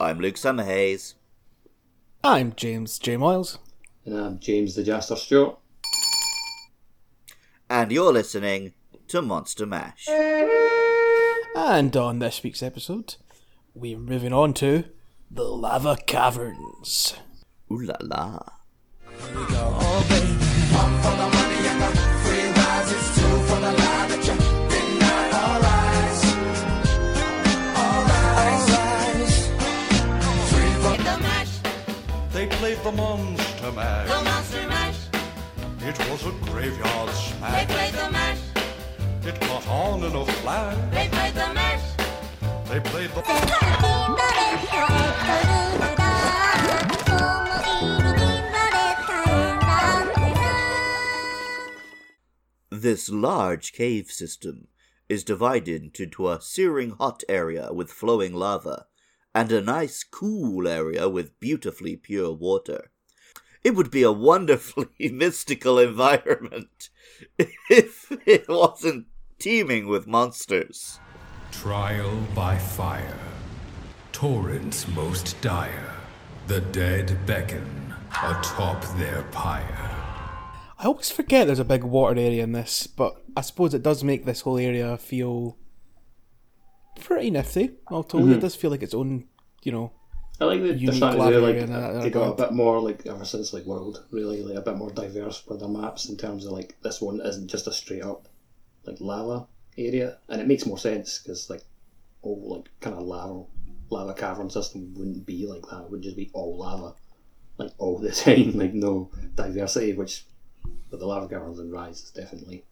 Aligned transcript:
I'm 0.00 0.18
Luke 0.18 0.36
Summerhaze. 0.36 1.14
I'm 2.22 2.52
James 2.54 2.98
J. 2.98 3.16
Miles. 3.16 3.58
And 4.04 4.18
I'm 4.18 4.38
James 4.38 4.74
the 4.74 4.82
Jaster 4.82 5.16
Stewart. 5.16 5.58
And 7.70 7.90
you're 7.90 8.12
listening 8.12 8.74
to 9.08 9.22
Monster 9.22 9.64
Mash. 9.64 10.06
And 11.56 11.96
on 11.96 12.18
this 12.18 12.42
week's 12.42 12.62
episode, 12.62 13.16
we're 13.74 13.98
moving 13.98 14.32
on 14.32 14.52
to 14.54 14.84
the 15.30 15.44
Lava 15.44 15.96
Caverns. 16.06 17.14
Ooh 17.70 17.80
la 17.80 17.96
la. 18.00 18.61
They 30.52 30.78
played 30.78 31.00
the 31.00 31.18
match. 31.18 31.48
They 32.32 32.46
played 32.46 32.78
the 32.82 32.92
Monster 32.92 33.72
Mash. 33.72 34.08
The 34.08 34.24
Monster 34.24 34.66
Mash. 34.68 34.96
It 35.80 35.98
was 36.10 36.26
a 36.26 36.32
graveyard 36.50 37.10
smash. 37.10 37.66
They 37.66 37.74
played 37.74 37.94
the 37.94 38.10
mash. 38.10 38.38
It 39.24 39.40
caught 39.40 39.68
on 39.68 40.02
in 40.02 40.14
a 40.14 40.26
flash. 40.26 40.76
They 40.92 41.08
played 41.08 41.34
the 41.34 41.54
mash. 41.54 41.82
They 42.68 42.80
played 42.80 43.10
the. 43.10 43.22
This 52.82 53.08
large 53.08 53.72
cave 53.72 54.10
system 54.10 54.66
is 55.08 55.22
divided 55.22 56.00
into 56.00 56.28
a 56.28 56.40
searing 56.40 56.90
hot 56.90 57.22
area 57.28 57.72
with 57.72 57.92
flowing 57.92 58.34
lava 58.34 58.86
and 59.32 59.52
a 59.52 59.60
nice 59.60 60.02
cool 60.02 60.66
area 60.66 61.08
with 61.08 61.38
beautifully 61.38 61.94
pure 61.94 62.32
water. 62.32 62.90
It 63.62 63.76
would 63.76 63.92
be 63.92 64.02
a 64.02 64.10
wonderfully 64.10 64.88
mystical 65.12 65.78
environment 65.78 66.90
if 67.38 68.10
it 68.26 68.48
wasn't 68.48 69.06
teeming 69.38 69.86
with 69.86 70.08
monsters. 70.08 70.98
Trial 71.52 72.26
by 72.34 72.58
fire. 72.58 73.20
Torrents 74.10 74.88
most 74.88 75.40
dire. 75.40 75.94
The 76.48 76.62
dead 76.62 77.26
beckon 77.26 77.94
atop 78.10 78.82
their 78.96 79.22
pyre. 79.30 79.91
I 80.82 80.86
always 80.86 81.12
forget 81.12 81.46
there's 81.46 81.60
a 81.60 81.64
big 81.64 81.84
water 81.84 82.18
area 82.18 82.42
in 82.42 82.50
this, 82.50 82.88
but 82.88 83.14
I 83.36 83.42
suppose 83.42 83.72
it 83.72 83.84
does 83.84 84.02
make 84.02 84.24
this 84.24 84.40
whole 84.40 84.58
area 84.58 84.96
feel 84.96 85.56
pretty 87.00 87.30
nifty. 87.30 87.70
All 87.86 88.02
told, 88.02 88.24
it 88.24 88.26
mm-hmm. 88.32 88.40
does 88.40 88.56
feel 88.56 88.72
like 88.72 88.82
its 88.82 88.92
own, 88.92 89.28
you 89.62 89.70
know. 89.70 89.92
I 90.40 90.44
like 90.46 90.60
the, 90.60 90.74
Unique 90.74 90.98
trying 90.98 91.12
to 91.12 91.18
lava 91.18 91.38
like 91.38 91.66
that- 91.68 92.02
they 92.02 92.10
got 92.10 92.32
a 92.32 92.42
bit 92.42 92.52
more 92.52 92.80
like 92.80 93.06
ever 93.06 93.24
since 93.24 93.52
like 93.52 93.64
World 93.64 94.04
really 94.10 94.42
like 94.42 94.56
a 94.56 94.60
bit 94.60 94.76
more 94.76 94.90
diverse 94.90 95.46
with 95.46 95.60
their 95.60 95.68
maps 95.68 96.08
in 96.08 96.16
terms 96.16 96.46
of 96.46 96.52
like 96.52 96.74
this 96.82 97.00
one 97.00 97.20
isn't 97.20 97.46
just 97.46 97.68
a 97.68 97.72
straight 97.72 98.02
up 98.02 98.26
like 98.84 98.96
lava 98.98 99.46
area 99.78 100.18
and 100.28 100.40
it 100.40 100.48
makes 100.48 100.66
more 100.66 100.78
sense 100.78 101.20
because 101.20 101.48
like 101.48 101.62
all 102.22 102.56
like 102.56 102.68
kind 102.80 102.96
of 102.96 103.02
lava 103.02 103.44
lava 103.90 104.14
cavern 104.14 104.50
system 104.50 104.92
wouldn't 104.94 105.24
be 105.24 105.46
like 105.46 105.62
that 105.70 105.82
it 105.82 105.90
would 105.90 106.02
just 106.02 106.16
be 106.16 106.30
all 106.32 106.58
lava 106.58 106.94
like 107.58 107.70
all 107.78 107.98
the 107.98 108.10
time 108.10 108.52
like 108.58 108.74
no 108.74 109.12
diversity 109.36 109.92
which 109.92 110.24
with 110.92 111.00
the 111.00 111.06
lava 111.06 111.26
caverns 111.28 111.58
and 111.58 111.72
Rise 111.72 112.02
is 112.04 112.10
definitely 112.10 112.64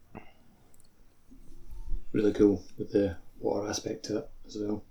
really 2.12 2.32
cool 2.32 2.62
with 2.78 2.92
the 2.92 3.16
water 3.40 3.68
aspect 3.68 4.04
to 4.04 4.18
it 4.18 4.30
as 4.46 4.56
well. 4.60 4.84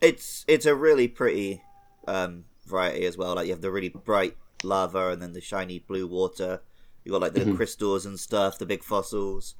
It's 0.00 0.44
it's 0.46 0.66
a 0.66 0.74
really 0.74 1.08
pretty 1.08 1.62
um, 2.06 2.44
variety 2.66 3.06
as 3.06 3.16
well. 3.16 3.34
Like 3.34 3.46
you 3.46 3.52
have 3.52 3.62
the 3.62 3.70
really 3.72 3.88
bright 3.88 4.36
lava 4.62 5.08
and 5.10 5.20
then 5.22 5.32
the 5.32 5.40
shiny 5.40 5.78
blue 5.80 6.06
water. 6.06 6.60
You 7.04 7.12
got 7.12 7.22
like 7.22 7.34
the 7.34 7.52
crystals 7.56 8.06
and 8.06 8.18
stuff, 8.20 8.58
the 8.58 8.66
big 8.66 8.82
fossils. 8.84 9.54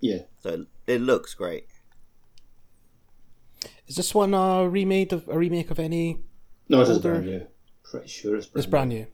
Yeah, 0.00 0.22
So 0.40 0.48
it, 0.50 0.60
it 0.94 1.00
looks 1.00 1.32
great. 1.34 1.68
Is 3.86 3.94
this 3.96 4.12
one 4.14 4.34
a 4.34 4.68
remake 4.68 5.12
of 5.12 5.28
a 5.28 5.38
remake 5.38 5.70
of 5.70 5.78
any? 5.78 6.18
no, 6.68 6.80
it 6.80 6.84
is 6.84 6.88
Older- 6.96 7.00
brand 7.12 7.26
new. 7.26 7.46
Pretty 7.84 8.08
sure 8.08 8.36
it's 8.36 8.46
brand 8.46 8.64
It's 8.64 8.70
brand 8.70 8.88
new. 8.90 9.06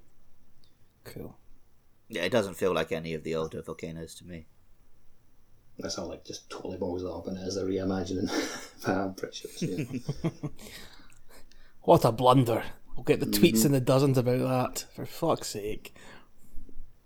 Cool. 1.04 1.37
Yeah, 2.08 2.22
it 2.22 2.32
doesn't 2.32 2.54
feel 2.54 2.72
like 2.72 2.92
any 2.92 3.14
of 3.14 3.22
the 3.22 3.34
older 3.34 3.62
volcanoes 3.62 4.14
to 4.16 4.24
me. 4.24 4.46
That's 5.78 5.98
all 5.98 6.08
like 6.08 6.24
just 6.24 6.50
totally 6.50 6.76
balls 6.76 7.04
up 7.04 7.28
and 7.28 7.36
it 7.36 7.42
is 7.42 7.56
a 7.56 7.64
reimagining. 7.64 8.28
but 8.86 8.96
I'm 8.96 9.14
pretty 9.14 9.48
sure 9.48 9.68
yeah. 9.68 10.30
What 11.82 12.04
a 12.04 12.12
blunder! 12.12 12.64
We'll 12.94 13.04
get 13.04 13.20
the 13.20 13.26
tweets 13.26 13.64
in 13.64 13.72
the 13.72 13.80
dozens 13.80 14.18
about 14.18 14.40
that. 14.40 14.84
For 14.94 15.06
fuck's 15.06 15.48
sake! 15.48 15.94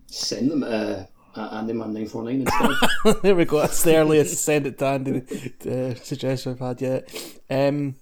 Send 0.06 0.50
them 0.50 0.62
uh, 0.62 1.04
at 1.36 1.50
Andyman949 1.52 2.46
instead. 2.46 3.22
there 3.22 3.34
we 3.34 3.44
go. 3.44 3.60
That's 3.60 3.82
the 3.82 3.96
earliest 3.96 4.42
send 4.42 4.66
it 4.66 4.78
to 4.78 4.86
Andy 4.86 5.22
uh, 5.70 5.94
suggestion 5.94 6.52
I've 6.52 6.58
had 6.58 6.80
yet. 6.80 7.14
Um, 7.48 7.96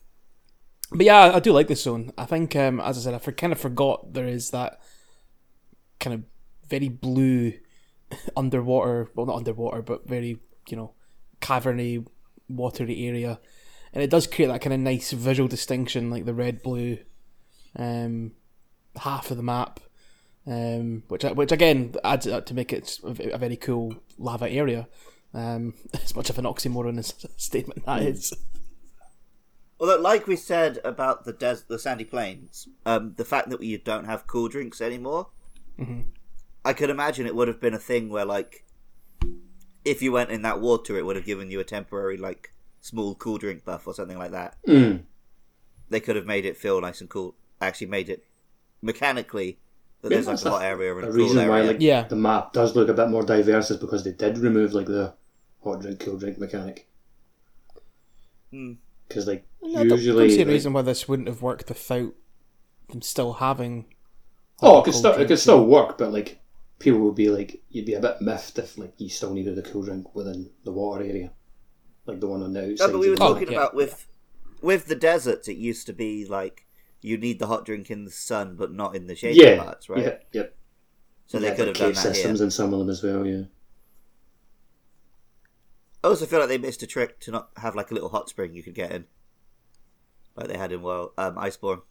but 0.92 1.06
yeah, 1.06 1.32
I 1.34 1.40
do 1.40 1.52
like 1.52 1.68
this 1.68 1.82
zone. 1.82 2.12
I 2.16 2.24
think, 2.24 2.56
um, 2.56 2.80
as 2.80 2.98
I 2.98 3.00
said, 3.00 3.14
I 3.14 3.18
for, 3.18 3.32
kind 3.32 3.52
of 3.52 3.60
forgot 3.60 4.12
there 4.12 4.26
is 4.26 4.50
that 4.50 4.80
kind 5.98 6.14
of 6.14 6.22
very 6.70 6.88
blue 6.88 7.52
underwater, 8.36 9.10
well, 9.14 9.26
not 9.26 9.36
underwater, 9.36 9.82
but 9.82 10.08
very, 10.08 10.38
you 10.68 10.76
know, 10.76 10.94
caverny, 11.40 12.06
watery 12.48 13.06
area. 13.06 13.40
And 13.92 14.02
it 14.02 14.10
does 14.10 14.26
create 14.26 14.48
that 14.48 14.60
kind 14.60 14.72
of 14.72 14.80
nice 14.80 15.10
visual 15.10 15.48
distinction, 15.48 16.10
like 16.10 16.24
the 16.24 16.34
red 16.34 16.62
blue 16.62 16.98
um, 17.76 18.32
half 18.96 19.30
of 19.30 19.36
the 19.36 19.42
map. 19.42 19.80
Um, 20.46 21.04
which 21.08 21.22
which 21.22 21.52
again 21.52 21.94
adds 22.02 22.26
it 22.26 22.32
up 22.32 22.46
to 22.46 22.54
make 22.54 22.72
it 22.72 22.98
a 23.04 23.38
very 23.38 23.56
cool 23.56 23.94
lava 24.18 24.50
area. 24.50 24.88
Um, 25.34 25.74
as 26.02 26.16
much 26.16 26.30
of 26.30 26.38
an 26.38 26.44
oxymoron 26.44 26.98
as 26.98 27.14
a 27.24 27.28
statement 27.36 27.84
that 27.84 28.02
is. 28.02 28.32
Although, 29.78 30.00
like 30.00 30.26
we 30.26 30.36
said 30.36 30.78
about 30.84 31.24
the 31.24 31.32
des- 31.32 31.64
the 31.68 31.78
sandy 31.78 32.04
plains, 32.04 32.68
um, 32.84 33.14
the 33.16 33.24
fact 33.24 33.48
that 33.50 33.60
we 33.60 33.76
don't 33.78 34.04
have 34.04 34.26
cool 34.26 34.48
drinks 34.48 34.80
anymore, 34.80 35.28
I 36.64 36.72
could 36.72 36.90
imagine 36.90 37.26
it 37.26 37.34
would 37.34 37.48
have 37.48 37.60
been 37.60 37.74
a 37.74 37.78
thing 37.78 38.08
where, 38.10 38.24
like, 38.24 38.64
if 39.84 40.02
you 40.02 40.12
went 40.12 40.30
in 40.30 40.42
that 40.42 40.60
water, 40.60 40.96
it 40.98 41.06
would 41.06 41.16
have 41.16 41.24
given 41.24 41.50
you 41.50 41.58
a 41.60 41.64
temporary, 41.64 42.16
like, 42.16 42.52
small 42.80 43.14
cool 43.14 43.38
drink 43.38 43.64
buff 43.64 43.86
or 43.86 43.94
something 43.94 44.18
like 44.18 44.30
that. 44.32 44.56
Mm. 44.66 45.02
They 45.88 46.00
could 46.00 46.16
have 46.16 46.26
made 46.26 46.44
it 46.44 46.56
feel 46.56 46.80
nice 46.80 47.00
and 47.00 47.08
cool. 47.10 47.34
Actually, 47.60 47.88
made 47.88 48.08
it 48.08 48.24
mechanically 48.82 49.58
that 50.02 50.08
there's 50.08 50.26
like 50.26 50.42
a 50.42 50.50
hot 50.50 50.62
area 50.62 50.94
and 50.94 51.04
A 51.04 51.08
a 51.08 51.10
cool 51.12 51.18
reason 51.18 51.38
area. 51.38 51.50
why 51.50 51.60
like 51.62 51.76
Yeah. 51.80 52.04
the 52.08 52.16
map 52.16 52.54
does 52.54 52.74
look 52.74 52.88
a 52.88 52.94
bit 52.94 53.08
more 53.10 53.22
diverse 53.22 53.70
is 53.70 53.76
because 53.76 54.02
they 54.02 54.12
did 54.12 54.38
remove 54.38 54.72
like 54.72 54.86
the 54.86 55.12
hot 55.62 55.82
drink, 55.82 56.00
cool 56.00 56.16
drink 56.16 56.38
mechanic. 56.38 56.88
Hmm. 58.50 58.72
Because 59.08 59.26
like 59.26 59.44
I 59.62 59.84
don't- 59.84 59.90
usually, 59.90 60.28
don't 60.28 60.30
see 60.36 60.42
a 60.42 60.44
like- 60.44 60.52
reason 60.52 60.72
why 60.72 60.82
this 60.82 61.06
wouldn't 61.08 61.28
have 61.28 61.42
worked 61.42 61.68
without 61.68 62.14
them 62.88 63.02
still 63.02 63.34
having. 63.34 63.86
oh, 64.62 64.78
it 64.80 64.84
could 64.84 64.92
cold 64.92 64.94
still 64.96 65.12
it 65.14 65.28
could 65.28 65.38
still 65.38 65.66
work, 65.66 65.98
but 65.98 66.12
like 66.12 66.38
people 66.80 67.00
would 67.00 67.16
be 67.16 67.30
like 67.30 67.62
you'd 67.70 67.86
be 67.86 67.94
a 67.94 68.00
bit 68.00 68.22
miffed 68.22 68.58
if 68.58 68.78
like 68.78 68.94
you 68.98 69.10
still 69.10 69.34
needed 69.34 69.58
a 69.58 69.62
cool 69.62 69.84
drink 69.84 70.14
within 70.16 70.50
the 70.64 70.72
water 70.72 71.04
area, 71.04 71.32
like 72.06 72.20
the 72.20 72.28
one 72.28 72.42
on 72.42 72.52
the 72.54 72.72
outside. 72.72 72.86
No, 72.88 72.92
but 72.92 72.98
we 73.00 73.10
were 73.10 73.14
of 73.14 73.20
the 73.20 73.24
Oh, 73.26 73.34
talking 73.34 73.48
yeah, 73.48 73.58
about 73.58 73.74
with 73.74 74.08
with 74.62 74.86
the 74.86 74.96
deserts. 74.96 75.48
It 75.48 75.56
used 75.58 75.86
to 75.86 75.92
be 75.92 76.26
like 76.26 76.66
you 77.02 77.18
need 77.18 77.38
the 77.38 77.48
hot 77.48 77.66
drink 77.66 77.90
in 77.90 78.04
the 78.04 78.10
sun, 78.10 78.56
but 78.56 78.72
not 78.72 78.96
in 78.96 79.06
the 79.08 79.16
shady 79.16 79.36
yeah, 79.36 79.54
parts, 79.56 79.88
right? 79.88 80.04
yeah, 80.04 80.18
yep. 80.32 80.56
So 81.26 81.38
they 81.40 81.48
Yeah, 81.48 81.54
could 81.56 81.66
like 81.66 81.68
have 81.68 81.78
done 81.78 81.94
that 81.94 82.16
systems 82.16 82.40
here. 82.40 82.44
in 82.44 82.50
some 82.50 82.72
of 82.72 82.78
them 82.80 82.90
as 82.90 83.02
well. 83.02 83.26
Yeah. 83.26 83.44
I 86.04 86.08
also 86.08 86.26
feel 86.26 86.40
like 86.40 86.48
they 86.50 86.58
missed 86.58 86.82
a 86.82 86.86
trick 86.86 87.20
to 87.20 87.30
not 87.30 87.52
have 87.56 87.74
like 87.74 87.90
a 87.90 87.94
little 87.94 88.10
hot 88.10 88.28
spring 88.28 88.54
you 88.54 88.62
could 88.62 88.74
get 88.74 88.92
in, 88.92 89.06
like 90.36 90.48
they 90.48 90.58
had 90.58 90.72
in 90.72 90.82
well 90.82 91.12
um, 91.18 91.36
Iceborne. 91.36 91.82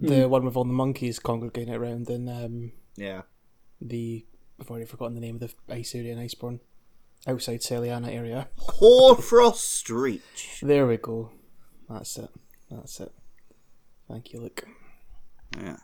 The 0.00 0.24
Hmm. 0.24 0.30
one 0.30 0.44
with 0.44 0.56
all 0.56 0.64
the 0.64 0.72
monkeys 0.72 1.18
congregating 1.18 1.74
around 1.74 2.08
in 2.08 2.28
um, 2.28 2.72
Yeah, 2.96 3.22
the. 3.80 4.24
I've 4.60 4.70
already 4.70 4.86
forgotten 4.86 5.14
the 5.14 5.20
name 5.20 5.36
of 5.36 5.40
the 5.40 5.52
ice 5.74 5.94
area 5.94 6.12
in 6.12 6.18
Iceborne. 6.18 6.60
Outside 7.26 7.60
Seliana 7.60 8.08
area. 8.12 8.48
Hoarfrost 8.58 9.88
Reach. 9.90 10.60
There 10.62 10.86
we 10.86 10.96
go. 10.98 11.30
That's 11.88 12.16
it. 12.16 12.30
That's 12.70 13.00
it. 13.00 13.12
Thank 14.08 14.32
you, 14.32 14.40
Luke. 14.40 14.64
Yeah. 15.60 15.78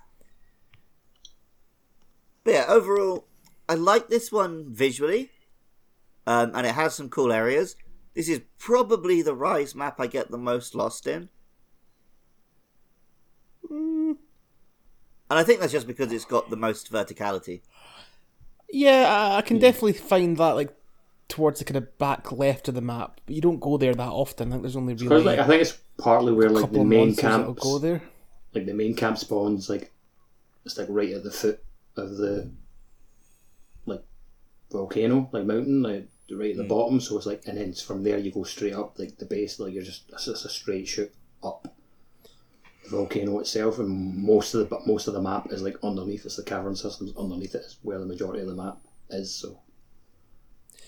But 2.45 2.55
yeah, 2.55 2.65
overall, 2.69 3.27
I 3.69 3.75
like 3.75 4.09
this 4.09 4.31
one 4.31 4.73
visually, 4.73 5.31
um, 6.27 6.53
and 6.55 6.67
it 6.67 6.75
has 6.75 6.95
some 6.95 7.09
cool 7.09 7.33
areas. 7.33 7.77
This 8.15 8.29
is 8.29 8.43
probably 8.59 9.23
the 9.23 9.35
Rise 9.35 9.75
map 9.75 9.99
I 9.99 10.07
get 10.07 10.31
the 10.31 10.39
most 10.39 10.75
lost 10.75 11.07
in. 11.07 11.31
And 15.35 15.41
And 15.41 15.41
I 15.41 15.43
think 15.43 15.59
that's 15.59 15.73
just 15.73 15.89
because 15.89 16.13
it's 16.13 16.25
got 16.25 16.49
the 16.49 16.57
most 16.57 16.93
verticality. 16.93 17.63
Yeah, 18.71 19.09
I, 19.09 19.39
I 19.39 19.43
can 19.43 19.57
hmm. 19.57 19.63
definitely 19.63 19.95
find 19.95 20.37
that 20.37 20.53
like 20.53 20.73
towards 21.27 21.59
the 21.59 21.65
kind 21.65 21.77
of 21.77 21.99
back 21.99 22.31
left 22.31 22.69
of 22.69 22.77
the 22.77 22.81
map. 22.81 23.21
But 23.27 23.35
you 23.35 23.43
don't 23.43 23.59
go 23.59 23.77
there 23.77 23.97
that 23.97 24.09
often. 24.09 24.47
I 24.47 24.51
think 24.53 24.63
there's 24.63 24.77
only 24.77 24.95
Because 24.95 25.11
really 25.11 25.25
like 25.25 25.41
I 25.41 25.47
think 25.49 25.63
it's 25.63 25.77
partly 25.99 26.33
where 26.33 26.51
like 26.51 26.71
the 26.71 26.85
main 26.85 27.09
monsters 27.09 27.25
that'll 27.25 27.47
camps, 27.47 27.63
go 27.65 27.79
there. 27.81 28.01
like 28.55 28.67
the 28.67 28.75
main 28.75 28.95
camp 28.95 29.19
spawns, 29.19 29.69
like 29.69 29.91
it's 30.65 30.79
like 30.79 30.87
right 30.89 31.11
at 31.11 31.25
the 31.25 31.33
foot 31.33 31.59
of 31.97 32.17
the 32.17 32.49
like 33.87 34.05
volcano, 34.71 35.29
like 35.33 35.47
mountain, 35.47 35.83
like 35.83 36.07
right 36.31 36.53
at 36.53 36.59
the 36.59 36.63
hmm. 36.63 36.69
bottom. 36.69 37.01
So 37.01 37.17
it's 37.17 37.27
like, 37.27 37.43
and 37.49 37.59
then 37.59 37.73
from 37.73 38.05
there 38.05 38.19
you 38.19 38.31
go 38.31 38.45
straight 38.45 38.75
up, 38.75 39.01
like 39.01 39.19
the 39.19 39.27
base, 39.27 39.59
like 39.59 39.75
you're 39.75 39.83
just 39.83 40.05
it's 40.13 40.27
just 40.27 40.45
a 40.45 40.49
straight 40.49 40.87
shoot 40.87 41.13
up 41.43 41.67
the 41.67 41.71
volcano 42.91 43.39
itself, 43.39 43.79
and 43.79 44.17
most 44.17 44.55
of 44.55 44.61
the 44.61 44.67
but 44.67 44.87
most 44.87 45.09
of 45.09 45.15
the 45.15 45.23
map 45.23 45.49
is 45.51 45.63
like 45.63 45.77
underneath. 45.83 46.25
It's 46.25 46.37
the 46.37 46.43
cavern 46.43 46.77
systems 46.77 47.13
underneath 47.17 47.55
it 47.55 47.63
is 47.63 47.79
where 47.83 47.99
the 47.99 48.07
majority 48.07 48.41
of 48.41 48.49
the 48.49 48.55
map 48.55 48.79
is. 49.11 49.35
So 49.35 49.61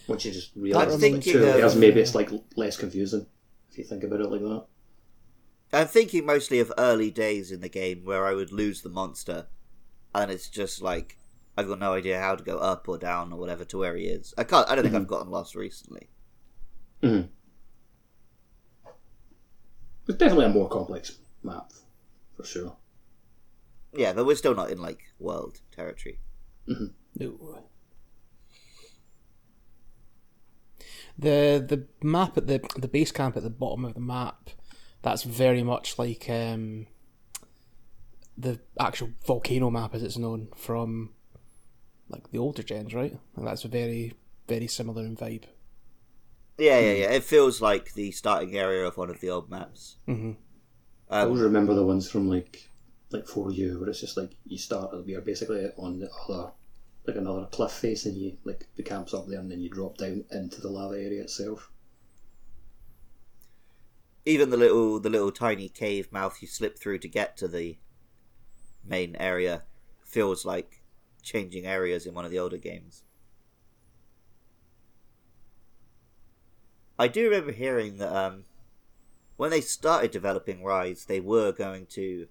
once 0.07 0.25
you 0.25 0.33
just 0.33 0.53
realise 0.55 0.87
That 0.87 0.95
it's 0.95 1.03
like 1.03 1.23
two 1.23 1.41
me 1.41 1.61
of- 1.61 1.77
maybe 1.77 2.01
it's 2.01 2.15
uh, 2.15 2.19
like 2.19 2.31
less 2.57 2.77
confusing 2.77 3.27
if 3.71 3.79
you 3.79 3.85
think 3.85 4.05
about 4.05 4.21
it 4.21 4.31
like 4.31 4.41
that. 4.41 4.65
I'm 5.73 5.89
thinking 5.89 6.25
mostly 6.25 6.61
of 6.61 6.73
early 6.79 7.11
days 7.11 7.51
in 7.51 7.61
the 7.61 7.69
game 7.69 8.05
where 8.05 8.27
I 8.27 8.35
would 8.35 8.53
lose 8.53 8.83
the 8.83 8.89
monster, 8.89 9.47
and 10.15 10.31
it's 10.31 10.49
just 10.49 10.81
like 10.81 11.19
I've 11.57 11.69
got 11.69 11.79
no 11.79 11.95
idea 11.95 12.21
how 12.21 12.37
to 12.37 12.45
go 12.45 12.59
up 12.59 12.89
or 12.89 12.99
down 12.99 13.33
or 13.33 13.39
whatever 13.39 13.65
to 13.65 13.79
where 13.79 13.97
he 13.97 14.05
is. 14.05 14.35
I 14.37 14.45
can't. 14.45 14.69
I 14.71 14.75
don't 14.75 14.85
think 14.85 14.95
mm-hmm. 14.95 15.03
I've 15.03 15.09
gotten 15.09 15.31
lost 15.31 15.55
recently. 15.55 16.09
Mm-hmm. 17.03 17.29
It's 20.09 20.19
definitely 20.19 20.47
a 20.47 20.51
more 20.51 20.69
complex 20.69 21.19
map, 21.43 21.73
for 22.37 22.45
sure. 22.45 22.77
Yeah, 23.93 24.13
but 24.13 24.27
we're 24.27 24.37
still 24.37 24.55
not 24.55 24.71
in 24.71 24.81
like 24.81 25.01
world 25.19 25.61
territory. 25.75 26.21
No. 27.19 27.63
The 31.19 31.65
the 31.67 31.87
map 32.03 32.37
at 32.37 32.47
the 32.47 32.61
the 32.77 32.89
base 32.89 33.11
camp 33.11 33.37
at 33.37 33.43
the 33.43 33.51
bottom 33.51 33.87
of 33.87 33.95
the 33.95 34.01
map, 34.01 34.51
that's 35.01 35.23
very 35.23 35.63
much 35.63 35.99
like 35.99 36.29
um, 36.29 36.87
the 38.37 38.61
actual 38.79 39.13
volcano 39.27 39.71
map 39.71 39.95
as 39.95 40.03
it's 40.03 40.19
known 40.19 40.49
from 40.55 41.15
like 42.11 42.31
the 42.33 42.39
older 42.39 42.63
gens, 42.63 42.93
right? 42.93 43.17
And 43.35 43.47
that's 43.47 43.63
very 43.63 44.13
very 44.47 44.67
similar 44.67 45.05
in 45.05 45.17
vibe. 45.17 45.45
Yeah, 46.59 46.81
yeah, 46.81 46.93
yeah. 46.93 47.11
It 47.13 47.25
feels 47.25 47.61
like 47.61 47.95
the 47.95 48.11
starting 48.13 48.57
area 48.57 48.85
of 48.85 48.97
one 48.97 49.11
of 49.11 49.21
the 49.21 49.31
old 49.31 49.51
maps. 49.51 49.97
Mm-hmm. 50.09 50.33
I 51.11 51.23
Um, 51.23 51.29
always 51.29 51.43
remember 51.43 51.75
the 51.75 51.85
ones 51.85 52.09
from 52.11 52.29
like 52.29 52.69
like 53.11 53.27
for 53.27 53.51
you 53.53 53.79
where 53.81 53.89
it's 53.89 54.01
just 54.01 54.17
like 54.17 54.33
you 54.45 54.59
start 54.59 54.95
you're 55.07 55.21
basically 55.21 55.71
on 55.77 55.99
the 56.01 56.11
other 56.13 56.53
like 57.07 57.17
another 57.17 57.47
cliff 57.47 57.73
face 57.73 58.07
and 58.07 58.17
you 58.17 58.37
like 58.45 58.67
the 58.77 58.83
camp's 58.83 59.15
up 59.15 59.27
there 59.29 59.39
and 59.41 59.51
then 59.51 59.61
you 59.61 59.69
drop 59.71 59.97
down 59.99 60.25
into 60.31 60.61
the 60.61 60.69
lava 60.69 60.95
area 60.97 61.23
itself. 61.23 61.71
even 64.25 64.51
the 64.51 64.57
little, 64.57 64.99
the 65.01 65.09
little 65.09 65.31
tiny 65.31 65.69
cave 65.69 66.11
mouth 66.13 66.43
you 66.43 66.49
slip 66.49 66.79
through 66.79 66.99
to 66.99 67.09
get 67.09 67.37
to 67.37 67.47
the 67.49 67.79
main 68.85 69.17
area 69.17 69.63
feels 70.05 70.45
like 70.45 70.83
changing 71.23 71.67
areas 71.67 72.07
in 72.07 72.15
one 72.15 72.25
of 72.25 72.31
the 72.31 72.39
older 72.39 72.59
games. 72.59 73.05
I 76.99 77.09
do 77.09 77.25
remember 77.25 77.53
hearing 77.53 77.99
that 77.99 78.13
um, 78.13 78.45
when 79.37 79.51
they 79.51 79.61
started 79.61 80.11
developing 80.11 80.65
Rise, 80.65 81.05
they 81.05 81.21
were 81.21 81.53
going 81.53 81.87
to 81.91 82.29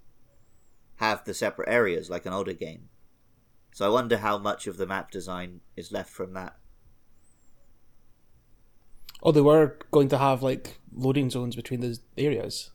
have 0.95 1.23
the 1.25 1.33
separate 1.33 1.69
areas 1.69 2.09
like 2.09 2.25
an 2.25 2.33
older 2.33 2.53
game. 2.53 2.89
So 3.73 3.85
I 3.85 3.89
wonder 3.89 4.17
how 4.17 4.37
much 4.37 4.67
of 4.67 4.77
the 4.77 4.87
map 4.87 5.11
design 5.11 5.59
is 5.75 5.91
left 5.91 6.09
from 6.09 6.33
that. 6.33 6.55
Oh, 9.21 9.31
they 9.31 9.41
were 9.41 9.77
going 9.91 10.07
to 10.09 10.17
have 10.17 10.41
like 10.43 10.79
loading 10.93 11.29
zones 11.29 11.55
between 11.55 11.81
those 11.81 11.99
areas. 12.17 12.71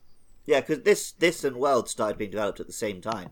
Yeah, 0.46 0.60
because 0.60 0.82
this 0.82 1.12
this 1.12 1.44
and 1.44 1.56
World 1.56 1.88
started 1.88 2.18
being 2.18 2.30
developed 2.30 2.60
at 2.60 2.66
the 2.66 2.72
same 2.72 3.00
time. 3.00 3.30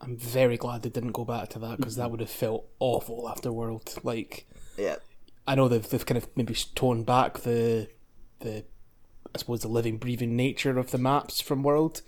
I'm 0.00 0.16
very 0.16 0.56
glad 0.56 0.82
they 0.82 0.88
didn't 0.88 1.12
go 1.12 1.24
back 1.24 1.50
to 1.50 1.60
that 1.60 1.76
because 1.76 1.94
that 1.96 2.10
would 2.10 2.20
have 2.20 2.30
felt 2.30 2.66
awful 2.80 3.28
after 3.28 3.52
World. 3.52 3.94
Like, 4.02 4.46
Yeah, 4.76 4.96
I 5.46 5.54
know 5.54 5.68
they've, 5.68 5.88
they've 5.88 6.04
kind 6.04 6.18
of 6.18 6.28
maybe 6.34 6.54
torn 6.74 7.04
back 7.04 7.40
the 7.40 7.88
the 8.40 8.64
I 9.34 9.38
suppose 9.38 9.60
the 9.60 9.68
living 9.68 9.98
breathing 9.98 10.36
nature 10.36 10.78
of 10.78 10.90
the 10.90 10.98
maps 10.98 11.40
from 11.40 11.62
World 11.62 12.02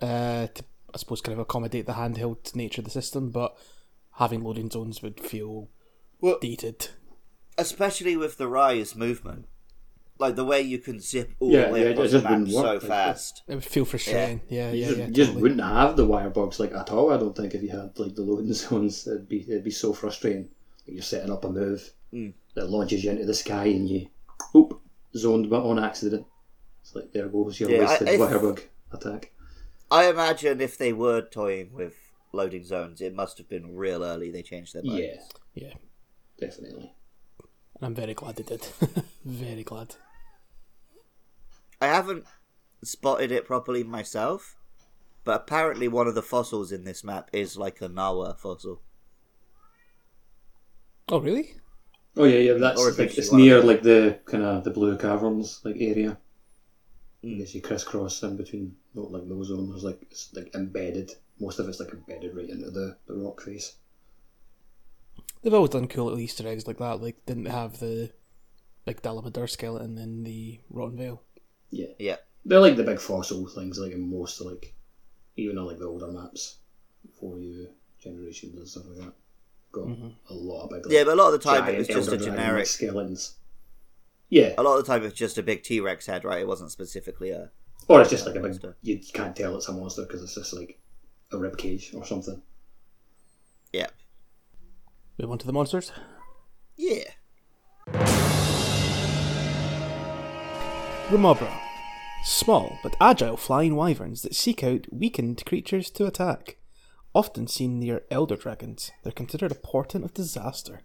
uh, 0.00 0.46
to 0.48 0.64
I 0.92 0.96
suppose 0.98 1.20
kind 1.20 1.32
of 1.32 1.40
accommodate 1.40 1.86
the 1.86 1.94
handheld 1.94 2.54
nature 2.54 2.80
of 2.80 2.84
the 2.84 2.90
system, 2.90 3.30
but 3.30 3.56
having 4.18 4.44
loading 4.44 4.70
zones 4.70 5.02
would 5.02 5.18
feel 5.18 5.68
Well- 6.20 6.38
dated. 6.40 6.88
especially 7.58 8.16
with 8.16 8.36
the 8.36 8.46
Rise 8.48 8.94
movement, 8.94 9.46
like 10.20 10.36
the 10.36 10.44
way 10.44 10.60
you 10.60 10.78
can 10.78 11.00
zip 11.00 11.32
all 11.40 11.50
Yeah, 11.50 11.66
the 11.66 11.72
way 11.72 11.82
yeah, 11.84 11.88
across 11.90 12.12
the 12.12 12.22
map 12.22 12.46
so 12.48 12.62
like 12.62 12.80
fast. 12.82 13.42
It 13.48 13.54
would 13.56 13.64
feel 13.64 13.84
frustrating. 13.84 14.40
Yeah, 14.48 14.70
You 14.70 14.80
yeah, 14.82 14.86
just, 14.86 14.98
yeah. 14.98 15.06
you 15.06 15.12
just 15.12 15.34
wouldn't 15.34 15.60
have 15.60 15.96
the 15.96 16.06
wire 16.06 16.30
bugs 16.30 16.60
like 16.60 16.72
at 16.72 16.90
all. 16.92 17.12
I 17.12 17.16
don't 17.16 17.36
think 17.36 17.54
if 17.54 17.62
you 17.62 17.70
had 17.70 17.98
like 17.98 18.14
the 18.14 18.22
loading 18.22 18.52
zones, 18.62 19.06
it'd 19.08 19.28
be 19.28 19.40
it'd 19.42 19.64
be 19.64 19.70
so 19.72 19.92
frustrating. 19.92 20.42
Like, 20.86 20.94
you're 20.94 21.02
setting 21.02 21.32
up 21.32 21.44
a 21.44 21.50
move 21.50 21.92
that 22.54 22.70
launches 22.70 23.02
you 23.02 23.10
into 23.10 23.24
the 23.24 23.34
sky 23.34 23.64
and 23.64 23.88
you, 23.88 24.06
oop, 24.54 24.80
zoned 25.16 25.50
but 25.50 25.64
on 25.64 25.80
accident. 25.82 26.24
It's 26.84 26.94
like 26.94 27.12
there 27.12 27.28
goes 27.28 27.58
your 27.58 27.70
Yeah, 27.70 27.78
wasted 27.88 28.08
if- 28.08 28.20
wire 28.20 28.54
attack. 28.92 29.32
I 29.90 30.10
imagine 30.10 30.60
if 30.60 30.76
they 30.76 30.92
were 30.92 31.22
toying 31.22 31.72
with 31.72 31.94
loading 32.32 32.62
zones, 32.64 33.00
it 33.00 33.14
must 33.14 33.38
have 33.38 33.48
been 33.48 33.74
real 33.74 34.04
early. 34.04 34.30
They 34.30 34.42
changed 34.42 34.74
their 34.74 34.82
minds. 34.82 35.00
Yeah, 35.54 35.68
Yeah, 35.68 35.74
definitely. 36.38 36.92
and 37.76 37.86
I'm 37.86 37.94
very 37.94 38.12
glad 38.12 38.36
they 38.36 38.42
did. 38.42 38.66
very 39.24 39.62
glad. 39.62 39.94
I 41.80 41.86
haven't 41.86 42.26
spotted 42.82 43.32
it 43.32 43.46
properly 43.46 43.82
myself, 43.82 44.56
but 45.24 45.40
apparently 45.40 45.88
one 45.88 46.06
of 46.06 46.14
the 46.14 46.22
fossils 46.22 46.70
in 46.70 46.84
this 46.84 47.02
map 47.02 47.30
is 47.32 47.56
like 47.56 47.80
a 47.80 47.88
Nawa 47.88 48.36
fossil. 48.38 48.82
Oh, 51.08 51.20
really? 51.20 51.54
Oh 52.16 52.24
yeah, 52.24 52.38
yeah. 52.38 52.52
That's 52.54 52.80
Or 52.80 52.90
like, 52.92 53.16
it's 53.16 53.32
near 53.32 53.62
like 53.62 53.82
the 53.82 54.18
kind 54.26 54.44
of 54.44 54.64
the 54.64 54.70
blue 54.70 54.96
caverns 54.98 55.60
like 55.64 55.76
area. 55.80 56.18
Mm. 57.24 57.36
I 57.36 57.38
guess 57.38 57.54
you 57.54 57.60
crisscross 57.62 58.22
in 58.22 58.36
between 58.36 58.76
not 58.94 59.10
like 59.10 59.28
those 59.28 59.48
zones. 59.48 59.70
There's 59.70 59.84
like 59.84 60.02
it's 60.10 60.32
like 60.34 60.54
embedded. 60.54 61.12
Most 61.40 61.58
of 61.58 61.68
it's 61.68 61.80
like 61.80 61.92
embedded 61.92 62.36
right 62.36 62.48
into 62.48 62.70
the, 62.70 62.96
the 63.06 63.14
rock 63.14 63.40
face. 63.42 63.74
They've 65.42 65.52
always 65.54 65.70
done 65.70 65.88
cool 65.88 66.04
little 66.06 66.20
Easter 66.20 66.46
eggs 66.48 66.66
like 66.66 66.78
that. 66.78 67.02
Like, 67.02 67.24
didn't 67.26 67.44
they 67.44 67.50
have 67.50 67.78
the 67.80 68.10
big 68.86 69.02
Dalamadur 69.02 69.48
skeleton 69.48 69.98
in 69.98 70.24
the 70.24 70.60
Rotten 70.70 70.96
Vale? 70.96 71.22
Yeah, 71.70 71.86
Yeah. 71.98 72.16
they're 72.44 72.60
like 72.60 72.76
the 72.76 72.82
big 72.84 73.00
fossil 73.00 73.46
things. 73.48 73.78
Like 73.78 73.92
in 73.92 74.10
most 74.10 74.40
like 74.40 74.74
even 75.36 75.58
on 75.58 75.66
like 75.66 75.78
the 75.78 75.86
older 75.86 76.06
maps, 76.08 76.58
4U 77.20 77.66
generations 78.00 78.54
and 78.56 78.68
stuff 78.68 78.84
like 78.88 79.04
that. 79.06 79.12
Got 79.72 79.88
a 80.30 80.34
lot 80.34 80.64
of 80.64 80.70
big. 80.70 80.86
Like, 80.86 80.92
Yeah, 80.94 81.04
but 81.04 81.14
a 81.14 81.16
lot 81.16 81.34
of 81.34 81.40
the 81.42 81.44
time 81.50 81.68
it 81.68 81.78
was 81.78 81.88
just 81.88 82.12
a 82.12 82.16
generic. 82.16 82.60
like, 82.60 82.66
skeletons. 82.66 83.34
Yeah, 84.34 84.52
A 84.58 84.64
lot 84.64 84.76
of 84.76 84.84
the 84.84 84.92
time 84.92 85.04
it's 85.04 85.14
just 85.14 85.38
a 85.38 85.44
big 85.44 85.62
T 85.62 85.78
Rex 85.78 86.06
head, 86.06 86.24
right? 86.24 86.40
It 86.40 86.48
wasn't 86.48 86.72
specifically 86.72 87.30
a. 87.30 87.52
or 87.86 88.00
it's 88.00 88.10
just 88.10 88.26
like 88.26 88.34
a 88.34 88.40
big. 88.40 88.60
You 88.82 88.98
can't 89.12 89.36
tell 89.36 89.54
it's 89.56 89.68
a 89.68 89.72
monster 89.72 90.02
because 90.02 90.24
it's 90.24 90.34
just 90.34 90.52
like 90.52 90.80
a 91.30 91.38
rib 91.38 91.56
cage 91.56 91.92
or 91.94 92.04
something. 92.04 92.42
Yeah. 93.72 93.86
Move 95.20 95.30
on 95.30 95.38
to 95.38 95.46
the 95.46 95.52
monsters. 95.52 95.92
Yeah. 96.76 97.04
Remobra. 101.10 101.56
Small 102.24 102.80
but 102.82 102.96
agile 103.00 103.36
flying 103.36 103.76
wyverns 103.76 104.22
that 104.22 104.34
seek 104.34 104.64
out 104.64 104.92
weakened 104.92 105.44
creatures 105.46 105.90
to 105.90 106.06
attack. 106.06 106.56
Often 107.14 107.46
seen 107.46 107.78
near 107.78 108.02
elder 108.10 108.34
dragons, 108.34 108.90
they're 109.04 109.12
considered 109.12 109.52
a 109.52 109.54
portent 109.54 110.04
of 110.04 110.12
disaster. 110.12 110.80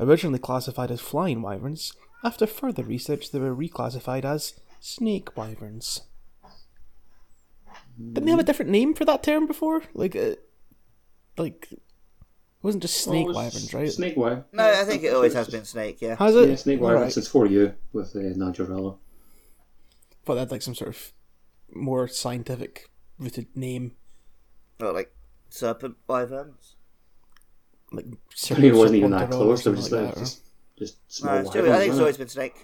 Originally 0.00 0.38
classified 0.38 0.90
as 0.90 1.00
flying 1.00 1.42
wyverns, 1.42 1.92
after 2.24 2.46
further 2.46 2.82
research 2.82 3.30
they 3.30 3.38
were 3.38 3.54
reclassified 3.54 4.24
as 4.24 4.54
snake 4.80 5.36
wyverns. 5.36 6.02
Didn't 7.98 8.24
they 8.26 8.30
have 8.30 8.40
a 8.40 8.44
different 8.44 8.70
name 8.70 8.94
for 8.94 9.04
that 9.04 9.24
term 9.24 9.46
before? 9.46 9.82
Like, 9.92 10.14
uh, 10.14 10.36
like, 11.36 11.68
it 11.72 11.80
wasn't 12.62 12.82
just 12.82 13.00
snake 13.00 13.26
Well, 13.26 13.40
it's 13.40 13.54
wyverns, 13.54 13.74
right? 13.74 13.90
Snake 13.90 14.16
wyvern. 14.16 14.44
No, 14.52 14.64
I 14.70 14.84
think 14.84 15.02
it 15.02 15.12
always 15.12 15.34
has 15.34 15.48
been 15.48 15.64
Snake, 15.64 16.00
yeah. 16.00 16.14
Has 16.16 16.36
it? 16.36 16.48
Yeah, 16.48 16.54
snake 16.54 16.80
wyvern 16.80 16.98
Alright. 16.98 17.12
since 17.12 17.28
4U 17.28 17.74
with 17.92 18.14
uh, 18.14 18.20
Najarala. 18.20 18.98
Thought 20.24 20.34
they 20.34 20.40
had 20.40 20.50
like 20.52 20.62
some 20.62 20.76
sort 20.76 20.90
of 20.90 21.12
more 21.74 22.06
scientific 22.06 22.88
rooted 23.18 23.56
name, 23.56 23.96
Or 24.80 24.92
like 24.92 25.12
Serpent 25.50 25.96
Wyverns. 26.06 26.76
Like. 27.92 28.06
I 28.50 28.54
mean, 28.54 28.64
it 28.64 28.74
wasn't 28.74 28.98
even 28.98 29.10
that 29.12 29.30
close. 29.30 29.64
They 29.64 29.70
were 29.70 29.76
just 29.76 29.92
like 29.92 30.02
like, 30.02 30.14
that, 30.14 30.20
just, 30.20 30.42
just 30.78 31.12
small 31.12 31.38
it's 31.38 31.50
still. 31.50 31.72
I 31.72 31.78
think 31.78 31.90
it's 31.90 32.00
always 32.00 32.16
been 32.16 32.28
Snake. 32.28 32.56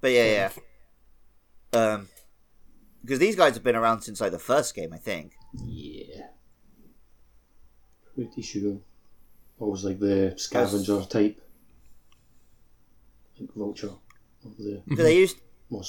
But 0.00 0.12
yeah, 0.12 0.50
yeah. 1.72 1.92
Um, 1.94 2.08
because 3.02 3.18
these 3.18 3.36
guys 3.36 3.54
have 3.54 3.62
been 3.62 3.76
around 3.76 4.02
since 4.02 4.20
like 4.20 4.32
the 4.32 4.38
first 4.38 4.74
game, 4.74 4.92
I 4.92 4.98
think. 4.98 5.32
Yeah. 5.64 6.26
Pretty 8.14 8.42
sure. 8.42 8.78
Always 9.58 9.84
like 9.84 10.00
the 10.00 10.34
scavenger 10.36 11.02
type. 11.02 11.40
Like 13.38 13.52
vulture 13.54 13.90
the 14.58 14.82
They 14.86 15.16
used 15.16 15.38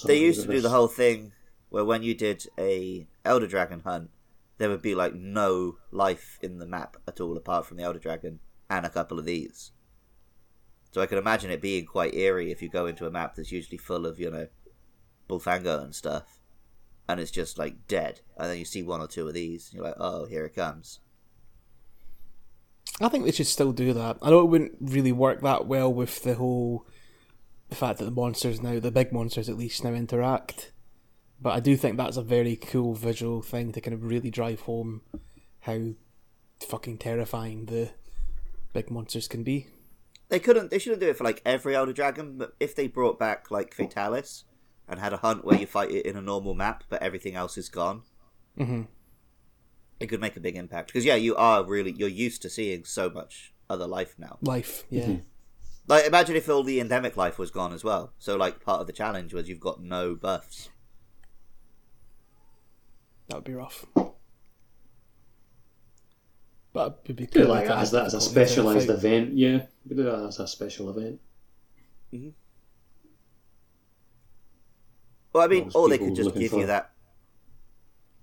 they 0.05 0.19
used 0.19 0.41
to 0.43 0.47
do 0.47 0.61
the 0.61 0.69
whole 0.69 0.87
thing 0.87 1.31
where 1.69 1.85
when 1.85 2.03
you 2.03 2.15
did 2.15 2.45
a 2.57 3.07
Elder 3.25 3.47
Dragon 3.47 3.81
hunt, 3.81 4.09
there 4.57 4.69
would 4.69 4.81
be 4.81 4.95
like 4.95 5.13
no 5.13 5.77
life 5.91 6.39
in 6.41 6.57
the 6.57 6.65
map 6.65 6.97
at 7.07 7.19
all 7.19 7.37
apart 7.37 7.65
from 7.65 7.77
the 7.77 7.83
Elder 7.83 7.99
Dragon 7.99 8.39
and 8.69 8.85
a 8.85 8.89
couple 8.89 9.19
of 9.19 9.25
these. 9.25 9.71
So 10.91 11.01
I 11.01 11.05
can 11.05 11.17
imagine 11.17 11.51
it 11.51 11.61
being 11.61 11.85
quite 11.85 12.15
eerie 12.15 12.51
if 12.51 12.61
you 12.61 12.69
go 12.69 12.87
into 12.87 13.05
a 13.05 13.11
map 13.11 13.35
that's 13.35 13.51
usually 13.51 13.77
full 13.77 14.05
of, 14.05 14.19
you 14.19 14.31
know, 14.31 14.47
Bullfango 15.29 15.83
and 15.83 15.93
stuff. 15.93 16.39
And 17.09 17.19
it's 17.19 17.31
just 17.31 17.57
like 17.57 17.87
dead. 17.87 18.21
And 18.37 18.49
then 18.49 18.57
you 18.57 18.65
see 18.65 18.83
one 18.83 19.01
or 19.01 19.07
two 19.07 19.27
of 19.27 19.33
these, 19.33 19.67
and 19.67 19.75
you're 19.75 19.85
like, 19.85 19.97
oh, 19.97 20.25
here 20.25 20.45
it 20.45 20.55
comes. 20.55 20.99
I 22.99 23.09
think 23.09 23.25
they 23.25 23.31
should 23.31 23.47
still 23.47 23.73
do 23.73 23.93
that. 23.93 24.17
I 24.21 24.29
know 24.29 24.41
it 24.41 24.49
wouldn't 24.49 24.77
really 24.81 25.11
work 25.11 25.41
that 25.41 25.67
well 25.67 25.93
with 25.93 26.23
the 26.23 26.35
whole 26.35 26.87
the 27.69 27.75
fact 27.75 27.99
that 27.99 28.05
the 28.05 28.11
monsters 28.11 28.61
now, 28.61 28.79
the 28.79 28.91
big 28.91 29.11
monsters 29.11 29.49
at 29.49 29.57
least 29.57 29.83
now 29.83 29.93
interact. 29.93 30.71
But 31.39 31.53
I 31.53 31.59
do 31.59 31.75
think 31.75 31.97
that's 31.97 32.17
a 32.17 32.23
very 32.23 32.55
cool 32.55 32.93
visual 32.93 33.41
thing 33.41 33.71
to 33.73 33.81
kind 33.81 33.93
of 33.93 34.03
really 34.03 34.31
drive 34.31 34.61
home 34.61 35.01
how 35.61 35.91
fucking 36.65 36.97
terrifying 36.97 37.65
the 37.65 37.91
big 38.73 38.89
monsters 38.91 39.27
can 39.27 39.43
be. 39.43 39.67
They 40.29 40.39
couldn't. 40.39 40.71
They 40.71 40.79
shouldn't 40.79 41.01
do 41.01 41.09
it 41.09 41.17
for 41.17 41.23
like 41.23 41.41
every 41.45 41.75
Elder 41.75 41.93
Dragon, 41.93 42.37
but 42.37 42.53
if 42.59 42.75
they 42.75 42.87
brought 42.87 43.17
back 43.17 43.49
like 43.49 43.75
Fatalis 43.75 44.43
and 44.87 44.99
had 44.99 45.13
a 45.13 45.17
hunt 45.17 45.45
where 45.45 45.57
you 45.57 45.65
fight 45.65 45.91
it 45.91 46.05
in 46.05 46.17
a 46.17 46.21
normal 46.21 46.53
map, 46.53 46.83
but 46.89 47.01
everything 47.01 47.35
else 47.35 47.57
is 47.57 47.69
gone, 47.69 48.03
hmm 48.57 48.83
it 49.99 50.07
could 50.07 50.21
make 50.21 50.37
a 50.37 50.39
big 50.39 50.55
impact. 50.55 50.87
Because 50.87 51.05
yeah, 51.05 51.15
you 51.15 51.35
are 51.35 51.63
really 51.63 51.91
you're 51.91 52.09
used 52.09 52.41
to 52.43 52.49
seeing 52.49 52.85
so 52.85 53.09
much 53.09 53.53
other 53.69 53.87
life 53.87 54.15
now. 54.17 54.37
Life, 54.41 54.85
yeah. 54.89 55.17
Like 55.87 56.05
imagine 56.05 56.35
if 56.35 56.49
all 56.49 56.63
the 56.63 56.79
endemic 56.79 57.17
life 57.17 57.39
was 57.39 57.51
gone 57.51 57.73
as 57.73 57.83
well. 57.83 58.13
So 58.19 58.35
like 58.35 58.63
part 58.63 58.81
of 58.81 58.87
the 58.87 58.93
challenge 58.93 59.33
was 59.33 59.49
you've 59.49 59.59
got 59.59 59.81
no 59.81 60.15
buffs. 60.15 60.69
That 63.27 63.35
would 63.35 63.43
be 63.43 63.53
rough. 63.53 63.85
But 66.77 66.99
it 67.05 67.07
would 67.07 67.15
be 67.15 67.25
Do 67.25 67.39
cool 67.39 67.49
like 67.49 67.65
as 67.71 67.89
that 67.89 68.05
as 68.05 68.13
a 68.13 68.21
specialised 68.21 68.87
event, 68.87 69.33
yeah. 69.35 69.65
We 69.89 69.95
do 69.95 70.03
that 70.03 70.25
as 70.27 70.39
a 70.39 70.47
special 70.47 70.91
event. 70.91 71.19
Mm-hmm. 72.13 72.29
Well, 75.33 75.43
I 75.43 75.47
mean, 75.47 75.63
Those 75.63 75.75
or 75.75 75.89
they 75.89 75.97
could 75.97 76.13
just 76.15 76.35
give 76.35 76.51
for- 76.51 76.59
you 76.59 76.67
that. 76.67 76.91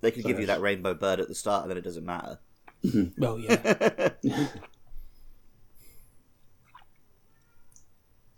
They 0.03 0.13
could 0.13 0.25
give 0.25 0.39
you 0.39 0.47
that 0.47 0.61
rainbow 0.61 0.95
bird 0.95 1.19
at 1.19 1.27
the 1.27 1.35
start, 1.35 1.63
and 1.63 1.71
then 1.73 1.79
it 1.79 1.85
doesn't 1.85 2.05
matter. 2.07 2.39
Mm-hmm. 2.85 3.05
Well, 3.21 3.41
yeah. 3.41 4.11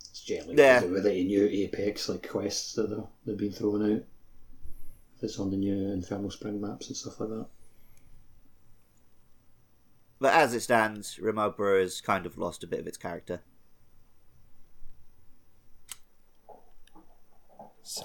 It's 0.00 0.20
generally 0.22 0.56
Yeah. 0.56 0.80
yeah. 0.82 0.86
with 0.86 1.06
any 1.06 1.24
new 1.24 1.44
Apex 1.46 2.08
like 2.08 2.26
quests 2.26 2.72
that 2.74 2.88
they're, 2.88 3.04
they've 3.26 3.36
been 3.36 3.52
throwing 3.52 3.92
out. 3.96 4.02
If 5.18 5.24
it's 5.24 5.38
on 5.38 5.50
the 5.50 5.56
new 5.58 5.92
Infernal 5.92 6.30
Spring 6.30 6.60
maps 6.60 6.88
and 6.88 6.96
stuff 6.96 7.20
like 7.20 7.28
that. 7.30 7.46
But 10.26 10.34
as 10.34 10.54
it 10.54 10.62
stands, 10.62 11.20
Remobra 11.22 11.80
has 11.80 12.00
kind 12.00 12.26
of 12.26 12.36
lost 12.36 12.64
a 12.64 12.66
bit 12.66 12.80
of 12.80 12.86
its 12.88 12.96
character. 12.96 13.42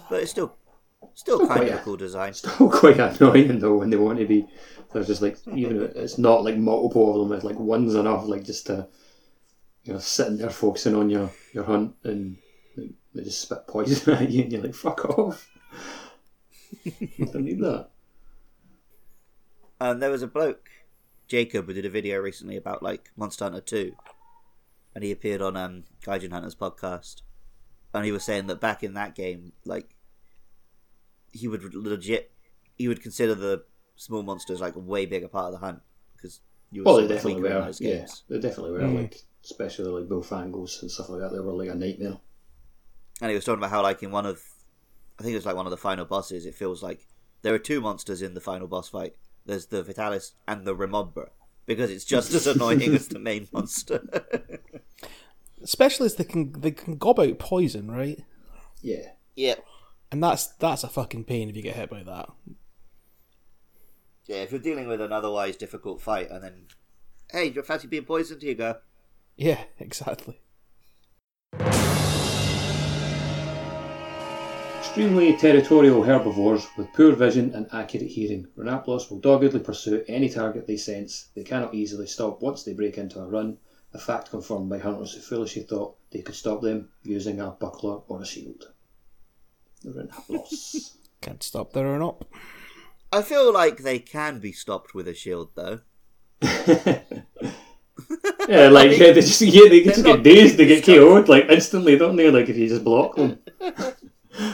But 0.07 0.21
it's 0.21 0.29
still, 0.29 0.55
still 1.15 1.39
Still 1.39 1.47
kind 1.47 1.61
quite 1.61 1.71
of 1.71 1.79
a 1.79 1.81
cool 1.81 1.97
design. 1.97 2.33
Still 2.35 2.69
quite 2.69 2.99
annoying 2.99 3.57
though 3.57 3.79
when 3.79 3.89
they 3.89 3.97
want 3.97 4.19
to 4.19 4.27
be. 4.27 4.45
They're 4.93 5.03
just 5.03 5.23
like 5.23 5.39
even 5.47 5.81
if 5.81 5.95
it's 5.95 6.19
not 6.19 6.43
like 6.43 6.57
multiple 6.57 7.23
of 7.23 7.27
them. 7.27 7.35
It's 7.35 7.43
like 7.43 7.57
one's 7.57 7.95
enough, 7.95 8.27
like 8.27 8.43
just 8.43 8.67
to 8.67 8.87
you 9.85 9.93
know 9.93 9.99
sitting 9.99 10.37
there 10.37 10.51
focusing 10.51 10.93
on 10.93 11.09
your 11.09 11.31
your 11.55 11.63
hunt 11.63 11.95
and 12.03 12.37
like, 12.77 12.91
they 13.15 13.23
just 13.23 13.41
spit 13.41 13.65
poison 13.67 14.13
at 14.21 14.29
you 14.29 14.43
and 14.43 14.51
you're 14.51 14.61
like 14.61 14.75
fuck 14.75 15.05
off. 15.17 15.49
I 16.85 16.91
don't 17.33 17.45
need 17.45 17.61
that. 17.61 17.89
And 19.79 19.99
there 19.99 20.11
was 20.11 20.21
a 20.21 20.27
bloke, 20.27 20.69
Jacob, 21.31 21.65
who 21.65 21.73
did 21.73 21.85
a 21.85 21.89
video 21.89 22.19
recently 22.19 22.57
about 22.57 22.83
like 22.83 23.09
Monster 23.15 23.45
Hunter 23.45 23.61
2. 23.61 23.93
And 24.93 25.01
he 25.01 25.11
appeared 25.11 25.41
on 25.41 25.55
um, 25.55 25.85
Gaijin 26.05 26.33
Hunters 26.33 26.55
podcast. 26.55 27.21
And 27.93 28.03
he 28.03 28.11
was 28.11 28.25
saying 28.25 28.47
that 28.47 28.59
back 28.59 28.83
in 28.83 28.95
that 28.95 29.15
game, 29.15 29.53
like, 29.63 29.95
he 31.31 31.47
would 31.47 31.73
legit, 31.73 32.33
he 32.77 32.89
would 32.89 33.01
consider 33.01 33.33
the 33.33 33.63
small 33.95 34.23
monsters 34.23 34.59
like 34.59 34.75
a 34.75 34.79
way 34.79 35.05
bigger 35.05 35.29
part 35.29 35.45
of 35.45 35.51
the 35.53 35.65
hunt. 35.65 35.79
Because 36.17 36.41
you 36.69 36.81
were 36.81 36.85
Well, 36.87 36.95
so 36.95 37.01
they 37.03 37.07
much 37.07 37.15
definitely 37.15 37.41
weaker 37.43 37.53
in 37.55 37.59
were. 37.61 37.65
those 37.65 37.79
Yeah, 37.79 37.95
games. 37.99 38.23
they 38.27 38.39
definitely 38.39 38.71
were. 38.73 38.87
Like 38.89 39.23
especially 39.45 40.01
like 40.01 40.09
Bullfangos 40.09 40.81
and 40.81 40.91
stuff 40.91 41.07
like 41.07 41.21
that. 41.21 41.31
They 41.31 41.39
were 41.39 41.53
like 41.53 41.69
a 41.69 41.75
nightmare. 41.75 42.17
And 43.21 43.29
he 43.29 43.35
was 43.35 43.45
talking 43.45 43.59
about 43.59 43.69
how, 43.71 43.81
like, 43.81 44.03
in 44.03 44.11
one 44.11 44.25
of, 44.25 44.43
I 45.17 45.23
think 45.23 45.31
it 45.31 45.37
was 45.37 45.45
like 45.45 45.55
one 45.55 45.65
of 45.65 45.71
the 45.71 45.77
final 45.77 46.03
bosses, 46.03 46.45
it 46.45 46.55
feels 46.55 46.83
like 46.83 47.07
there 47.41 47.53
are 47.53 47.59
two 47.59 47.79
monsters 47.79 48.21
in 48.21 48.33
the 48.33 48.41
final 48.41 48.67
boss 48.67 48.89
fight. 48.89 49.15
There's 49.45 49.67
the 49.67 49.83
Fatalis 49.83 50.31
and 50.47 50.65
the 50.65 50.75
Remobra. 50.75 51.29
Because 51.65 51.91
it's 51.91 52.05
just 52.05 52.33
as 52.33 52.47
annoying 52.47 52.95
as 52.95 53.07
the 53.07 53.19
main 53.19 53.47
monster. 53.53 54.03
Especially 55.61 56.07
as 56.07 56.15
they 56.15 56.23
can 56.23 56.51
they 56.53 56.71
can 56.71 56.97
gob 56.97 57.19
out 57.19 57.39
poison, 57.39 57.89
right? 57.89 58.23
Yeah. 58.81 59.11
yeah. 59.35 59.55
And 60.11 60.23
that's 60.23 60.47
that's 60.47 60.83
a 60.83 60.89
fucking 60.89 61.25
pain 61.25 61.49
if 61.49 61.55
you 61.55 61.61
get 61.61 61.75
hit 61.75 61.89
by 61.89 62.03
that. 62.03 62.29
Yeah, 64.25 64.37
if 64.37 64.51
you're 64.51 64.59
dealing 64.59 64.87
with 64.87 65.01
an 65.01 65.11
otherwise 65.11 65.55
difficult 65.55 66.01
fight 66.01 66.29
and 66.29 66.43
then, 66.43 66.65
hey, 67.31 67.49
do 67.49 67.55
you 67.55 67.63
fancy 67.63 67.87
being 67.87 68.05
poisoned? 68.05 68.41
Here 68.41 68.51
you 68.51 68.55
go. 68.55 68.77
Yeah, 69.35 69.63
exactly. 69.79 70.39
Extremely 74.91 75.37
territorial 75.37 76.03
herbivores 76.03 76.67
with 76.75 76.91
poor 76.91 77.13
vision 77.13 77.55
and 77.55 77.65
accurate 77.71 78.09
hearing, 78.09 78.45
Renaplos 78.57 79.09
will 79.09 79.21
doggedly 79.21 79.61
pursue 79.61 80.03
any 80.09 80.27
target 80.27 80.67
they 80.67 80.75
sense. 80.75 81.29
They 81.33 81.45
cannot 81.45 81.73
easily 81.73 82.07
stop 82.07 82.41
once 82.41 82.63
they 82.63 82.73
break 82.73 82.97
into 82.97 83.21
a 83.21 83.25
run, 83.25 83.57
a 83.93 83.97
fact 83.97 84.31
confirmed 84.31 84.69
by 84.69 84.79
hunters 84.79 85.13
who 85.13 85.21
foolishly 85.21 85.61
thought 85.61 85.95
they 86.11 86.21
could 86.21 86.35
stop 86.35 86.61
them 86.61 86.89
using 87.03 87.39
a 87.39 87.51
buckler 87.51 88.01
or 88.09 88.21
a 88.21 88.25
shield. 88.25 88.65
The 89.81 89.91
Renaplos. 89.91 90.97
Can't 91.21 91.41
stop 91.41 91.71
there 91.71 91.87
or 91.87 91.97
not. 91.97 92.25
I 93.13 93.21
feel 93.21 93.53
like 93.53 93.77
they 93.77 93.99
can 93.99 94.39
be 94.39 94.51
stopped 94.51 94.93
with 94.93 95.07
a 95.07 95.13
shield, 95.13 95.51
though. 95.55 95.79
yeah, 98.49 98.67
like 98.67 98.91
yeah, 98.91 99.13
they 99.13 99.21
just, 99.21 99.39
yeah, 99.39 99.69
they 99.69 99.83
just 99.83 100.03
get 100.03 100.21
dazed, 100.21 100.57
they 100.57 100.65
get 100.65 100.83
KO'd 100.83 101.29
like 101.29 101.45
instantly, 101.47 101.97
don't 101.97 102.17
they? 102.17 102.29
Like 102.29 102.49
if 102.49 102.57
you 102.57 102.67
just 102.67 102.83
block 102.83 103.15
them. 103.15 103.39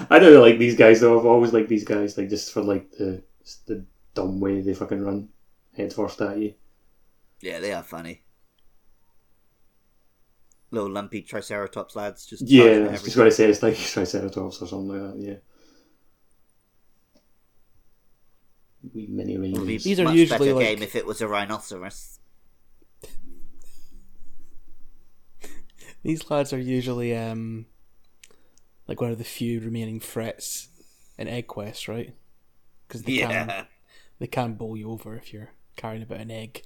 I 0.09 0.19
don't 0.19 0.41
like 0.41 0.57
these 0.59 0.75
guys 0.75 1.01
though. 1.01 1.19
I've 1.19 1.25
always 1.25 1.53
liked 1.53 1.69
these 1.69 1.83
guys, 1.83 2.17
like 2.17 2.29
just 2.29 2.51
for 2.53 2.61
like 2.61 2.89
the 2.91 3.23
the 3.65 3.85
dumb 4.13 4.39
way 4.39 4.61
they 4.61 4.73
fucking 4.73 5.01
run 5.03 5.29
head 5.75 5.93
first 5.93 6.21
at 6.21 6.37
you. 6.37 6.53
Yeah, 7.41 7.59
they 7.59 7.73
are 7.73 7.83
funny. 7.83 8.23
Little 10.71 10.89
lumpy 10.89 11.21
Triceratops 11.21 11.95
lads 11.95 12.25
just 12.25 12.43
Yeah, 12.47 12.79
that's 12.79 13.03
just 13.03 13.15
what 13.17 13.27
I 13.27 13.29
say. 13.29 13.45
It's 13.49 13.63
like 13.63 13.77
Triceratops 13.77 14.61
or 14.61 14.67
something 14.67 14.87
like 14.89 15.13
that. 15.13 15.21
Yeah. 15.21 15.35
Wee 18.93 19.07
mini 19.07 19.37
be 19.37 19.53
rangers. 19.53 19.83
These 19.83 19.99
are 19.99 20.05
much 20.05 20.15
usually 20.15 20.39
better 20.39 20.53
like- 20.55 20.65
game 20.67 20.83
if 20.83 20.95
it 20.95 21.05
was 21.05 21.21
a 21.21 21.27
rhinoceros. 21.27 22.19
These 26.03 26.29
lads 26.29 26.53
are 26.53 26.59
usually 26.59 27.15
um 27.15 27.65
like 28.87 29.01
one 29.01 29.11
of 29.11 29.17
the 29.17 29.23
few 29.23 29.59
remaining 29.59 29.99
threats 29.99 30.69
in 31.17 31.27
Egg 31.27 31.47
Quest, 31.47 31.87
right? 31.87 32.13
Because 32.87 33.03
they 33.03 33.13
Yeah. 33.13 33.27
can 33.45 33.65
they 34.19 34.27
can 34.27 34.53
bowl 34.53 34.75
you 34.77 34.89
over 34.91 35.15
if 35.15 35.31
you're 35.33 35.51
carrying 35.75 36.01
about 36.03 36.19
an 36.21 36.31
egg. 36.31 36.63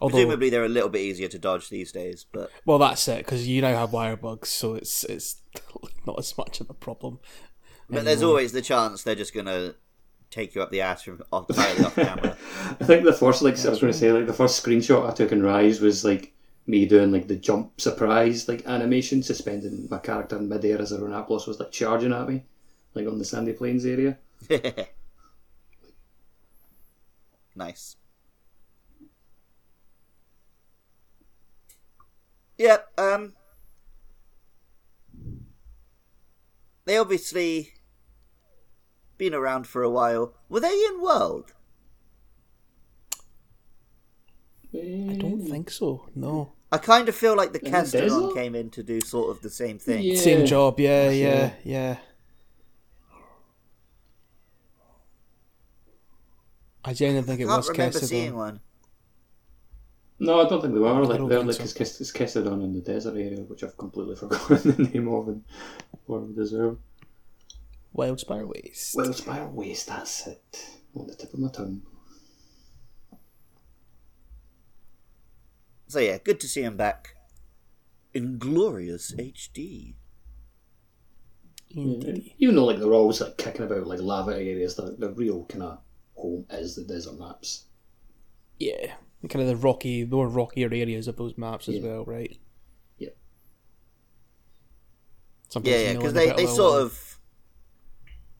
Although, 0.00 0.14
Presumably 0.16 0.48
they're 0.50 0.64
a 0.64 0.68
little 0.68 0.88
bit 0.88 1.00
easier 1.00 1.28
to 1.28 1.38
dodge 1.38 1.68
these 1.70 1.90
days, 1.90 2.24
but 2.32 2.50
well, 2.64 2.78
that's 2.78 3.06
it 3.08 3.18
because 3.18 3.48
you 3.48 3.60
now 3.60 3.74
have 3.74 3.92
wire 3.92 4.16
bugs, 4.16 4.48
so 4.48 4.74
it's 4.74 5.02
it's 5.04 5.42
not 6.06 6.18
as 6.18 6.36
much 6.38 6.60
of 6.60 6.70
a 6.70 6.74
problem. 6.74 7.18
but 7.90 8.04
there's 8.04 8.22
always 8.22 8.52
the 8.52 8.62
chance 8.62 9.02
they're 9.02 9.14
just 9.16 9.34
gonna 9.34 9.74
take 10.30 10.54
you 10.54 10.62
up 10.62 10.70
the 10.70 10.80
ass 10.82 11.02
from 11.02 11.22
off, 11.32 11.48
entirely 11.50 11.84
off 11.84 11.94
camera. 11.96 12.36
I 12.80 12.84
think 12.84 13.04
the 13.04 13.12
first, 13.12 13.42
like 13.42 13.54
I 13.64 13.70
was 13.70 13.80
going 13.80 13.92
to 13.92 13.98
say, 13.98 14.12
like 14.12 14.26
the 14.26 14.32
first 14.34 14.62
screenshot 14.64 15.08
I 15.08 15.14
took 15.14 15.32
in 15.32 15.42
Rise 15.42 15.80
was 15.80 16.04
like 16.04 16.34
me 16.68 16.86
doing 16.86 17.10
like 17.10 17.26
the 17.26 17.36
jump 17.36 17.80
surprise 17.80 18.46
like 18.46 18.66
animation, 18.66 19.22
suspending 19.22 19.88
my 19.90 19.98
character 19.98 20.36
in 20.36 20.48
midair 20.48 20.80
as 20.80 20.92
a 20.92 20.98
Renaplos 20.98 21.48
was 21.48 21.58
like 21.58 21.72
charging 21.72 22.12
at 22.12 22.28
me, 22.28 22.44
like 22.94 23.06
on 23.06 23.18
the 23.18 23.24
sandy 23.24 23.54
plains 23.54 23.86
area. 23.86 24.18
nice. 27.56 27.96
Yep. 32.58 32.88
Um. 32.98 33.32
They 36.84 36.98
obviously 36.98 37.72
been 39.16 39.34
around 39.34 39.66
for 39.66 39.82
a 39.82 39.90
while. 39.90 40.34
Were 40.48 40.60
they 40.60 40.72
in 40.72 41.00
World? 41.00 41.52
I 44.74 45.16
don't 45.18 45.46
think 45.46 45.70
so. 45.70 46.08
No. 46.14 46.52
I 46.70 46.78
kind 46.78 47.08
of 47.08 47.14
feel 47.14 47.34
like 47.34 47.52
the 47.52 47.60
the 47.60 48.32
came 48.34 48.54
in 48.54 48.70
to 48.70 48.82
do 48.82 49.00
sort 49.00 49.30
of 49.30 49.40
the 49.42 49.48
same 49.50 49.78
thing. 49.78 50.02
Yeah. 50.02 50.16
Same 50.16 50.44
job. 50.44 50.78
Yeah, 50.78 51.08
for 51.08 51.14
yeah, 51.14 51.48
sure. 51.48 51.56
yeah. 51.64 51.96
I 56.84 56.92
genuinely 56.94 57.26
think 57.26 57.40
I 57.40 57.44
it 57.44 57.46
can't 57.46 57.56
was 57.58 57.70
remember 57.70 57.98
seeing 57.98 58.36
one. 58.36 58.60
No, 60.20 60.40
I 60.44 60.48
don't 60.48 60.60
think 60.60 60.74
they 60.74 60.80
were. 60.80 60.90
Like 61.04 61.18
don't 61.18 61.28
they're 61.28 61.42
like 61.42 61.54
so. 61.56 61.62
it's, 61.62 61.72
Kes- 61.72 62.12
Kestodon 62.12 62.62
in 62.64 62.74
the 62.74 62.80
desert 62.80 63.14
area, 63.14 63.40
which 63.42 63.62
I've 63.62 63.76
completely 63.76 64.16
forgotten 64.22 64.72
the 64.76 64.82
name 64.82 65.08
of 65.08 65.28
and 65.28 65.44
what 66.06 66.22
it 66.22 66.36
deserve. 66.36 66.78
Wild 67.92 68.20
Spire 68.20 68.46
Waste. 68.46 68.94
Well, 68.96 69.12
Spire 69.12 69.48
Waste, 69.48 69.86
that's 69.86 70.26
it. 70.26 70.66
On 70.94 71.06
the 71.06 71.14
tip 71.14 71.32
of 71.32 71.40
my 71.40 71.48
tongue. 71.50 71.82
So 75.88 75.98
yeah, 76.00 76.18
good 76.18 76.38
to 76.40 76.48
see 76.48 76.62
him 76.62 76.76
back 76.76 77.14
in 78.14 78.38
glorious 78.38 79.12
HD. 79.12 79.94
Indeed. 81.70 82.32
Even 82.38 82.54
though 82.56 82.64
like 82.66 82.78
they're 82.78 82.92
always 82.92 83.20
like 83.20 83.36
kicking 83.36 83.62
about 83.62 83.86
like 83.86 84.00
lava 84.00 84.32
areas, 84.32 84.74
the, 84.76 84.94
the 84.98 85.10
real 85.10 85.44
kind 85.46 85.62
of 85.64 85.78
home 86.14 86.44
is 86.50 86.76
the 86.76 86.84
desert 86.84 87.18
maps. 87.18 87.64
Yeah. 88.58 88.94
Kind 89.28 89.42
of 89.42 89.48
the 89.48 89.56
rocky, 89.56 90.04
more 90.04 90.28
rockier 90.28 90.68
areas 90.72 91.08
of 91.08 91.16
those 91.16 91.36
maps 91.36 91.68
as 91.68 91.76
Yeah. 91.76 91.82
well, 91.88 92.04
right? 92.04 92.36
Yep. 92.98 93.16
Sometimes 95.48 95.72
Yeah, 95.72 95.78
you 95.80 95.86
yeah, 95.88 95.92
because 95.94 96.12
they, 96.12 96.26
they 96.32 96.46
sort 96.46 96.58
little- 96.72 96.86
of 96.86 97.04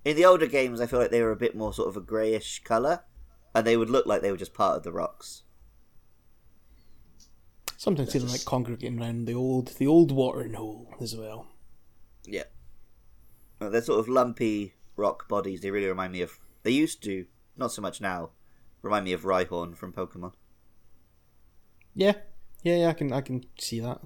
in 0.05 0.17
the 0.17 0.25
older 0.25 0.47
games, 0.47 0.81
I 0.81 0.87
feel 0.87 0.99
like 0.99 1.11
they 1.11 1.23
were 1.23 1.33
a 1.33 1.37
bit 1.37 1.57
more 1.57 1.75
sort 1.75 1.89
of 1.89 1.97
a 1.97 2.01
greyish 2.01 2.63
color, 2.65 3.01
and 3.55 3.67
they 3.67 3.77
would 3.77 3.91
look 3.91 4.07
like 4.07 4.23
they 4.23 4.31
were 4.31 4.37
just 4.39 4.55
part 4.55 4.77
of 4.77 4.83
the 4.83 4.93
rocks. 4.93 5.43
Sometimes 7.79 8.11
see 8.11 8.19
them 8.19 8.29
like 8.29 8.45
congregating 8.45 9.01
around 9.01 9.27
the 9.27 9.35
old, 9.35 9.69
the 9.79 9.87
old 9.87 10.11
watering 10.11 10.55
hole 10.55 10.93
as 11.01 11.15
well. 11.15 11.47
Yeah, 12.27 12.43
Uh, 13.61 13.69
they're 13.69 13.81
sort 13.83 14.01
of 14.01 14.09
lumpy 14.09 14.75
rock 14.97 15.29
bodies. 15.29 15.61
They 15.61 15.71
really 15.71 15.87
remind 15.87 16.13
me 16.13 16.21
of. 16.21 16.41
They 16.65 16.73
used 16.73 17.05
to, 17.05 17.27
not 17.57 17.71
so 17.71 17.81
much 17.81 18.01
now. 18.01 18.31
Remind 18.83 19.05
me 19.05 19.13
of 19.13 19.23
Rhyhorn 19.23 19.77
from 19.77 19.93
Pokemon. 19.93 20.33
Yeah, 21.95 22.15
yeah, 22.65 22.79
yeah. 22.79 22.89
I 22.89 22.95
can, 22.95 23.13
I 23.13 23.21
can 23.21 23.45
see 23.61 23.79
that. 23.79 24.01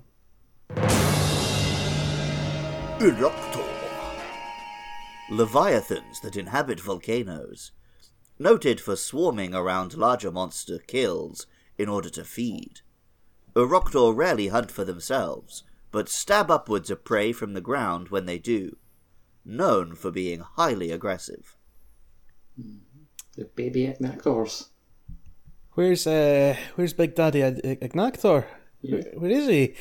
Uroktor. 2.98 3.68
Leviathans 5.30 6.20
that 6.20 6.36
inhabit 6.36 6.78
volcanoes. 6.78 7.72
Noted 8.38 8.82
for 8.82 8.96
swarming 8.96 9.54
around 9.54 9.94
larger 9.94 10.30
monster 10.30 10.78
kills 10.78 11.46
in 11.78 11.88
order 11.88 12.10
to 12.10 12.22
feed. 12.22 12.82
Uroktor 13.54 14.14
rarely 14.16 14.48
hunt 14.48 14.70
for 14.70 14.84
themselves, 14.84 15.62
but 15.90 16.08
stab 16.08 16.50
upwards 16.50 16.90
a 16.90 16.96
prey 16.96 17.32
from 17.32 17.52
the 17.54 17.60
ground 17.60 18.08
when 18.08 18.26
they 18.26 18.38
do. 18.38 18.76
Known 19.44 19.94
for 19.94 20.10
being 20.10 20.40
highly 20.40 20.90
aggressive. 20.90 21.56
The 23.36 23.44
baby 23.56 23.86
Agnaktors. 23.86 24.68
Where's 25.72 26.06
uh, 26.06 26.56
where's 26.76 26.92
Big 26.92 27.14
Daddy 27.14 27.42
Ag- 27.42 27.60
Ag- 27.64 27.80
Agnaktor? 27.80 28.44
Where, 28.82 29.02
where 29.16 29.30
is 29.30 29.48
he? 29.48 29.74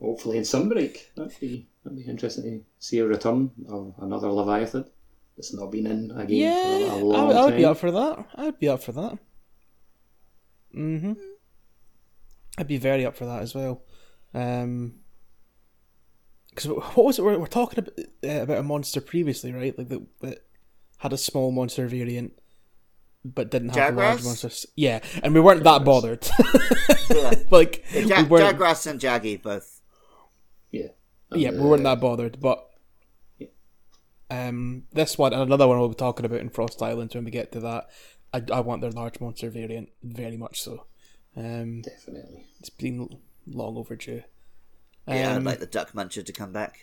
Hopefully 0.00 0.38
in 0.38 0.42
Sunbreak. 0.44 0.98
That'd 1.16 1.38
be 1.40 1.68
that'd 1.84 1.98
be 1.98 2.04
interesting 2.10 2.42
to 2.44 2.64
see 2.78 2.98
a 2.98 3.06
return 3.06 3.50
of 3.68 3.94
another 3.98 4.30
Leviathan 4.30 4.84
that's 5.36 5.54
not 5.54 5.70
been 5.70 5.86
in 5.86 6.10
a 6.16 6.26
game 6.26 6.42
Yeah, 6.42 6.78
for 6.78 6.94
a 6.94 6.98
I, 6.98 7.00
long 7.00 7.26
would- 7.28 7.36
I 7.36 7.44
would 7.44 7.50
time. 7.50 7.58
be 7.58 7.64
up 7.64 7.78
for 7.78 7.90
that. 7.92 8.26
I 8.34 8.44
would 8.46 8.58
be 8.58 8.68
up 8.68 8.82
for 8.82 8.92
that. 8.92 9.18
Mm-hmm. 10.76 11.12
I'd 12.58 12.68
be 12.68 12.78
very 12.78 13.04
up 13.04 13.16
for 13.16 13.26
that 13.26 13.42
as 13.42 13.54
well. 13.54 13.82
Um, 14.32 14.96
because 16.50 16.66
what 16.68 16.96
was 17.04 17.18
it? 17.18 17.22
We're, 17.24 17.38
we're 17.38 17.46
talking 17.46 17.80
about, 17.80 17.98
uh, 18.24 18.42
about 18.42 18.58
a 18.58 18.62
monster 18.62 19.00
previously, 19.00 19.52
right? 19.52 19.76
Like 19.76 19.88
that, 19.88 20.02
that 20.20 20.38
had 20.98 21.12
a 21.12 21.18
small 21.18 21.50
monster 21.50 21.88
variant, 21.88 22.32
but 23.24 23.50
didn't 23.50 23.70
have 23.70 23.94
a 23.94 24.00
large 24.00 24.22
monster. 24.24 24.50
Yeah, 24.76 25.00
and 25.22 25.34
we 25.34 25.40
weren't 25.40 25.64
that 25.64 25.84
bothered. 25.84 26.28
Yeah. 27.14 27.34
like 27.50 27.84
Ja- 27.92 28.22
we 28.22 28.28
weren't. 28.28 28.58
Jagras 28.58 28.86
and 28.86 28.98
Jaggi 28.98 29.40
both. 29.40 29.82
Yeah. 30.70 30.88
yeah, 31.32 31.50
we 31.50 31.58
weren't 31.60 31.84
that 31.84 32.00
bothered, 32.00 32.40
but. 32.40 32.66
Um, 34.30 34.84
this 34.92 35.18
one 35.18 35.32
and 35.34 35.42
another 35.42 35.68
one 35.68 35.78
we'll 35.78 35.90
be 35.90 35.94
talking 35.94 36.24
about 36.24 36.40
in 36.40 36.48
Frost 36.48 36.82
Islands 36.82 37.14
when 37.14 37.24
we 37.24 37.30
get 37.30 37.52
to 37.52 37.60
that. 37.60 37.90
I, 38.32 38.42
I 38.52 38.60
want 38.60 38.80
their 38.80 38.90
large 38.90 39.20
monster 39.20 39.50
variant 39.50 39.90
very 40.02 40.36
much 40.38 40.62
so. 40.62 40.86
Um, 41.36 41.82
Definitely. 41.82 42.46
it's 42.60 42.70
been 42.70 43.08
long 43.46 43.76
overdue. 43.76 44.22
Yeah, 45.08 45.32
I'd 45.32 45.36
Um, 45.38 45.44
like 45.44 45.58
the 45.60 45.66
Duck 45.66 45.92
Muncher 45.92 46.24
to 46.24 46.32
come 46.32 46.52
back. 46.52 46.78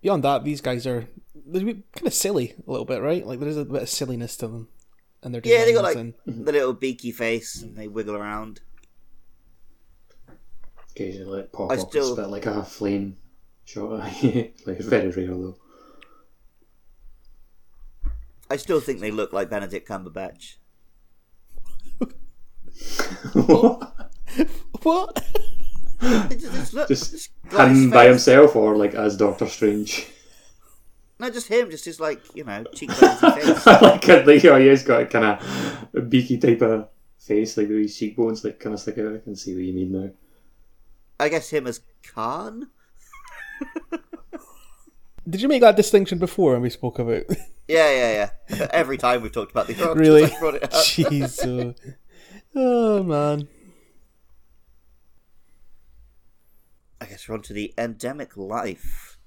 Beyond 0.00 0.22
that, 0.24 0.44
these 0.44 0.60
guys 0.60 0.86
are 0.86 1.08
they're 1.34 1.62
kind 1.62 2.06
of 2.06 2.14
silly 2.14 2.54
a 2.66 2.70
little 2.70 2.84
bit, 2.84 3.00
right? 3.02 3.26
Like 3.26 3.40
there's 3.40 3.56
a 3.56 3.64
bit 3.64 3.82
of 3.82 3.88
silliness 3.88 4.36
to 4.38 4.48
them, 4.48 4.68
and 5.22 5.34
their 5.34 5.42
Yeah, 5.44 5.64
they 5.64 5.72
got 5.72 5.86
designs 5.88 6.14
like 6.26 6.36
and 6.36 6.46
the 6.46 6.52
little 6.52 6.72
beaky 6.74 7.10
face 7.12 7.60
and 7.62 7.76
they 7.76 7.88
wiggle 7.88 8.14
around. 8.16 8.60
Occasionally 10.90 11.40
like 11.40 11.52
pop 11.52 11.70
I 11.72 11.74
up 11.76 11.88
still- 11.88 12.06
and 12.08 12.16
spit 12.16 12.28
like 12.30 12.46
a 12.46 12.62
flame 12.64 13.16
shot. 13.64 13.90
like 14.66 14.78
very 14.80 15.10
rare 15.10 15.26
though. 15.26 15.56
I 18.50 18.56
still 18.56 18.78
think 18.80 19.00
they 19.00 19.10
look 19.10 19.32
like 19.32 19.50
Benedict 19.50 19.88
Cumberbatch. 19.88 20.56
What? 24.82 25.24
They 26.00 26.36
just, 26.36 26.52
just 26.52 26.74
look, 26.74 26.88
Just 26.88 27.12
just 27.12 27.30
him 27.50 27.88
by 27.88 28.08
himself 28.08 28.56
or 28.56 28.76
like 28.76 28.94
as 28.94 29.16
Doctor 29.16 29.46
Strange. 29.46 30.06
No, 31.18 31.30
just 31.30 31.48
him, 31.48 31.70
just 31.70 31.86
his 31.86 31.98
like 31.98 32.20
you 32.34 32.44
know 32.44 32.64
cheekbones 32.74 33.22
and 33.22 33.34
face. 33.40 33.66
Like 33.66 34.06
it, 34.08 34.26
like 34.26 34.44
oh, 34.44 34.60
he's 34.60 34.82
got 34.82 35.02
a 35.02 35.06
kind 35.06 35.24
of 35.24 36.10
beaky 36.10 36.36
type 36.36 36.60
of 36.60 36.88
face, 37.18 37.56
like 37.56 37.68
these 37.68 37.96
cheekbones 37.96 38.44
like 38.44 38.60
kind 38.60 38.74
of 38.74 38.80
stick 38.80 38.98
out. 38.98 39.14
I 39.14 39.18
can 39.18 39.34
see 39.34 39.54
what 39.54 39.64
you 39.64 39.72
mean 39.72 39.92
now. 39.92 40.10
I 41.18 41.30
guess 41.30 41.48
him 41.48 41.66
as 41.66 41.80
Khan. 42.02 42.68
Did 45.28 45.40
you 45.40 45.48
make 45.48 45.62
that 45.62 45.76
distinction 45.76 46.18
before 46.18 46.52
when 46.52 46.60
we 46.60 46.68
spoke 46.68 46.98
about? 46.98 47.22
Yeah, 47.66 47.90
yeah, 47.90 48.30
yeah. 48.50 48.68
Every 48.72 48.98
time 48.98 49.22
we've 49.22 49.32
talked 49.32 49.52
about 49.52 49.68
the 49.68 49.74
Orcs, 49.74 49.98
really? 49.98 50.24
I 50.24 50.38
brought 50.38 50.56
it 50.56 50.64
up. 50.64 50.70
Jeez. 50.72 51.40
uh, 51.40 51.72
oh 52.54 53.02
man. 53.02 53.48
I 57.00 57.06
guess 57.06 57.28
we're 57.28 57.34
on 57.34 57.42
to 57.42 57.52
the 57.52 57.74
endemic 57.76 58.36
life. 58.36 59.18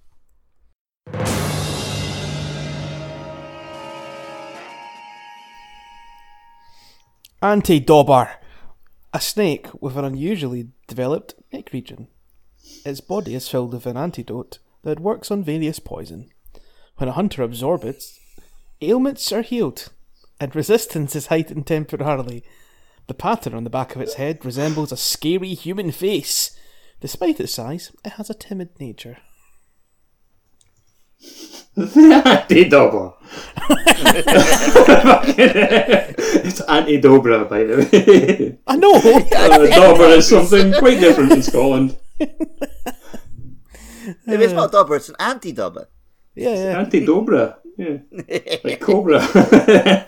Antidobber, 7.43 8.29
a 9.13 9.21
snake 9.21 9.67
with 9.79 9.95
an 9.95 10.05
unusually 10.05 10.69
developed 10.87 11.35
neck 11.53 11.71
region. 11.71 12.07
Its 12.83 12.99
body 12.99 13.35
is 13.35 13.47
filled 13.47 13.73
with 13.73 13.85
an 13.85 13.95
antidote 13.95 14.57
that 14.83 14.99
works 14.99 15.29
on 15.29 15.43
various 15.43 15.77
poison. 15.77 16.31
When 16.95 17.09
a 17.09 17.11
hunter 17.11 17.43
absorbs 17.43 17.85
it, 17.85 18.03
ailments 18.81 19.31
are 19.31 19.43
healed, 19.43 19.89
and 20.39 20.55
resistance 20.55 21.15
is 21.15 21.27
heightened 21.27 21.67
temporarily. 21.67 22.43
The 23.07 23.13
pattern 23.13 23.53
on 23.53 23.63
the 23.63 23.69
back 23.69 23.95
of 23.95 24.01
its 24.01 24.15
head 24.15 24.43
resembles 24.43 24.91
a 24.91 24.97
scary 24.97 25.53
human 25.53 25.91
face. 25.91 26.51
Despite 26.99 27.39
its 27.39 27.53
size, 27.53 27.91
it 28.03 28.13
has 28.13 28.29
a 28.29 28.33
timid 28.33 28.77
nature. 28.79 29.17
Anti-Dobra. 31.77 33.13
it's 36.43 36.61
anti-Dobra, 36.61 37.45
by 37.49 37.63
the 37.63 37.77
way. 37.77 38.57
I 38.67 38.75
know! 38.75 38.93
Uh, 39.37 39.59
Dobra 39.67 40.17
is 40.17 40.27
something 40.27 40.73
quite 40.73 40.99
different 40.99 41.31
in 41.31 41.41
Scotland. 41.43 41.97
If 42.19 42.29
it's 44.27 44.53
not 44.53 44.71
Dobber, 44.71 44.95
it's 44.95 45.09
an 45.09 45.15
anti-Dobber. 45.19 45.87
yeah, 46.35 46.49
yeah. 46.53 46.79
Anti-Dobra, 46.79 47.57
yeah. 47.77 47.97
Like 48.63 48.79
Cobra. 48.81 50.07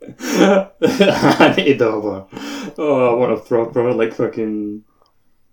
Anti-Dobra. 0.80 2.26
Oh, 2.78 3.16
what 3.16 3.32
a 3.32 3.36
proper, 3.36 3.92
like, 3.92 4.14
fucking 4.14 4.82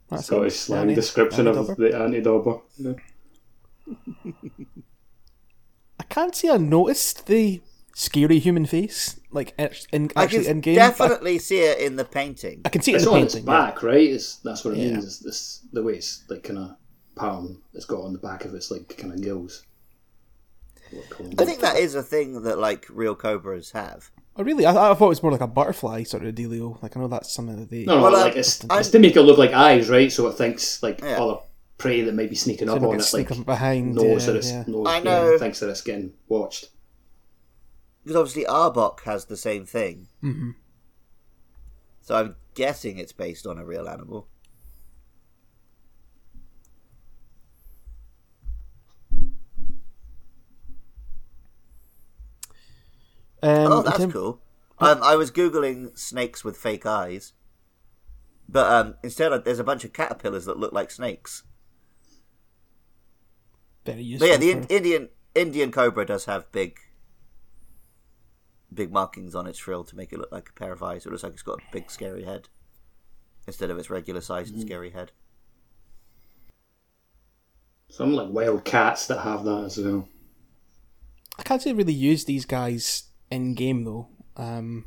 That's 0.10 0.26
Scottish 0.28 0.54
it. 0.54 0.58
slang 0.58 0.82
Anti- 0.84 0.96
description 0.96 1.48
of 1.48 1.76
the 1.78 1.96
anti-Dobra. 1.98 2.62
Yeah. 2.78 2.94
I 6.00 6.04
can't 6.10 6.36
say 6.36 6.50
I 6.50 6.58
noticed 6.58 7.26
the 7.28 7.62
scary 7.96 8.40
human 8.40 8.66
face, 8.66 9.20
like 9.32 9.54
in, 9.92 10.10
I 10.16 10.24
actually 10.24 10.44
can 10.44 10.52
in 10.58 10.62
game. 10.62 10.76
definitely 10.76 11.40
see 11.40 11.60
it 11.60 11.80
in 11.80 11.96
the 11.96 12.06
painting. 12.06 12.62
I 12.66 12.70
can 12.70 12.82
see 12.82 12.92
it 12.94 12.98
It's 12.98 13.06
in 13.06 13.10
the 13.12 13.16
on 13.18 13.24
its 13.24 13.34
painting. 13.36 13.52
yeah. 13.52 13.66
back, 13.66 13.84
right? 13.84 14.10
It's, 14.10 14.36
that's 14.38 14.64
what 14.64 14.76
it 14.76 14.80
Yeah. 14.80 14.92
means. 14.94 15.06
It's 15.06 15.20
this, 15.20 15.62
the 15.74 15.84
way 15.84 15.94
it's, 15.94 16.24
like, 16.30 16.44
kind 16.44 16.60
of 16.60 16.76
palm. 17.16 17.62
it's 17.74 17.86
got 17.86 18.02
on 18.02 18.14
the 18.14 18.20
back 18.20 18.46
of 18.46 18.54
its, 18.54 18.70
like, 18.72 18.96
kind 18.98 19.14
of 19.14 19.22
gills. 19.22 19.64
I 21.38 21.44
think 21.44 21.60
that 21.60 21.76
is 21.78 21.96
a 21.96 22.04
thing 22.04 22.44
that 22.44 22.60
like 22.60 22.86
real 22.90 23.14
cobras 23.14 23.72
have. 23.72 24.10
Oh, 24.40 24.44
really? 24.44 24.66
I, 24.66 24.72
I 24.92 24.94
thought 24.94 25.06
it 25.08 25.10
was 25.10 25.24
more 25.24 25.32
like 25.32 25.42
a 25.42 25.48
butterfly 25.48 26.04
sort 26.04 26.24
of 26.24 26.36
dealio. 26.36 26.82
Like 26.84 26.96
I 26.96 27.00
know 27.00 27.08
that's 27.08 27.32
something 27.34 27.58
that 27.60 27.70
they. 27.70 27.86
No, 27.86 27.96
no, 27.98 28.04
Well, 28.04 28.12
like 28.14 28.36
it's, 28.36 28.64
I'm- 28.70 28.80
it's 28.80 28.90
to 28.92 29.00
make 29.00 29.16
it 29.16 29.22
look 29.24 29.38
like 29.38 29.52
eyes, 29.52 29.90
right? 29.90 30.12
So 30.12 30.28
it 30.28 30.34
thinks 30.34 30.82
like 30.84 31.02
Yeah. 31.02 31.22
other 31.24 31.40
prey 31.78 32.02
that 32.02 32.14
might 32.16 32.30
be 32.30 32.36
sneaking 32.36 32.70
up 32.70 32.80
So 32.80 32.84
it 32.84 32.88
on 32.88 32.94
it, 32.96 32.98
like 33.00 33.06
sneak 33.08 33.32
up 33.32 33.46
behind, 33.46 33.96
knows 33.96 34.26
yeah, 34.26 34.32
that 34.34 34.38
it's 34.38 34.52
yeah. 34.52 34.64
knows, 34.68 34.88
I 34.88 34.98
yeah, 34.98 35.04
know. 35.04 35.38
thinks 35.40 35.60
that 35.60 35.70
it's 35.70 35.82
getting 35.82 36.14
watched. 36.28 36.70
Because 38.04 38.16
obviously 38.16 38.46
Arbok 38.46 39.02
has 39.02 39.26
the 39.26 39.38
same 39.38 39.66
thing. 39.66 40.08
Mm-hmm. 40.24 40.52
So 42.02 42.16
I'm 42.16 42.36
guessing 42.54 42.98
it's 43.00 43.12
based 43.12 43.46
on 43.46 43.58
a 43.58 43.66
real 43.66 43.88
animal. 43.90 44.28
Um, 53.44 53.72
oh, 53.72 53.82
that's 53.84 53.98
term- 53.98 54.12
cool. 54.12 54.42
Um, 54.80 55.02
I 55.02 55.16
was 55.16 55.32
googling 55.32 55.98
snakes 55.98 56.44
with 56.44 56.56
fake 56.58 56.86
eyes, 56.86 57.34
but 58.48 58.72
um, 58.72 58.96
instead 59.04 59.34
of, 59.34 59.44
there's 59.44 59.60
a 59.60 59.64
bunch 59.64 59.84
of 59.84 59.94
caterpillars 59.94 60.46
that 60.46 60.58
look 60.60 60.72
like 60.72 60.92
snakes. 60.92 61.44
Very 63.86 63.98
But 64.00 64.06
useful. 64.06 64.28
yeah, 64.28 64.38
the 64.38 64.52
in- 64.52 64.64
Indian 64.66 65.10
Indian 65.34 65.72
cobra 65.72 66.06
does 66.06 66.26
have 66.26 66.52
big, 66.52 66.78
big 68.74 68.92
markings 68.92 69.34
on 69.34 69.48
its 69.48 69.58
frill 69.60 69.84
to 69.86 69.96
make 69.96 70.12
it 70.14 70.20
look 70.20 70.32
like 70.32 70.50
a 70.50 70.54
pair 70.60 70.72
of 70.74 70.84
eyes. 70.84 71.06
It 71.06 71.12
looks 71.12 71.24
like 71.24 71.34
it's 71.34 71.42
got 71.42 71.60
a 71.60 71.72
big 71.72 71.90
scary 71.90 72.24
head 72.24 72.50
instead 73.48 73.70
of 73.70 73.78
its 73.80 73.90
regular 73.90 74.22
size 74.22 74.50
and 74.50 74.60
scary 74.62 74.92
head. 74.92 75.12
Some 77.90 78.14
like 78.14 78.30
wild 78.30 78.66
cats 78.66 79.08
that 79.08 79.22
have 79.22 79.44
that 79.46 79.64
as 79.66 79.78
well. 79.78 80.08
I 81.40 81.44
can't 81.44 81.62
say 81.62 81.72
really 81.74 81.94
use 81.94 82.26
these 82.26 82.46
guys 82.46 83.04
in 83.32 83.54
game 83.54 83.84
though. 83.84 84.08
Um, 84.36 84.86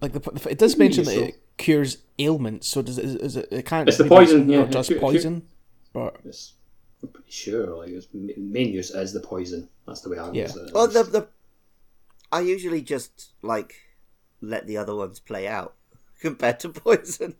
like 0.00 0.12
the, 0.12 0.48
it 0.50 0.58
does 0.58 0.76
mention 0.76 1.04
that 1.04 1.14
so. 1.14 1.20
it 1.24 1.40
cures 1.56 1.98
ailments. 2.18 2.68
So 2.68 2.82
does 2.82 2.98
it? 2.98 3.04
Is 3.04 3.36
it, 3.36 3.48
it 3.50 3.66
can't. 3.66 3.88
It's 3.88 3.98
the 3.98 4.04
poison, 4.04 4.46
be- 4.46 4.52
yeah, 4.54 4.60
Not 4.60 4.70
just 4.70 4.88
cure- 4.88 4.98
cure- 5.00 5.10
poison, 5.12 5.42
but 5.92 6.16
It's, 6.24 6.54
I'm 7.02 7.08
pretty 7.10 7.30
sure 7.30 7.76
like 7.76 7.90
its 7.90 8.08
ma- 8.12 8.32
main 8.36 8.72
use 8.72 8.90
is 8.90 9.12
the 9.12 9.20
poison. 9.20 9.68
That's 9.86 10.00
the 10.02 10.10
way 10.10 10.18
I 10.18 10.30
Yeah. 10.32 10.42
use 10.44 10.56
it. 10.56 10.72
Well, 10.74 10.86
the 10.88 11.02
the 11.04 11.28
I 12.30 12.40
usually 12.40 12.82
just 12.82 13.32
like 13.42 13.74
let 14.40 14.66
the 14.66 14.76
other 14.76 14.94
ones 14.94 15.18
play 15.20 15.48
out 15.48 15.74
compared 16.20 16.60
to 16.60 16.68
poison. 16.70 17.34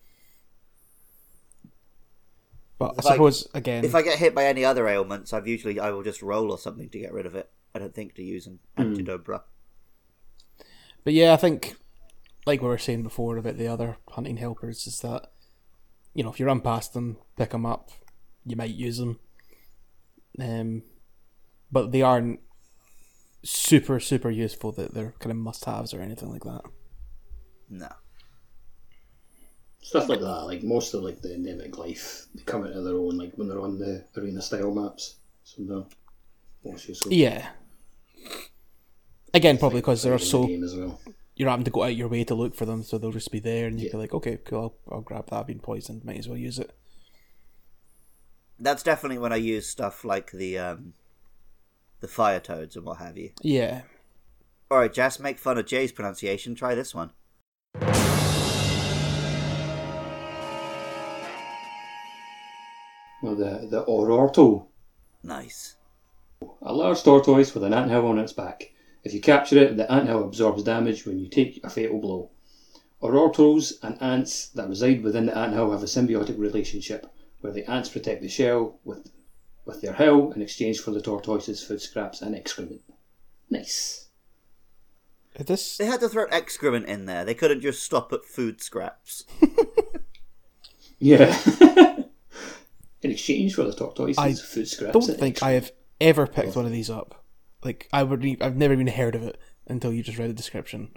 but 2.79 2.91
I 2.91 2.99
If 2.99 3.07
I- 3.07 3.13
suppose 3.13 3.49
again. 3.55 3.85
If 3.85 3.95
I 3.95 4.03
get 4.03 4.19
hit 4.19 4.35
by 4.35 4.45
any 4.47 4.65
other 4.65 4.87
ailments, 4.89 5.33
I've 5.33 5.47
usually 5.49 5.79
I 5.81 5.91
will 5.91 6.03
just 6.03 6.23
roll 6.23 6.51
or 6.53 6.59
something 6.59 6.89
to 6.91 6.99
get 6.99 7.13
rid 7.13 7.27
of 7.27 7.35
it. 7.35 7.51
I 7.75 7.79
don't 7.81 7.95
think 7.95 8.15
to 8.15 8.23
use 8.23 8.47
an 8.47 8.59
antidobra. 8.79 9.43
But 11.09 11.15
yeah, 11.15 11.33
I 11.33 11.37
think, 11.37 11.75
like 12.45 12.61
we 12.61 12.69
were 12.69 12.77
saying 12.77 13.03
before 13.03 13.39
about 13.39 13.57
the 13.57 13.67
other 13.67 13.97
hunting 14.11 14.37
helpers, 14.37 14.87
is 14.87 15.01
that 15.01 15.31
you 16.13 16.23
know 16.23 16.29
if 16.29 16.39
you 16.39 16.45
run 16.45 16.61
past 16.61 16.93
them, 16.93 17.17
pick 17.35 17.49
them 17.49 17.65
up, 17.65 17.89
you 18.45 18.57
might 18.57 18.75
use 18.75 18.99
them, 18.99 19.19
um, 20.39 20.83
but 21.73 21.93
they 21.93 22.03
aren't 22.03 22.41
super 23.43 23.99
super 24.01 24.29
useful. 24.29 24.71
That 24.73 24.93
they're 24.93 25.15
kind 25.19 25.31
of 25.31 25.39
must 25.39 25.65
haves 25.65 25.95
or 25.95 26.03
anything 26.03 26.29
like 26.29 26.45
that. 26.45 26.61
No. 27.71 27.89
stuff 29.81 30.11
like 30.11 30.21
that. 30.21 30.45
Like 30.45 30.63
most 30.63 30.93
of 30.93 31.05
like 31.05 31.23
the 31.23 31.35
endemic 31.35 31.79
life, 31.79 32.27
they 32.35 32.43
come 32.43 32.67
into 32.67 32.83
their 32.83 32.97
own. 32.97 33.17
Like 33.17 33.33
when 33.37 33.49
they're 33.49 33.63
on 33.63 33.79
the 33.79 34.05
arena 34.15 34.43
style 34.43 34.75
maps. 34.75 35.17
So 35.43 35.63
no. 35.63 35.87
Yeah. 37.11 37.49
Again, 39.35 39.59
probably 39.59 39.81
because 39.81 40.03
they're 40.03 40.13
in 40.15 40.19
the 40.19 40.25
so 40.25 40.41
well. 40.87 41.01
you're 41.37 41.51
having 41.51 41.65
to 41.65 41.71
go 41.71 41.85
out 41.85 41.95
your 41.97 42.09
way 42.09 42.25
to 42.25 42.35
look 42.35 42.55
for 42.55 42.65
them, 42.65 42.83
so 42.83 42.99
they'll 42.99 43.13
just 43.13 43.31
be 43.31 43.41
there, 43.41 43.67
and 43.67 43.79
you'd 43.79 43.87
Yeah. 43.87 43.93
be 43.93 43.99
like, 43.99 44.15
okay, 44.15 44.39
cool, 44.45 44.75
I'll, 44.89 44.95
I'll 44.97 45.01
grab 45.03 45.29
that. 45.31 45.37
I've 45.41 45.47
been 45.47 45.61
poisoned, 45.61 46.05
might 46.05 46.19
as 46.19 46.29
well 46.29 46.39
use 46.39 46.59
it. 46.59 46.73
That's 48.59 48.83
definitely 48.83 49.19
when 49.19 49.33
I 49.33 49.37
use 49.37 49.69
stuff 49.69 50.05
like 50.05 50.33
the 50.33 50.59
um 50.59 50.95
the 52.01 52.09
fire 52.09 52.41
toads 52.41 52.75
and 52.77 52.85
what 52.85 52.99
have 52.99 53.17
you. 53.17 53.31
Yeah. 53.43 53.83
Alright, 54.71 54.93
Jas, 54.93 55.19
make 55.21 55.39
fun 55.39 55.59
of 55.59 55.67
Jay's 55.67 55.93
pronunciation, 55.93 56.55
try 56.55 56.75
this 56.75 56.95
one. 56.95 57.13
Well, 63.23 63.35
the 63.35 63.67
the 63.69 63.85
Ororto, 63.85 64.67
Nice. 65.23 65.77
a 66.63 66.73
large 66.73 67.03
tortoise 67.03 67.53
with 67.55 67.65
an 67.65 67.75
anthill 67.75 68.07
on 68.07 68.19
its 68.19 68.33
back. 68.33 68.71
If 69.05 69.15
you 69.15 69.21
capture 69.21 69.59
it, 69.59 69.77
the 69.77 69.91
anthill 69.91 70.25
absorbs 70.25 70.63
damage 70.63 71.07
when 71.07 71.19
you 71.19 71.29
take 71.29 71.61
a 71.65 71.71
fatal 71.71 72.01
blow. 72.01 72.31
Orortos 73.03 73.75
and 73.83 74.01
ants 74.03 74.49
that 74.51 74.69
reside 74.69 75.03
within 75.03 75.27
the 75.27 75.39
anthill 75.39 75.71
have 75.71 75.83
a 75.83 75.87
symbiotic 75.87 76.39
relationship, 76.39 77.07
where 77.41 77.53
the 77.53 77.69
ants 77.71 77.89
protect 77.89 78.23
the 78.23 78.29
shell 78.29 78.79
with 78.85 79.11
with 79.65 79.83
their 79.83 79.93
hill 79.93 80.33
in 80.33 80.41
exchange 80.41 80.81
for 80.81 80.91
the 80.93 81.03
tortoise's 81.03 81.63
food 81.63 81.81
scraps 81.81 82.23
and 82.23 82.35
excrement. 82.35 82.81
Nice. 83.51 84.09
This 85.39 85.77
They 85.77 85.87
had 85.87 86.01
to 86.01 86.09
throw 86.09 86.25
excrement 86.25 86.87
in 86.87 87.05
there. 87.05 87.25
They 87.25 87.35
couldn't 87.35 87.61
just 87.61 87.83
stop 87.83 88.13
at 88.13 88.25
food 88.25 88.61
scraps. 88.61 89.25
Yeah. 90.99 91.37
in 93.03 93.11
exchange 93.11 93.55
for 93.55 93.65
the 93.65 93.73
tortoise's 93.73 94.19
I 94.19 94.33
food 94.35 94.69
scraps. 94.69 94.91
I 94.91 94.99
don't 94.99 95.09
and 95.09 95.19
think 95.19 95.43
I 95.43 95.53
have 95.53 95.73
ever 96.01 96.27
picked 96.27 96.57
one 96.57 96.67
of 96.67 96.73
these 96.73 96.91
up. 96.91 97.25
Like 97.65 97.89
I 97.93 98.03
would, 98.03 98.25
I've 98.41 98.57
never 98.57 98.73
even 98.75 98.87
heard 98.87 99.15
of 99.15 99.23
it 99.23 99.39
until 99.67 99.93
you 99.93 100.03
just 100.03 100.19
read 100.19 100.31
the 100.31 100.35
description. 100.35 100.91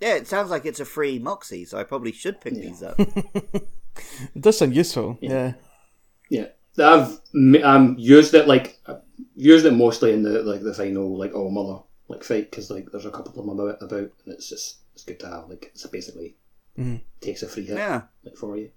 Yeah, 0.00 0.14
it 0.16 0.26
sounds 0.28 0.50
like 0.50 0.66
it's 0.66 0.80
a 0.80 0.84
free 0.84 1.18
Moxie, 1.18 1.64
so 1.64 1.78
I 1.78 1.84
probably 1.84 2.12
should 2.12 2.40
pick 2.40 2.54
these 2.54 2.82
up. 2.82 2.98
It 4.34 4.42
does 4.42 4.58
sound 4.58 4.76
useful. 4.76 5.16
Yeah. 5.22 5.54
Yeah, 6.28 6.48
I've 6.78 7.18
m- 7.34 7.56
um 7.64 7.94
used 7.98 8.34
it 8.34 8.46
like 8.46 8.78
I've 8.86 9.00
used 9.34 9.64
it 9.64 9.70
mostly 9.72 10.12
in 10.12 10.22
the 10.22 10.42
like 10.42 10.62
the 10.62 10.74
final 10.74 11.16
like 11.16 11.34
all 11.34 11.50
mother 11.50 11.82
like 12.08 12.22
fight 12.22 12.50
because 12.50 12.70
like 12.70 12.90
there's 12.92 13.06
a 13.06 13.10
couple 13.10 13.30
of 13.30 13.36
them 13.36 13.48
about 13.48 13.82
about 13.82 14.10
and 14.26 14.34
it's 14.34 14.50
just 14.50 14.80
it's 14.92 15.02
good 15.04 15.18
to 15.20 15.28
have 15.28 15.48
like 15.48 15.70
it's 15.72 15.86
basically 15.86 16.36
takes 17.22 17.42
a 17.42 17.48
free 17.48 17.64
hit 17.64 17.78
Yeah. 17.78 18.02
like 18.22 18.36
for 18.36 18.58
you. 18.58 18.70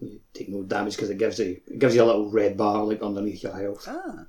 You 0.00 0.18
take 0.34 0.48
no 0.48 0.64
damage 0.64 0.96
because 0.96 1.10
it 1.10 1.18
gives 1.18 1.38
you 1.38 1.60
it 1.68 1.78
gives 1.78 1.94
you 1.94 2.02
a 2.02 2.06
little 2.10 2.28
red 2.32 2.56
bar 2.56 2.82
like 2.84 3.02
underneath 3.02 3.44
your 3.44 3.56
health. 3.56 3.84
Ah. 3.88 4.26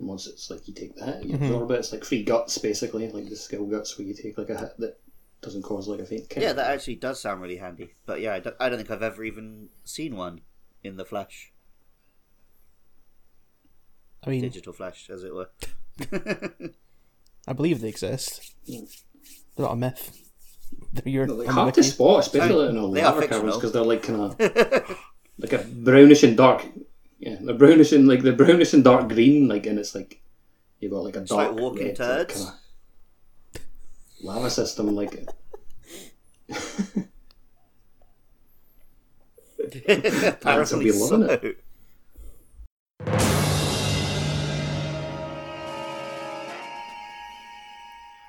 And 0.00 0.08
once 0.08 0.26
it's 0.26 0.50
like 0.50 0.66
you 0.66 0.72
take 0.72 0.96
that, 0.96 1.22
you 1.22 1.34
mm-hmm. 1.34 1.44
absorb 1.44 1.70
it. 1.70 1.74
It's 1.74 1.92
like 1.92 2.04
free 2.04 2.24
guts 2.24 2.56
basically, 2.58 3.08
like 3.10 3.28
the 3.28 3.36
skill 3.36 3.66
guts 3.66 3.96
where 3.98 4.08
you 4.08 4.14
take 4.14 4.38
like 4.38 4.48
a 4.48 4.58
hit 4.58 4.72
that 4.78 4.98
doesn't 5.42 5.62
cause 5.62 5.88
like 5.88 6.00
a 6.00 6.06
faint 6.06 6.28
kick. 6.30 6.42
Yeah, 6.42 6.54
that 6.54 6.70
actually 6.70 6.96
does 6.96 7.20
sound 7.20 7.42
really 7.42 7.58
handy. 7.58 7.94
But 8.06 8.22
yeah, 8.22 8.32
I 8.32 8.40
don't, 8.40 8.56
I 8.58 8.68
don't 8.68 8.78
think 8.78 8.90
I've 8.90 9.02
ever 9.02 9.22
even 9.22 9.68
seen 9.84 10.16
one 10.16 10.40
in 10.82 10.96
the 10.96 11.04
flesh. 11.04 11.52
I 14.24 14.30
mean, 14.30 14.40
Digital 14.40 14.72
flesh, 14.72 15.08
as 15.10 15.22
it 15.22 15.34
were. 15.34 15.50
I 17.46 17.52
believe 17.52 17.80
they 17.80 17.88
exist. 17.88 18.54
They're 18.66 18.86
not 19.58 19.72
a 19.72 19.76
myth. 19.76 20.16
They're 20.92 21.12
your 21.12 21.26
They're 21.26 21.36
like 21.36 21.48
on 21.48 21.54
the 21.54 21.60
hard 21.60 21.74
to 21.74 21.82
spot, 21.82 22.20
especially 22.20 22.68
in 22.68 22.78
all 22.78 22.90
They 22.90 23.02
are 23.02 23.14
lava 23.14 23.42
because 23.42 23.72
they're 23.72 23.82
like 23.82 24.02
kind 24.02 24.20
of 24.20 24.98
like 25.38 25.52
a 25.52 25.58
brownish 25.58 26.22
and 26.22 26.36
dark. 26.36 26.66
Yeah, 27.20 27.36
they're 27.38 27.54
brownish 27.54 27.92
and 27.92 28.08
like 28.08 28.22
the 28.22 28.32
brownish 28.32 28.72
and 28.72 28.82
dark 28.82 29.10
green, 29.10 29.46
like 29.46 29.66
and 29.66 29.78
it's 29.78 29.94
like 29.94 30.22
you 30.80 30.88
got 30.88 31.04
like 31.04 31.16
a 31.16 31.20
like 31.20 31.28
dark 31.28 31.54
walking 31.54 31.88
red, 31.88 31.96
turds. 31.96 32.46
like, 32.46 32.54
lava 34.22 34.48
system, 34.48 34.94
like 34.94 35.12
Ants 40.46 40.72
will 40.72 40.80
be 40.80 40.92
loving 40.92 41.26
so. 41.26 41.32
it. 41.42 41.62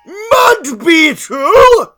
Mud 0.04 0.84
beetle! 0.84 1.94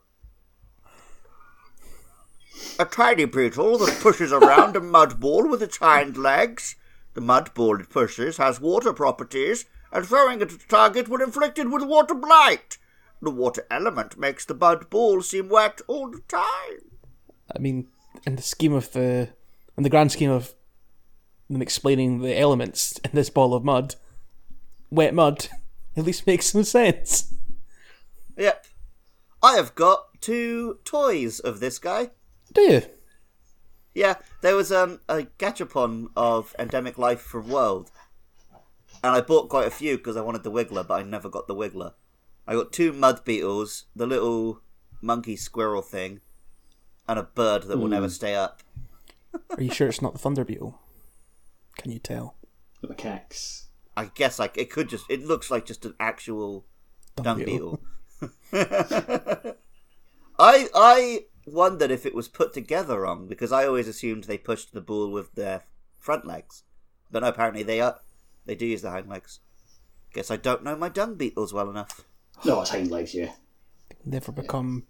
A 2.78 2.84
tiny 2.84 3.24
beetle 3.24 3.78
that 3.78 3.98
pushes 4.00 4.32
around 4.32 4.76
a 4.76 4.80
mud 4.80 5.18
ball 5.18 5.48
with 5.48 5.60
its 5.60 5.78
hind 5.78 6.16
legs. 6.16 6.76
The 7.14 7.20
mud 7.20 7.54
ball 7.54 7.80
it 7.80 7.88
pushes 7.88 8.36
has 8.36 8.60
water 8.60 8.92
properties, 8.92 9.66
and 9.92 10.04
throwing 10.04 10.40
it 10.40 10.52
at 10.52 10.62
a 10.62 10.68
target 10.68 11.08
will 11.08 11.22
inflict 11.22 11.58
it 11.58 11.70
with 11.70 11.84
water 11.84 12.14
blight. 12.14 12.78
The 13.22 13.30
water 13.30 13.66
element 13.70 14.18
makes 14.18 14.44
the 14.44 14.54
mud 14.54 14.90
ball 14.90 15.22
seem 15.22 15.48
wet 15.48 15.80
all 15.86 16.10
the 16.10 16.20
time. 16.28 16.98
I 17.54 17.58
mean, 17.58 17.88
in 18.26 18.36
the 18.36 18.42
scheme 18.42 18.72
of 18.72 18.92
the, 18.92 19.30
in 19.76 19.84
the 19.84 19.88
grand 19.88 20.12
scheme 20.12 20.30
of 20.30 20.54
them 21.48 21.62
explaining 21.62 22.20
the 22.20 22.38
elements 22.38 22.98
in 23.04 23.10
this 23.12 23.30
ball 23.30 23.54
of 23.54 23.64
mud, 23.64 23.94
wet 24.90 25.14
mud 25.14 25.48
at 25.96 26.04
least 26.04 26.26
makes 26.26 26.46
some 26.46 26.64
sense. 26.64 27.32
Yep. 28.36 28.66
I 29.42 29.56
have 29.56 29.74
got 29.74 30.20
two 30.20 30.78
toys 30.84 31.38
of 31.38 31.60
this 31.60 31.78
guy. 31.78 32.10
Do 32.52 32.62
you? 32.62 32.82
Yeah, 33.94 34.14
there 34.40 34.56
was 34.56 34.72
um, 34.72 35.00
a 35.08 35.22
gachapon 35.38 36.08
of 36.16 36.54
Endemic 36.58 36.98
Life 36.98 37.20
from 37.20 37.48
World, 37.48 37.90
and 39.02 39.14
I 39.14 39.20
bought 39.20 39.48
quite 39.48 39.68
a 39.68 39.70
few 39.70 39.96
because 39.96 40.16
I 40.16 40.20
wanted 40.20 40.42
the 40.42 40.50
Wiggler, 40.50 40.86
but 40.86 40.94
I 41.00 41.02
never 41.02 41.28
got 41.28 41.46
the 41.46 41.54
Wiggler. 41.54 41.92
I 42.46 42.54
got 42.54 42.72
two 42.72 42.92
mud 42.92 43.24
beetles, 43.24 43.84
the 43.94 44.06
little 44.06 44.60
monkey 45.00 45.36
squirrel 45.36 45.82
thing, 45.82 46.20
and 47.06 47.18
a 47.18 47.22
bird 47.22 47.64
that 47.64 47.78
will 47.78 47.88
never 47.88 48.08
stay 48.08 48.34
up. 48.34 48.62
Are 49.50 49.62
you 49.62 49.72
sure 49.72 49.88
it's 49.88 50.02
not 50.02 50.12
the 50.12 50.18
thunder 50.18 50.44
beetle? 50.44 50.80
Can 51.78 51.92
you 51.92 51.98
tell? 51.98 52.36
The 52.80 52.88
macaques. 52.88 53.66
I 53.96 54.06
guess 54.06 54.38
like 54.38 54.58
it 54.58 54.70
could 54.70 54.88
just. 54.88 55.04
It 55.08 55.24
looks 55.24 55.50
like 55.50 55.66
just 55.66 55.84
an 55.84 55.94
actual 56.00 56.66
dung, 57.16 57.44
beetle. 57.44 57.80
I 58.52 59.54
I 60.38 61.24
wondered 61.46 61.90
if 61.90 62.06
it 62.06 62.14
was 62.14 62.28
put 62.28 62.52
together 62.52 63.00
wrong 63.00 63.26
because 63.26 63.52
I 63.52 63.66
always 63.66 63.88
assumed 63.88 64.24
they 64.24 64.38
pushed 64.38 64.72
the 64.72 64.80
bull 64.80 65.10
with 65.10 65.34
their 65.34 65.64
front 65.98 66.26
legs, 66.26 66.62
but 67.10 67.22
no, 67.22 67.28
apparently 67.28 67.62
they 67.62 67.80
are. 67.80 68.00
They 68.46 68.54
do 68.54 68.66
use 68.66 68.82
the 68.82 68.90
hind 68.90 69.08
legs. 69.08 69.40
Guess 70.12 70.30
I 70.30 70.36
don't 70.36 70.62
know 70.62 70.76
my 70.76 70.88
dung 70.88 71.14
beetles 71.14 71.52
well 71.52 71.70
enough. 71.70 72.04
No, 72.44 72.60
it's 72.60 72.70
hind 72.70 72.90
legs, 72.90 73.14
yeah. 73.14 73.32
Never 74.04 74.32
become 74.32 74.84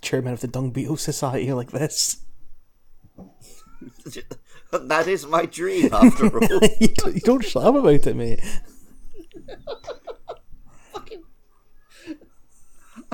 chairman 0.00 0.32
of 0.32 0.40
the 0.40 0.48
Dung 0.48 0.70
Beetle 0.70 0.96
Society 0.96 1.52
like 1.52 1.70
this. 1.70 2.18
that 4.72 5.06
is 5.06 5.26
my 5.26 5.46
dream, 5.46 5.92
after 5.92 6.26
all. 6.42 6.60
you, 6.80 6.88
don't, 6.88 7.14
you 7.14 7.20
don't 7.20 7.44
shut 7.44 7.64
up 7.64 7.74
about 7.74 8.06
it, 8.06 8.16
mate. 8.16 8.40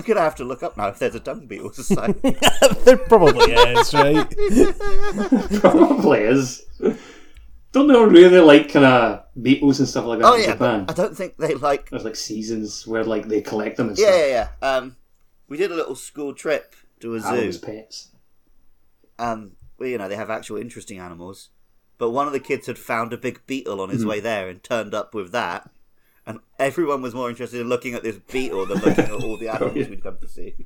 I'm 0.00 0.06
gonna 0.06 0.20
have 0.20 0.36
to 0.36 0.44
look 0.44 0.62
up 0.62 0.76
now 0.78 0.88
if 0.88 0.98
there's 0.98 1.14
a 1.14 1.20
dung 1.20 1.46
beetle 1.46 1.72
society. 1.72 2.36
there 2.84 2.96
probably 2.96 3.52
is, 3.52 3.92
right? 3.92 4.26
Probably 5.60 6.20
is. 6.20 6.62
Don't 7.72 7.86
they 7.86 7.94
really 7.94 8.40
like 8.40 8.72
kind 8.72 8.84
of 8.86 9.24
beetles 9.40 9.78
and 9.78 9.88
stuff 9.88 10.06
like 10.06 10.18
that 10.20 10.26
oh 10.26 10.34
in 10.34 10.40
yeah, 10.40 10.52
Japan? 10.52 10.86
I 10.88 10.92
don't 10.92 11.16
think 11.16 11.36
they 11.36 11.54
like. 11.54 11.90
There's 11.90 12.04
like 12.04 12.16
seasons 12.16 12.86
where 12.86 13.04
like 13.04 13.28
they 13.28 13.42
collect 13.42 13.76
them 13.76 13.88
and 13.88 13.98
Yeah, 13.98 14.06
stuff. 14.06 14.18
yeah, 14.20 14.48
yeah. 14.62 14.68
Um, 14.76 14.96
we 15.48 15.56
did 15.56 15.70
a 15.70 15.74
little 15.74 15.94
school 15.94 16.32
trip 16.34 16.74
to 17.00 17.14
a 17.14 17.20
zoo. 17.20 17.28
Animals, 17.28 17.58
pets. 17.58 18.08
um, 19.18 19.52
well, 19.78 19.88
you 19.88 19.98
know, 19.98 20.08
they 20.08 20.16
have 20.16 20.30
actual 20.30 20.56
interesting 20.56 20.98
animals. 20.98 21.50
But 21.98 22.10
one 22.10 22.26
of 22.26 22.32
the 22.32 22.40
kids 22.40 22.66
had 22.66 22.78
found 22.78 23.12
a 23.12 23.18
big 23.18 23.46
beetle 23.46 23.80
on 23.80 23.90
his 23.90 24.06
way 24.06 24.20
there 24.20 24.48
and 24.48 24.62
turned 24.62 24.94
up 24.94 25.14
with 25.14 25.32
that. 25.32 25.68
And 26.26 26.40
everyone 26.58 27.02
was 27.02 27.14
more 27.14 27.30
interested 27.30 27.60
in 27.60 27.68
looking 27.68 27.94
at 27.94 28.02
this 28.02 28.18
beetle 28.18 28.66
than 28.66 28.78
looking 28.78 29.04
at 29.04 29.12
all 29.12 29.36
the 29.36 29.48
oh, 29.48 29.54
animals 29.54 29.88
we'd 29.88 30.02
come 30.02 30.18
to 30.18 30.28
see. 30.28 30.54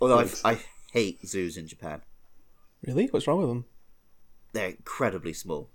Although 0.00 0.20
I, 0.20 0.28
I 0.44 0.58
hate 0.92 1.26
zoos 1.26 1.56
in 1.56 1.66
Japan. 1.66 2.02
Really? 2.86 3.06
What's 3.06 3.26
wrong 3.26 3.38
with 3.38 3.48
them? 3.48 3.64
They're 4.52 4.68
incredibly 4.68 5.32
small. 5.32 5.70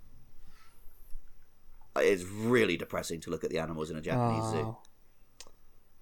Uh, 1.95 2.01
it's 2.01 2.23
really 2.23 2.77
depressing 2.77 3.19
to 3.21 3.31
look 3.31 3.43
at 3.43 3.49
the 3.49 3.59
animals 3.59 3.89
in 3.89 3.97
a 3.97 4.01
Japanese 4.01 4.51
zoo. 4.51 4.57
Oh, 4.57 4.77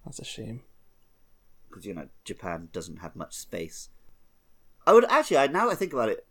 that's 0.04 0.18
a 0.18 0.24
shame. 0.24 0.62
because 1.68 1.86
you 1.86 1.94
know 1.94 2.08
Japan 2.24 2.68
doesn't 2.72 2.98
have 2.98 3.16
much 3.16 3.34
space. 3.34 3.88
I 4.86 4.92
would 4.92 5.04
actually, 5.06 5.38
I 5.38 5.46
now 5.46 5.70
I 5.70 5.74
think 5.74 5.92
about 5.92 6.08
it, 6.08 6.26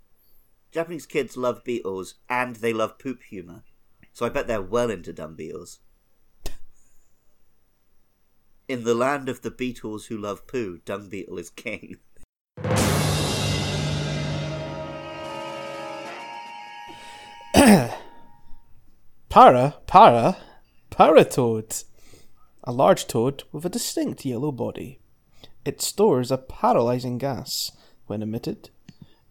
Japanese 0.71 1.05
kids 1.05 1.37
love 1.37 1.63
beetles 1.63 2.15
and 2.29 2.57
they 2.57 2.73
love 2.73 2.99
poop 2.99 3.23
humor, 3.23 3.63
so 4.17 4.25
I 4.25 4.29
bet 4.29 4.47
they're 4.47 4.59
well 4.59 4.89
into 4.89 5.13
dumb 5.13 5.35
beetles. 5.35 5.77
In 8.67 8.83
the 8.83 8.95
land 8.95 9.29
of 9.29 9.43
the 9.43 9.51
beetles 9.51 10.07
who 10.07 10.17
love 10.17 10.47
poo, 10.47 10.79
dung 10.85 11.07
beetle 11.07 11.37
is 11.37 11.51
king. 11.51 11.97
Para, 19.29 19.75
para, 19.85 20.37
paratoad. 20.89 21.83
A 22.63 22.71
large 22.71 23.05
toad 23.05 23.43
with 23.51 23.67
a 23.67 23.69
distinct 23.69 24.25
yellow 24.25 24.51
body. 24.51 24.99
It 25.63 25.79
stores 25.79 26.31
a 26.31 26.39
paralyzing 26.39 27.19
gas. 27.19 27.71
When 28.07 28.23
emitted, 28.23 28.71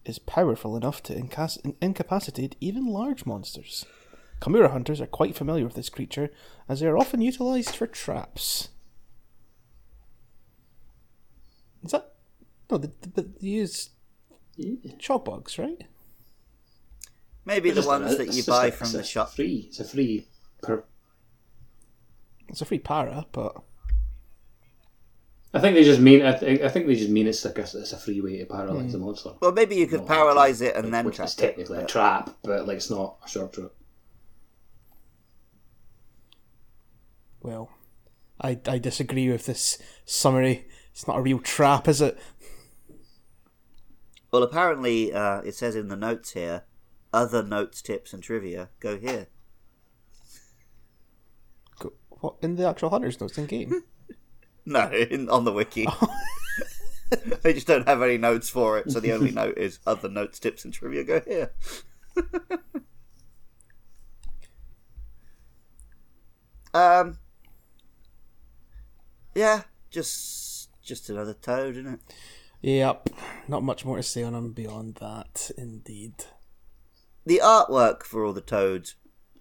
is 0.05 0.20
powerful 0.20 0.77
enough 0.77 1.03
to 1.03 1.12
incas- 1.12 1.59
incapacitate 1.81 2.55
even 2.61 2.87
large 2.87 3.27
monsters. 3.27 3.85
Kamura 4.40 4.70
hunters 4.70 5.01
are 5.01 5.07
quite 5.07 5.35
familiar 5.35 5.64
with 5.64 5.75
this 5.75 5.88
creature, 5.88 6.31
as 6.68 6.81
they 6.81 6.87
are 6.87 6.99
often 6.99 7.20
utilized 7.20 7.75
for 7.75 7.87
traps. 7.87 8.68
Is 11.85 11.92
that 11.92 12.12
no? 12.70 12.79
They, 12.79 12.90
they, 13.14 13.22
they 13.22 13.46
use 13.46 13.90
chalk 14.99 15.25
bugs, 15.25 15.59
right? 15.59 15.83
Maybe 17.44 17.70
the 17.70 17.77
Just 17.77 17.87
a- 17.87 17.90
ones 17.90 18.16
that 18.16 18.33
you 18.35 18.42
buy 18.44 18.66
a- 18.66 18.72
from 18.72 18.92
the 18.92 19.03
shop. 19.05 19.33
Free. 19.35 19.66
It's 19.68 19.81
a 19.81 19.85
free. 19.85 20.27
Per, 20.62 20.85
It's 22.49 22.61
a 22.61 22.64
free 22.64 22.79
para, 22.81 23.27
but 23.33 23.62
I 25.55 25.61
think 25.61 25.77
they 25.77 25.85
just 25.85 26.01
mean. 26.01 26.25
I, 26.27 26.37
th- 26.37 26.61
I 26.61 26.68
think 26.68 26.87
they 26.87 26.96
just 26.96 27.11
mean 27.11 27.27
it's 27.27 27.44
like 27.44 27.59
a, 27.59 27.62
it's 27.62 27.92
a 27.92 27.96
free 27.99 28.20
way 28.20 28.38
to 28.38 28.46
paralyze 28.46 28.87
hmm. 28.87 28.92
the 28.92 28.99
monster. 28.99 29.31
Well, 29.40 29.53
maybe 29.53 29.77
you 29.77 29.87
could 29.87 30.01
Not 30.01 30.09
paralyze 30.09 30.61
it 30.61 30.75
like- 30.75 30.85
and 30.85 30.92
then 30.92 31.05
which 31.05 31.16
trap 31.16 31.29
is 31.29 31.35
it. 31.35 31.40
technically 31.40 31.79
a 31.79 31.87
trap, 31.87 32.37
but 32.42 32.66
like 32.66 32.77
it's 32.79 32.90
not 32.90 33.16
a 33.25 33.29
sharp 33.29 33.53
trap. 33.53 33.70
Well, 37.42 37.70
I 38.40 38.59
I 38.66 38.79
disagree 38.79 39.31
with 39.31 39.46
this 39.46 39.79
summary. 40.05 40.66
It's 40.92 41.07
not 41.07 41.18
a 41.18 41.22
real 41.22 41.38
trap, 41.38 41.88
is 41.88 42.01
it? 42.01 42.18
Well, 44.33 44.42
apparently, 44.42 45.12
uh, 45.12 45.40
it 45.42 45.55
says 45.55 45.77
in 45.77 45.88
the 45.88 45.96
notes 45.96 46.33
here, 46.33 46.64
other 47.12 47.42
notes, 47.42 47.81
tips, 47.83 48.12
and 48.12 48.22
trivia 48.22 48.70
go 48.81 48.99
here. 48.99 49.29
Go- 51.79 51.92
What 52.09 52.37
in 52.42 52.57
the 52.57 52.68
actual 52.68 52.90
hunters 52.90 53.20
notes 53.20 53.38
in 53.38 53.46
game? 53.46 53.83
No, 54.68 54.90
in, 54.90 55.29
on 55.31 55.44
the 55.44 55.53
wiki. 55.53 55.87
they 57.42 57.53
just 57.53 57.68
don't 57.68 57.87
have 57.87 58.03
any 58.03 58.18
notes 58.18 58.49
for 58.49 58.79
it, 58.79 58.90
so 58.90 58.99
the 58.99 59.12
only 59.12 59.31
note 59.31 59.57
is 59.57 59.79
other 59.87 60.09
notes, 60.09 60.40
tips, 60.40 60.64
and 60.64 60.75
trivia 60.75 61.05
go 61.05 61.20
here. 61.20 61.53
um, 66.75 67.18
yeah, 69.37 69.62
just 69.90 70.70
just 70.83 71.11
another 71.11 71.35
toad, 71.35 71.77
isn't 71.77 71.94
it? 71.94 72.01
yep, 72.62 73.09
not 73.46 73.62
much 73.62 73.85
more 73.85 73.96
to 73.96 74.03
say 74.03 74.22
on 74.22 74.33
them 74.33 74.53
beyond 74.53 74.96
that. 74.96 75.51
Indeed. 75.59 76.25
The 77.27 77.40
artwork 77.44 78.03
for 78.03 78.25
all 78.25 78.33
the 78.33 78.40
toads 78.40 78.94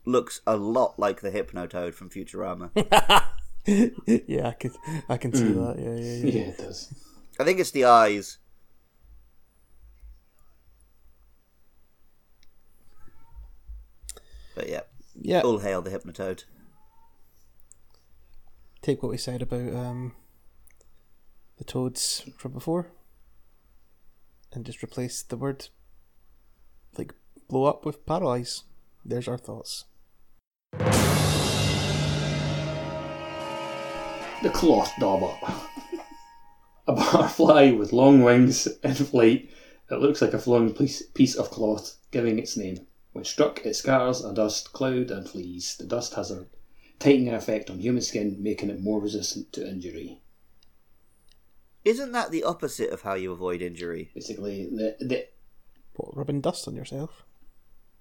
looks 0.06 0.42
a 0.46 0.58
lot 0.58 1.00
like 1.00 1.22
the 1.22 1.32
Hypnotoad 1.32 1.94
from 1.94 2.10
Futurama. 2.10 2.72
yeah, 3.66 4.50
I 4.50 4.52
can 4.52 4.72
I 5.08 5.18
can 5.18 5.34
see 5.34 5.44
mm. 5.44 5.76
that. 5.76 5.82
Yeah, 5.82 5.96
yeah, 5.96 6.26
yeah. 6.26 6.44
Yeah, 6.44 6.52
it 6.52 6.58
does. 6.58 6.94
I 7.40 7.44
think 7.44 7.60
it's 7.60 7.72
the 7.72 7.86
eyes. 7.86 8.38
But 14.56 14.70
yeah, 14.70 14.82
Yeah, 15.20 15.42
all 15.42 15.60
hail 15.60 15.82
the 15.82 15.92
Hypnotoad. 15.92 16.44
Take 18.86 19.02
what 19.02 19.12
we 19.12 19.18
said 19.18 19.42
about 19.42 19.74
um, 19.74 20.14
the 21.58 21.64
toads 21.64 22.30
from 22.38 22.52
before, 22.52 22.92
and 24.54 24.64
just 24.64 24.84
replace 24.84 25.24
the 25.24 25.36
word 25.36 25.70
like 26.96 27.16
blow 27.50 27.64
up 27.66 27.84
with 27.84 28.06
paralyze. 28.06 28.64
There's 29.04 29.28
our 29.28 29.40
thoughts. 29.40 29.86
The 34.44 34.52
cloth 34.54 34.92
dauber. 35.00 35.34
A 36.88 36.94
butterfly 36.94 37.72
with 37.72 37.92
long 37.92 38.22
wings 38.22 38.68
in 38.84 38.94
flight. 38.94 39.50
It 39.90 39.96
looks 39.96 40.22
like 40.22 40.34
a 40.34 40.70
piece, 40.70 41.02
piece 41.02 41.34
of 41.34 41.50
cloth, 41.50 41.98
giving 42.12 42.38
its 42.38 42.56
name. 42.56 42.86
When 43.14 43.24
struck, 43.24 43.66
it 43.66 43.76
scatters 43.76 44.24
a 44.24 44.32
dust 44.32 44.74
cloud 44.74 45.10
and 45.10 45.28
flees. 45.28 45.76
The 45.80 45.86
dust 45.86 46.14
has 46.14 46.30
a 46.30 46.46
tightening 47.00 47.34
effect 47.34 47.70
on 47.70 47.80
human 47.80 48.02
skin, 48.02 48.38
making 48.40 48.70
it 48.70 48.82
more 48.82 49.00
resistant 49.00 49.52
to 49.54 49.68
injury. 49.68 50.22
Isn't 51.84 52.14
that 52.14 52.32
the 52.32 52.44
opposite 52.44 52.90
of 52.90 53.04
how 53.04 53.14
you 53.14 53.32
avoid 53.32 53.62
injury? 53.62 54.12
Basically, 54.16 54.66
the, 54.66 54.96
the 55.00 55.28
What 55.96 56.18
rubbing 56.18 56.42
dust 56.42 56.68
on 56.68 56.76
yourself? 56.76 57.24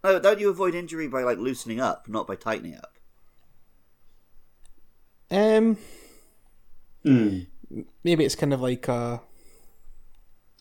No, 0.02 0.18
don't 0.18 0.40
you 0.40 0.50
avoid 0.50 0.74
injury 0.74 1.08
by 1.08 1.22
like 1.22 1.38
loosening 1.38 1.80
up, 1.80 2.08
not 2.08 2.26
by 2.26 2.36
tightening 2.36 2.76
up? 2.76 2.92
Um, 5.30 5.78
mm. 7.04 7.46
maybe 8.04 8.24
it's 8.24 8.36
kind 8.36 8.52
of 8.52 8.60
like 8.60 8.88
uh, 8.88 9.18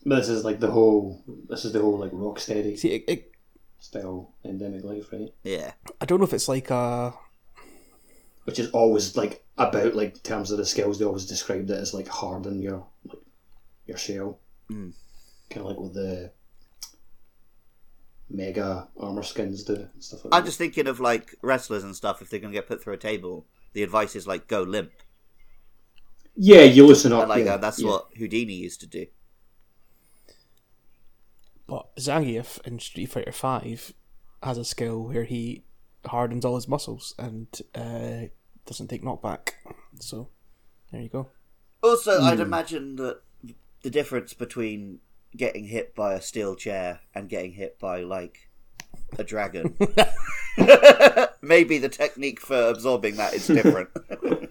But 0.04 0.16
this 0.16 0.28
is 0.28 0.44
like 0.44 0.60
the 0.60 0.70
whole. 0.70 1.22
This 1.48 1.64
is 1.64 1.72
the 1.72 1.80
whole 1.80 1.98
like 1.98 2.10
rock 2.12 2.38
steady 2.40 2.76
see, 2.76 2.94
it, 2.94 3.04
it, 3.06 3.32
style 3.78 4.34
endemic 4.44 4.84
life, 4.84 5.12
right? 5.12 5.28
Yeah. 5.42 5.72
I 6.00 6.04
don't 6.06 6.18
know 6.18 6.26
if 6.26 6.32
it's 6.32 6.48
like 6.48 6.70
uh, 6.70 7.12
Which 8.44 8.58
is 8.58 8.70
always 8.70 9.16
like 9.16 9.44
about 9.56 9.94
like 9.94 10.14
in 10.14 10.20
terms 10.20 10.50
of 10.50 10.58
the 10.58 10.66
skills. 10.66 10.98
They 10.98 11.04
always 11.04 11.26
described 11.26 11.70
it 11.70 11.78
as 11.78 11.94
like 11.94 12.08
harden 12.08 12.60
your 12.60 12.86
like 13.06 13.18
your 13.86 13.96
shell, 13.96 14.38
Mm. 14.70 14.92
kind 15.50 15.66
of 15.66 15.72
like 15.72 15.78
what 15.80 15.94
the 15.94 16.32
mega 18.30 18.88
armor 18.98 19.22
skins 19.22 19.62
do 19.64 19.74
and 19.74 20.02
stuff 20.02 20.24
like 20.24 20.34
I'm 20.34 20.42
that. 20.42 20.46
just 20.46 20.58
thinking 20.58 20.86
of 20.86 20.98
like 21.00 21.34
wrestlers 21.42 21.84
and 21.84 21.94
stuff 21.94 22.20
if 22.22 22.30
they're 22.30 22.40
going 22.40 22.52
to 22.52 22.58
get 22.58 22.66
put 22.66 22.82
through 22.82 22.94
a 22.94 22.98
table. 22.98 23.46
the 23.74 23.82
advice 23.82 24.14
is 24.16 24.26
like 24.26 24.46
go 24.48 24.62
limp. 24.62 24.92
Yeah, 26.36 26.62
you 26.62 26.86
loosen 26.86 27.12
up. 27.12 27.22
And 27.22 27.28
like 27.30 27.44
yeah, 27.44 27.54
uh, 27.54 27.56
that's 27.58 27.80
yeah. 27.80 27.88
what 27.90 28.08
Houdini 28.16 28.54
used 28.54 28.80
to 28.80 28.86
do. 28.86 29.06
But 31.66 31.94
Zangief 31.96 32.64
in 32.66 32.78
Street 32.78 33.06
Fighter 33.06 33.32
Five 33.32 33.92
has 34.42 34.58
a 34.58 34.64
skill 34.64 35.02
where 35.04 35.24
he 35.24 35.64
hardens 36.06 36.44
all 36.44 36.54
his 36.56 36.68
muscles 36.68 37.14
and 37.18 37.46
uh, 37.74 38.28
doesn't 38.66 38.88
take 38.88 39.02
knockback. 39.02 39.50
So 40.00 40.28
there 40.92 41.00
you 41.02 41.08
go. 41.08 41.28
Also, 41.82 42.20
I'd 42.22 42.36
Hmm. 42.38 42.42
imagine 42.42 42.96
that 42.96 43.20
the 43.82 43.90
difference 43.90 44.32
between 44.32 45.00
getting 45.36 45.64
hit 45.66 45.94
by 45.94 46.14
a 46.14 46.20
steel 46.20 46.54
chair 46.54 47.00
and 47.14 47.28
getting 47.28 47.52
hit 47.52 47.78
by 47.78 48.02
like 48.02 48.48
a 49.18 49.24
dragon. 49.24 49.76
Maybe 51.42 51.78
the 51.78 51.88
technique 51.90 52.40
for 52.40 52.68
absorbing 52.68 53.16
that 53.16 53.34
is 53.34 53.46
different. 53.46 53.90
And 54.22 54.48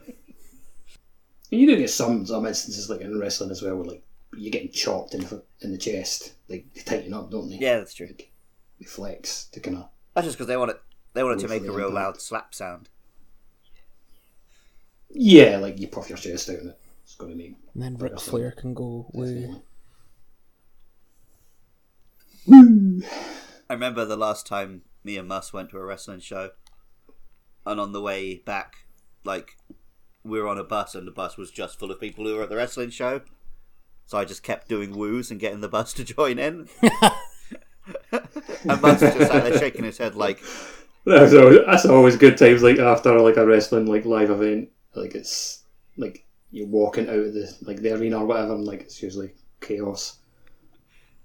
you 1.50 1.68
do 1.68 1.78
get 1.78 1.90
some 1.90 2.26
some 2.26 2.46
instances 2.46 2.90
like 2.90 3.02
in 3.02 3.20
wrestling 3.20 3.52
as 3.52 3.62
well, 3.62 3.76
where 3.78 3.86
like 3.86 4.04
you're 4.36 4.52
getting 4.52 4.72
chopped 4.72 5.14
in 5.14 5.22
the, 5.22 5.44
in 5.62 5.72
the 5.72 5.78
chest. 5.78 6.34
Like 6.50 6.66
they 6.74 6.82
tighten 6.82 7.14
up, 7.14 7.32
don't 7.32 7.50
they? 7.50 7.58
yeah, 7.58 7.78
that's 7.78 7.94
true. 7.94 8.08
Like, 8.08 8.32
they 8.80 8.86
flex 8.86 9.46
to 9.54 9.60
kind 9.60 9.78
of. 9.78 9.90
That's 10.14 10.28
just 10.28 10.38
because 10.38 10.48
they 10.48 10.58
want 10.58 10.72
it. 10.72 10.82
They 11.14 11.24
wanted 11.24 11.40
to 11.40 11.48
make 11.48 11.64
a 11.64 11.72
real 11.72 11.88
impact. 11.88 11.94
loud 11.94 12.22
slap 12.22 12.56
sound. 12.56 12.90
Yeah, 15.10 15.58
like 15.58 15.80
you 15.80 15.88
puff 15.88 16.10
your 16.10 16.18
chest 16.18 16.50
out 16.50 16.58
and 16.58 16.70
it. 16.70 16.80
It's 17.04 17.16
going 17.16 17.32
to 17.32 17.38
make. 17.38 17.56
And 17.74 17.84
then 17.84 17.98
Ric 17.98 18.20
Flair 18.20 18.52
can 18.52 18.74
go 18.74 19.08
woo. 19.14 19.62
I 22.50 23.74
remember 23.74 24.06
the 24.06 24.18
last 24.18 24.48
time 24.48 24.82
me 25.04 25.18
and 25.18 25.28
Mus 25.28 25.54
went 25.54 25.70
to 25.70 25.78
a 25.78 25.86
wrestling 25.86 26.20
show, 26.20 26.52
and 27.66 27.80
on 27.80 27.92
the 27.92 28.02
way 28.02 28.38
back, 28.38 28.88
like 29.24 29.58
we 30.24 30.40
were 30.40 30.48
on 30.48 30.58
a 30.58 30.64
bus, 30.64 30.96
and 30.96 31.06
the 31.06 31.12
bus 31.12 31.38
was 31.38 31.52
just 31.52 31.78
full 31.78 31.92
of 31.92 32.00
people 32.00 32.26
who 32.26 32.36
were 32.36 32.44
at 32.44 32.50
the 32.50 32.56
wrestling 32.56 32.90
show. 32.90 33.22
So 34.06 34.18
I 34.18 34.26
just 34.26 34.44
kept 34.44 34.68
doing 34.68 34.98
woos 34.98 35.32
and 35.32 35.40
getting 35.40 35.62
the 35.62 35.70
bus 35.70 35.94
to 35.94 36.04
join 36.04 36.40
in. 36.40 36.68
and 38.12 38.82
Mus 38.82 39.02
was 39.02 39.14
just 39.14 39.32
sat 39.32 39.44
there 39.44 39.58
shaking 39.58 39.84
his 39.84 39.98
head 39.98 40.16
like, 40.16 40.42
That's 41.06 41.34
always, 41.34 41.60
that's 41.66 41.86
always 41.86 42.16
good 42.16 42.38
times. 42.38 42.64
Like 42.64 42.80
after 42.80 43.20
like 43.20 43.38
a 43.38 43.46
wrestling 43.46 43.88
like 43.88 44.06
live 44.06 44.30
event, 44.30 44.70
like 44.96 45.16
it's 45.16 45.64
like 45.98 46.26
you're 46.52 46.68
walking 46.68 47.10
out 47.10 47.16
of 47.20 47.34
the 47.34 47.54
like 47.62 47.82
the 47.82 47.92
arena 47.94 48.20
or 48.20 48.26
whatever, 48.26 48.54
and 48.56 48.66
like 48.66 48.82
it's 48.82 49.02
usually 49.02 49.34
chaos. 49.60 50.20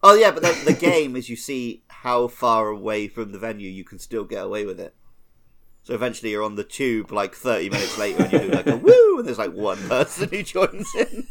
"Oh 0.02 0.14
yeah," 0.14 0.32
but 0.32 0.42
then 0.42 0.64
the 0.64 0.72
game 0.72 1.14
is 1.14 1.28
you 1.28 1.36
see 1.36 1.84
how 1.88 2.26
far 2.28 2.68
away 2.68 3.08
from 3.08 3.32
the 3.32 3.38
venue 3.38 3.70
you 3.70 3.84
can 3.84 3.98
still 3.98 4.24
get 4.24 4.44
away 4.44 4.64
with 4.64 4.80
it. 4.80 4.94
So 5.84 5.94
eventually 5.94 6.32
you're 6.32 6.42
on 6.42 6.56
the 6.56 6.64
tube 6.64 7.12
like 7.12 7.34
30 7.34 7.70
minutes 7.70 7.96
later 7.96 8.24
and 8.24 8.32
you 8.32 8.38
do 8.40 8.48
like 8.50 8.66
a 8.66 8.76
woo 8.76 9.18
and 9.18 9.26
there's 9.26 9.38
like 9.38 9.54
one 9.54 9.78
person 9.88 10.28
who 10.28 10.42
joins 10.42 10.86
in. 10.94 11.26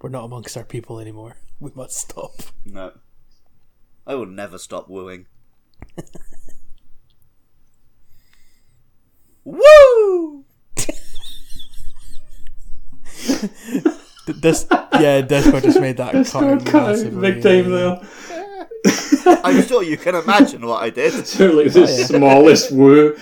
We're 0.00 0.10
not 0.10 0.24
amongst 0.24 0.56
our 0.56 0.64
people 0.64 1.00
anymore. 1.00 1.38
We 1.60 1.70
must 1.74 1.96
stop. 1.96 2.34
No. 2.64 2.92
I 4.08 4.14
will 4.14 4.26
never 4.26 4.56
stop 4.56 4.88
wooing. 4.88 5.26
Woo! 9.44 10.44
This, 14.26 14.66
yeah, 14.70 15.22
Discord 15.22 15.62
just 15.62 15.80
made 15.80 15.96
that 15.96 16.12
cut 16.12 16.70
massively. 16.70 17.32
big 17.32 17.42
time 17.42 17.72
yeah. 17.72 18.02
there. 19.24 19.40
I'm 19.42 19.62
sure 19.62 19.82
you 19.82 19.96
can 19.96 20.14
imagine 20.14 20.66
what 20.66 20.82
I 20.82 20.90
did. 20.90 21.12
Sounded 21.26 21.56
like 21.56 21.72
the 21.72 21.84
oh, 21.84 21.88
yeah. 21.88 22.04
smallest 22.04 22.70
woo. 22.70 23.16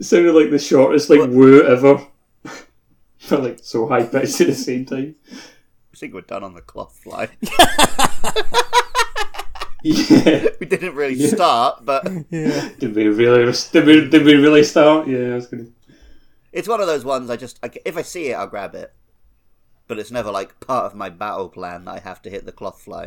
Sounded 0.00 0.34
like 0.34 0.50
the 0.50 0.58
shortest 0.58 1.10
like 1.10 1.30
woo 1.30 1.62
ever. 1.62 2.04
but 3.30 3.42
like 3.42 3.60
so 3.62 3.86
high 3.86 4.02
pitched 4.02 4.40
at 4.40 4.48
the 4.48 4.54
same 4.54 4.84
time. 4.84 5.14
I 5.32 5.96
think 5.96 6.12
we're 6.12 6.22
done 6.22 6.42
on 6.42 6.54
the 6.54 6.60
cloth 6.60 6.98
fly. 7.04 7.28
Yeah. 9.82 10.46
We 10.60 10.66
didn't 10.66 10.94
really 10.96 11.18
start, 11.26 11.84
but 11.84 12.04
Yeah. 12.30 12.70
Did 12.78 12.94
we 12.96 13.06
really? 13.08 13.52
Did 13.72 13.86
we? 13.86 14.08
Did 14.08 14.24
we 14.24 14.34
really 14.34 14.64
start? 14.64 15.06
Yeah, 15.08 15.18
I 15.32 15.34
was 15.36 15.46
gonna. 15.46 15.66
it's 16.52 16.66
one 16.68 16.80
of 16.80 16.86
those 16.88 17.04
ones 17.04 17.30
I 17.30 17.36
just, 17.36 17.58
I, 17.62 17.70
if 17.84 17.96
I 17.96 18.02
see 18.02 18.30
it, 18.30 18.34
I'll 18.34 18.48
grab 18.48 18.74
it. 18.74 18.92
But 19.86 19.98
it's 19.98 20.10
never 20.10 20.30
like 20.32 20.58
part 20.60 20.84
of 20.86 20.94
my 20.94 21.08
battle 21.10 21.48
plan 21.48 21.84
that 21.84 21.92
I 21.94 21.98
have 22.00 22.20
to 22.22 22.30
hit 22.30 22.44
the 22.44 22.52
cloth 22.52 22.82
fly. 22.82 23.04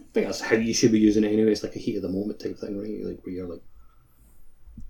I 0.00 0.04
think 0.12 0.26
that's 0.26 0.40
how 0.42 0.56
you 0.56 0.74
should 0.74 0.92
be 0.92 1.00
using 1.00 1.24
it 1.24 1.32
anyway. 1.32 1.52
It's 1.52 1.62
like 1.62 1.74
a 1.74 1.78
heat 1.78 1.96
of 1.96 2.02
the 2.02 2.08
moment 2.10 2.38
type 2.40 2.58
thing, 2.58 2.78
right? 2.78 3.02
Like 3.02 3.24
where 3.24 3.34
you're 3.34 3.48
like, 3.48 3.62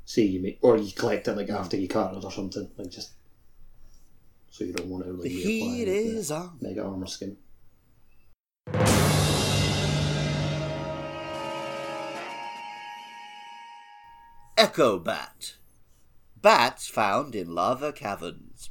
see 0.04 0.26
you 0.26 0.42
make, 0.42 0.58
or 0.62 0.76
you 0.76 0.92
collect 0.92 1.28
it 1.28 1.36
like 1.36 1.48
after 1.48 1.76
you 1.76 1.86
cut 1.86 2.14
it 2.14 2.24
or 2.24 2.32
something, 2.32 2.68
like 2.76 2.90
just 2.90 3.12
so 4.50 4.64
you 4.64 4.72
don't 4.72 4.88
want 4.88 5.04
to 5.04 5.12
like 5.12 5.22
The 5.22 5.28
reapply 5.30 5.44
heat 5.44 5.84
the 5.84 5.92
is 5.92 6.30
on. 6.32 6.58
mega 6.60 6.82
armor 6.82 7.06
skin. 7.06 7.36
Echo 14.62 14.96
Bat. 14.96 15.57
Bats 16.40 16.87
found 16.87 17.35
in 17.35 17.53
lava 17.53 17.92
caverns. 17.92 18.70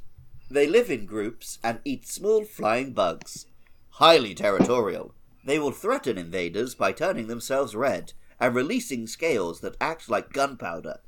They 0.50 0.66
live 0.66 0.90
in 0.90 1.04
groups 1.04 1.58
and 1.62 1.80
eat 1.84 2.08
small 2.08 2.46
flying 2.46 2.94
bugs. 2.94 3.44
Highly 3.90 4.34
territorial, 4.34 5.14
they 5.44 5.58
will 5.58 5.70
threaten 5.70 6.16
invaders 6.16 6.74
by 6.74 6.92
turning 6.92 7.26
themselves 7.26 7.74
red 7.74 8.14
and 8.40 8.54
releasing 8.54 9.06
scales 9.06 9.60
that 9.60 9.76
act 9.82 10.08
like 10.08 10.32
gunpowder 10.32 11.00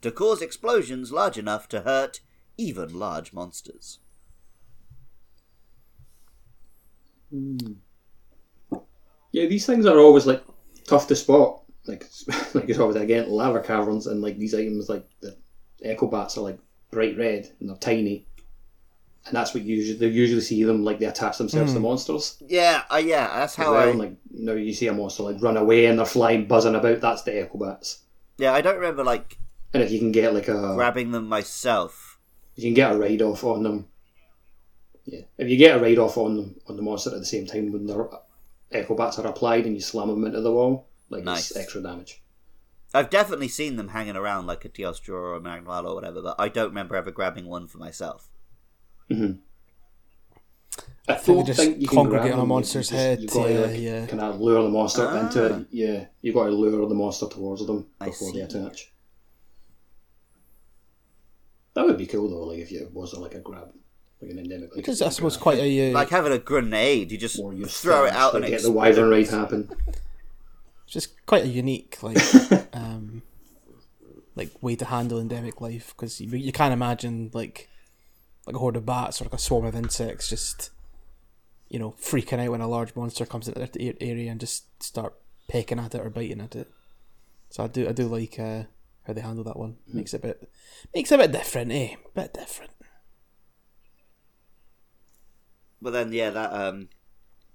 to 0.00 0.10
cause 0.10 0.42
explosions 0.42 1.12
large 1.12 1.38
enough 1.38 1.68
to 1.68 1.82
hurt 1.82 2.18
even 2.58 2.98
large 2.98 3.32
monsters. 3.32 4.00
Hmm. 7.30 7.74
Yeah, 9.30 9.46
these 9.46 9.66
things 9.66 9.86
are 9.86 10.00
always 10.00 10.26
like 10.26 10.42
tough 10.84 11.06
to 11.06 11.14
spot. 11.14 11.61
Like, 11.86 12.06
like 12.54 12.68
it's 12.68 12.78
always 12.78 12.96
again 12.96 13.30
lava 13.30 13.60
caverns 13.60 14.06
and 14.06 14.20
like 14.22 14.38
these 14.38 14.54
items 14.54 14.88
like 14.88 15.08
the 15.20 15.36
echo 15.82 16.06
bats 16.06 16.36
are 16.38 16.42
like 16.42 16.58
bright 16.90 17.16
red 17.18 17.50
and 17.58 17.68
they're 17.68 17.76
tiny, 17.76 18.26
and 19.26 19.34
that's 19.34 19.52
what 19.54 19.64
you 19.64 19.76
usually 19.76 19.98
they 19.98 20.06
usually 20.08 20.40
see 20.40 20.62
them 20.64 20.84
like 20.84 20.98
they 20.98 21.06
attach 21.06 21.38
themselves 21.38 21.72
to 21.72 21.80
monsters. 21.80 22.42
Yeah, 22.46 22.82
uh, 22.92 22.96
yeah, 22.96 23.26
that's 23.38 23.54
how 23.56 23.74
I. 23.74 23.90
like 23.92 24.14
now 24.30 24.52
you 24.52 24.72
see 24.72 24.86
a 24.88 24.92
monster 24.92 25.24
like 25.24 25.42
run 25.42 25.56
away 25.56 25.86
and 25.86 25.98
they're 25.98 26.06
flying 26.06 26.46
buzzing 26.46 26.74
about. 26.74 27.00
That's 27.00 27.22
the 27.22 27.40
echo 27.40 27.58
bats. 27.58 28.02
Yeah, 28.38 28.52
I 28.52 28.60
don't 28.60 28.76
remember 28.76 29.04
like 29.04 29.38
And 29.74 29.82
if 29.82 29.90
you 29.90 29.98
can 29.98 30.12
get 30.12 30.34
like 30.34 30.48
a 30.48 30.74
grabbing 30.74 31.10
them 31.10 31.28
myself. 31.28 32.18
you 32.56 32.64
can 32.64 32.74
get 32.74 32.92
a 32.92 32.96
ride 32.98 33.22
off 33.22 33.42
on 33.44 33.62
them. 33.62 33.88
Yeah, 35.04 35.22
if 35.36 35.48
you 35.48 35.56
get 35.56 35.76
a 35.76 35.80
ride 35.80 35.98
off 35.98 36.16
on 36.16 36.36
them 36.36 36.54
on 36.68 36.76
the 36.76 36.82
monster 36.82 37.10
at 37.10 37.18
the 37.18 37.24
same 37.24 37.46
time 37.46 37.72
when 37.72 37.86
their 37.86 38.08
echo 38.70 38.94
bats 38.94 39.18
are 39.18 39.26
applied 39.26 39.66
and 39.66 39.74
you 39.74 39.80
slam 39.80 40.08
them 40.08 40.24
into 40.24 40.40
the 40.40 40.52
wall, 40.52 40.86
like 41.12 41.24
Nice. 41.24 41.50
it's 41.50 41.56
extra 41.58 41.80
damage. 41.82 42.22
I've 42.94 43.08
definitely 43.10 43.48
seen 43.48 43.76
them 43.76 43.88
hanging 43.88 44.16
around 44.16 44.46
like 44.46 44.64
a 44.64 44.68
Teostra 44.68 45.10
or 45.14 45.34
a 45.36 45.40
Magmal 45.40 45.84
or 45.84 45.94
whatever, 45.94 46.20
but 46.20 46.34
I 46.38 46.48
don't 46.48 46.68
remember 46.68 46.94
ever 46.96 47.10
grabbing 47.10 47.46
one 47.46 47.66
for 47.68 47.78
myself. 47.78 48.28
I 51.08 51.14
think 51.14 51.26
they 51.26 51.32
don't 51.34 51.46
just 51.46 51.58
think 51.60 51.80
you 51.80 51.86
can 51.88 51.96
congregate 51.96 52.22
grab 52.28 52.32
on 52.34 52.38
a 52.38 52.42
them. 52.42 52.48
You- 52.48 52.54
monster's 52.54 52.88
just- 52.88 52.98
head, 53.00 53.20
You've 53.22 53.30
got 53.32 53.50
yeah, 53.50 53.56
to 53.60 53.66
like, 53.66 53.80
yeah. 53.80 54.06
kind 54.06 54.20
of 54.22 54.40
lure 54.40 54.62
the 54.62 54.68
monster 54.68 55.02
into 55.18 55.42
Ah. 55.54 55.58
it. 55.58 55.66
Yeah, 55.70 56.06
you've 56.22 56.34
got 56.34 56.44
to 56.46 56.50
lure 56.50 56.86
the 56.88 56.94
monster 56.94 57.26
towards 57.28 57.66
them 57.66 57.86
before 58.02 58.32
they 58.32 58.40
attach. 58.40 58.92
That 61.74 61.86
would 61.86 61.96
be 61.98 62.06
cool 62.06 62.28
though, 62.28 62.44
like 62.44 62.58
if 62.58 62.70
you 62.70 62.88
was 62.92 63.14
like 63.14 63.34
a 63.34 63.40
grab, 63.40 63.72
like 64.20 64.30
an 64.30 64.38
endemic. 64.38 64.70
Like 64.70 64.76
Which 64.78 64.88
is, 64.88 65.02
I 65.02 65.08
suppose, 65.08 65.36
quite 65.38 65.58
a. 65.58 65.90
Uh, 65.90 65.94
Like 65.94 66.10
having 66.10 66.32
a 66.32 66.38
grenade, 66.38 67.10
you 67.10 67.18
just 67.18 67.36
throw 67.36 68.04
it 68.04 68.12
out 68.12 68.34
and 68.34 68.44
get 68.44 68.60
it 68.60 68.62
the 68.62 68.70
wyvern 68.72 69.08
ride 69.10 69.28
happen. 69.28 69.70
just 70.86 71.24
quite 71.26 71.44
a 71.44 71.48
unique 71.48 72.02
like 72.02 72.18
um 72.74 73.22
like 74.34 74.50
way 74.62 74.76
to 74.76 74.84
handle 74.84 75.20
endemic 75.20 75.60
life 75.60 75.94
because 75.96 76.20
you, 76.20 76.28
you 76.36 76.52
can't 76.52 76.72
imagine 76.72 77.30
like 77.32 77.68
like 78.46 78.56
a 78.56 78.58
horde 78.58 78.76
of 78.76 78.86
bats 78.86 79.20
or 79.20 79.24
like 79.24 79.34
a 79.34 79.38
swarm 79.38 79.64
of 79.64 79.74
insects 79.74 80.28
just 80.28 80.70
you 81.68 81.78
know 81.78 81.92
freaking 82.00 82.44
out 82.44 82.50
when 82.50 82.60
a 82.60 82.68
large 82.68 82.94
monster 82.96 83.24
comes 83.24 83.48
into 83.48 83.60
their 83.60 83.94
area 84.00 84.30
and 84.30 84.40
just 84.40 84.82
start 84.82 85.14
pecking 85.48 85.78
at 85.78 85.94
it 85.94 86.00
or 86.00 86.10
biting 86.10 86.40
at 86.40 86.56
it. 86.56 86.70
So 87.50 87.64
i 87.64 87.66
do 87.66 87.88
i 87.88 87.92
do 87.92 88.06
like 88.06 88.38
uh 88.38 88.64
how 89.06 89.12
they 89.12 89.20
handle 89.20 89.44
that 89.44 89.58
one. 89.58 89.76
Makes 89.92 90.14
it 90.14 90.18
a 90.18 90.26
bit 90.26 90.50
makes 90.94 91.10
it 91.10 91.16
a 91.16 91.18
bit 91.18 91.32
different 91.32 91.72
eh? 91.72 91.94
A 91.94 92.20
bit 92.20 92.34
different. 92.34 92.72
But 95.82 95.90
then, 95.90 96.12
yeah, 96.12 96.30
that 96.30 96.52
um, 96.52 96.88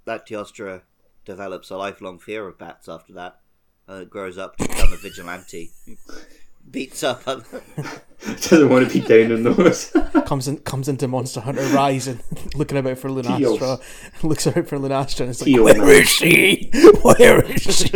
that 0.04 0.28
Teostra 0.28 0.82
develops 1.28 1.70
a 1.70 1.78
lifelong 1.78 2.18
fear 2.18 2.48
of 2.48 2.58
bats 2.58 2.88
after 2.88 3.14
that. 3.14 3.42
Uh, 3.88 4.06
grows 4.06 4.38
up 4.38 4.58
to 4.58 4.68
become 4.68 4.92
a 4.92 4.98
vigilante. 4.98 5.72
Beats 6.72 7.04
up 7.04 7.22
other... 7.28 7.46
Doesn't 8.26 8.70
want 8.70 8.90
to 8.90 9.02
be 9.02 9.06
down 9.06 9.32
in 9.32 9.44
those. 9.44 9.96
comes 10.26 10.48
in 10.48 10.58
comes 10.58 10.90
into 10.90 11.08
monster 11.08 11.40
hunter 11.40 11.64
rise 11.68 12.08
and 12.08 12.22
looking 12.56 12.78
about 12.78 12.98
for 12.98 13.10
lunastra 13.10 13.80
looks 14.24 14.48
out 14.48 14.68
for 14.68 14.78
lunastra 14.78 15.22
and 15.22 15.30
it's 15.30 15.42
like 15.42 15.46
Teal 15.46 15.64
where 15.64 15.78
man. 15.78 15.90
is 15.90 16.10
she 16.10 16.70
where 17.04 17.42
is 17.46 17.62
she 17.62 17.90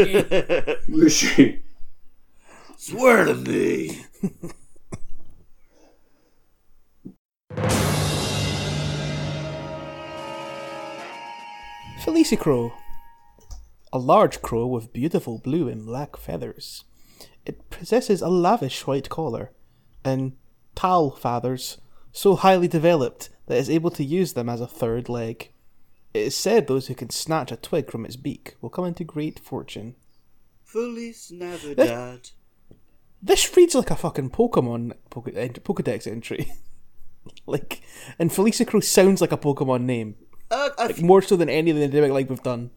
Whooshy. 0.88 1.62
Swear 2.78 3.26
to 3.26 3.34
me. 3.34 4.06
Felicicrow. 12.06 12.72
A 13.94 14.00
large 14.00 14.42
crow 14.42 14.66
with 14.68 14.94
beautiful 14.94 15.38
blue 15.39 15.68
and 15.68 15.86
black 15.86 16.16
feathers. 16.18 16.86
It 17.46 17.70
possesses 17.70 18.22
a 18.22 18.30
lavish 18.30 18.86
white 18.88 19.10
collar 19.10 19.52
and 20.04 20.34
tal 20.76 21.12
feathers 21.12 21.78
so 22.12 22.36
highly 22.36 22.68
developed 22.68 23.30
that 23.48 23.58
it 23.58 23.62
is 23.62 23.70
able 23.70 23.92
to 23.92 24.04
use 24.04 24.34
them 24.34 24.50
as 24.50 24.62
a 24.62 24.68
third 24.68 25.10
leg. 25.10 25.52
It 26.14 26.24
is 26.28 26.36
said 26.36 26.68
those 26.68 26.88
who 26.88 26.96
can 26.96 27.10
snatch 27.10 27.52
a 27.52 27.58
twig 27.58 27.89
from 27.92 28.06
its 28.06 28.16
beak 28.16 28.56
will 28.62 28.70
come 28.70 28.86
into 28.86 29.04
great 29.04 29.39
fortune. 29.39 29.96
Feliz 30.64 31.32
Navidad. 31.32 32.30
This 33.22 33.56
reads 33.56 33.76
like 33.76 33.92
a 33.92 33.96
fucking 33.96 34.32
Pokemon 34.32 34.94
Poke- 35.10 35.26
Pokedex 35.64 36.08
entry. 36.08 36.52
like, 37.46 37.82
and 38.18 38.32
Felicicrow 38.32 38.84
sounds 38.84 39.22
like 39.22 39.32
a 39.32 39.38
Pokemon 39.38 39.84
name. 39.84 40.16
Uh, 40.50 40.70
Like, 40.78 41.02
more 41.02 41.22
so 41.22 41.36
than 41.36 41.50
any 41.50 41.72
of 41.72 41.78
the 41.78 41.84
endemic 41.84 42.12
like 42.12 42.30
we've 42.30 42.42
done. 42.44 42.72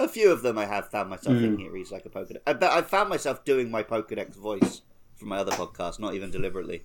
A 0.00 0.08
few 0.08 0.32
of 0.32 0.42
them 0.42 0.58
I 0.58 0.64
have 0.66 0.90
found 0.90 1.08
myself 1.10 1.36
in 1.36 1.58
here. 1.58 1.70
reads 1.70 1.92
like 1.92 2.04
a 2.06 2.08
Pokedex. 2.10 2.38
I 2.46 2.54
bet 2.54 2.72
I 2.72 2.82
found 2.82 3.08
myself 3.08 3.44
doing 3.44 3.70
my 3.70 3.82
Pokedex 3.84 4.34
voice 4.34 4.80
from 5.14 5.28
my 5.28 5.36
other 5.38 5.52
podcast, 5.52 6.00
not 6.00 6.14
even 6.14 6.30
deliberately. 6.30 6.82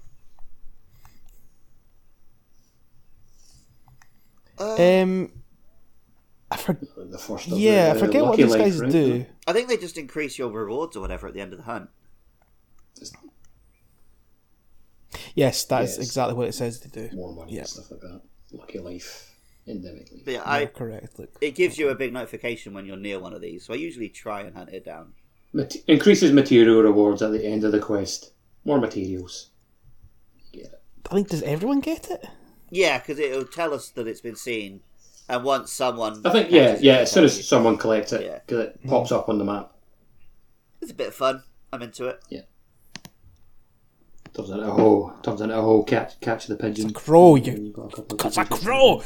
Um, 4.57 5.31
I 6.51 6.57
for- 6.57 6.73
The 6.95 7.17
first 7.17 7.47
yeah, 7.47 7.93
the, 7.93 7.99
I 7.99 8.05
forget 8.05 8.23
what 8.23 8.37
these 8.37 8.51
Life, 8.51 8.59
guys 8.59 8.79
right? 8.79 8.91
do. 8.91 9.25
I 9.47 9.53
think 9.53 9.67
they 9.67 9.77
just 9.77 9.97
increase 9.97 10.37
your 10.37 10.49
rewards 10.49 10.95
or 10.95 11.01
whatever 11.01 11.27
at 11.27 11.33
the 11.33 11.41
end 11.41 11.51
of 11.53 11.57
the 11.59 11.65
hunt. 11.65 11.89
Yes, 15.33 15.63
that 15.65 15.83
is 15.83 15.97
Yes. 15.97 16.07
exactly 16.07 16.35
what 16.35 16.47
it 16.47 16.53
says 16.53 16.79
to 16.81 16.89
do. 16.89 17.09
More 17.13 17.33
money 17.33 17.53
Yeah. 17.53 17.59
and 17.61 17.67
stuff 17.69 17.91
like 17.91 17.99
that. 18.01 18.21
Lucky 18.51 18.79
Life, 18.79 19.34
endemically. 19.67 20.23
But 20.25 20.33
yeah, 20.33 20.43
I, 20.43 20.61
I 20.61 20.65
correct. 20.67 21.19
Look, 21.19 21.29
it 21.41 21.55
gives 21.55 21.77
you 21.77 21.89
a 21.89 21.95
big 21.95 22.13
notification 22.13 22.73
when 22.73 22.85
you're 22.85 22.97
near 22.97 23.19
one 23.19 23.33
of 23.33 23.41
these. 23.41 23.65
So 23.65 23.73
I 23.73 23.77
usually 23.77 24.09
try 24.09 24.41
and 24.41 24.55
hunt 24.55 24.69
it 24.69 24.85
down. 24.85 25.13
Mat- 25.53 25.75
increases 25.87 26.31
material 26.31 26.81
rewards 26.83 27.21
at 27.21 27.31
the 27.31 27.45
end 27.45 27.63
of 27.63 27.71
the 27.71 27.79
quest. 27.79 28.31
More 28.65 28.79
materials. 28.79 29.49
Get 30.51 30.65
it. 30.65 30.81
I 31.09 31.15
think 31.15 31.29
does 31.29 31.43
everyone 31.43 31.79
get 31.79 32.09
it? 32.09 32.25
Yeah, 32.71 32.97
because 32.99 33.19
it'll 33.19 33.45
tell 33.45 33.73
us 33.73 33.89
that 33.91 34.07
it's 34.07 34.21
been 34.21 34.35
seen, 34.35 34.81
and 35.29 35.43
once 35.43 35.71
someone, 35.71 36.21
I 36.25 36.31
think 36.31 36.49
yeah, 36.51 36.77
yeah. 36.81 36.97
As 36.97 37.11
soon 37.11 37.23
as 37.23 37.37
you. 37.37 37.43
someone 37.43 37.77
collects 37.77 38.11
it, 38.11 38.23
Yeah. 38.25 38.39
because 38.45 38.65
it 38.65 38.79
pops 38.87 39.11
up 39.11 39.29
on 39.29 39.37
the 39.37 39.45
map. 39.45 39.71
it's 40.81 40.91
a 40.91 40.95
bit 40.95 41.09
of 41.09 41.15
fun. 41.15 41.43
I'm 41.71 41.81
into 41.83 42.07
it. 42.07 42.19
Yeah. 42.29 42.41
Turns 44.33 44.49
into 44.49 44.63
a 44.67 44.71
whole, 44.71 45.13
turns 45.23 45.41
into 45.41 45.55
oh, 45.55 45.59
a 45.59 45.61
whole 45.61 45.83
catch, 45.83 46.19
catch 46.19 46.47
the 46.47 46.57
pigeon. 46.57 46.91
Crow, 46.91 47.35
And 47.35 47.47
you. 47.47 47.53
you've 47.53 47.73
got 47.73 47.85
a 47.93 47.95
couple 47.95 48.15
of 48.15 48.19
Cause 48.19 48.37
a 48.37 48.43
pigeons. 48.43 48.63
crow. 48.63 49.03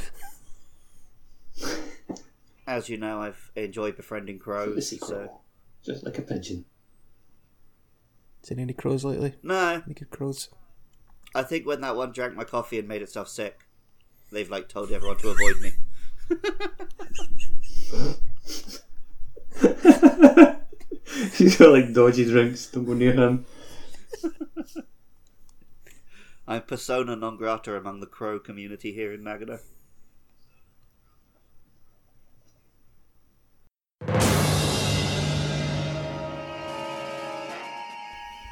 As 2.67 2.87
you 2.89 2.97
know, 2.97 3.21
I've 3.21 3.51
enjoyed 3.55 3.97
befriending 3.97 4.39
crows. 4.39 4.75
Let's 4.75 4.87
see 4.89 4.97
So. 4.99 5.41
just 5.83 6.05
like 6.05 6.17
a 6.17 6.21
pigeon. 6.21 6.65
Seen 8.43 8.59
any 8.59 8.73
crows 8.73 9.03
lately? 9.03 9.33
No, 9.43 9.81
Any 9.85 9.93
good 9.95 10.11
crows? 10.11 10.49
I 11.35 11.43
think 11.43 11.65
when 11.65 11.81
that 11.81 11.95
one 11.95 12.11
drank 12.11 12.35
my 12.35 12.43
coffee 12.43 12.79
and 12.79 12.87
made 12.87 13.01
itself 13.01 13.27
sick, 13.27 13.67
they've 14.31 14.49
like 14.49 14.69
told 14.69 14.91
everyone 14.91 15.17
to 15.17 15.29
avoid 15.29 15.61
me. 15.61 15.71
He's 21.33 21.57
got 21.57 21.71
like 21.71 21.93
dodgy 21.93 22.25
drinks. 22.25 22.67
Don't 22.67 22.85
go 22.85 22.93
near 22.93 23.13
him. 23.13 23.45
I'm 26.47 26.61
persona 26.63 27.15
non 27.15 27.37
grata 27.37 27.75
among 27.75 27.99
the 27.99 28.07
crow 28.07 28.39
community 28.39 28.93
here 28.93 29.13
in 29.13 29.21
Magada. 29.21 29.59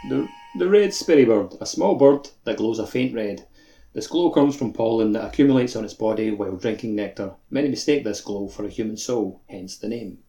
The, 0.10 0.28
the 0.58 0.70
red 0.70 0.92
Spiribird, 0.92 1.60
a 1.62 1.66
small 1.66 1.96
bird 1.96 2.30
that 2.46 2.58
glows 2.58 2.80
a 2.80 2.88
faint 2.88 3.14
red. 3.14 3.48
This 3.94 4.08
glow 4.08 4.30
comes 4.30 4.56
from 4.56 4.74
pollen 4.74 5.12
that 5.14 5.26
accumulates 5.26 5.76
on 5.76 5.84
its 5.84 5.94
body 5.94 6.32
while 6.32 6.56
drinking 6.56 6.96
nectar. 6.96 7.34
Many 7.50 7.70
mistake 7.70 8.04
this 8.04 8.22
glow 8.22 8.48
for 8.48 8.66
a 8.66 8.70
human 8.70 8.98
soul, 8.98 9.42
hence 9.50 9.78
the 9.78 9.90
name. 9.90 10.20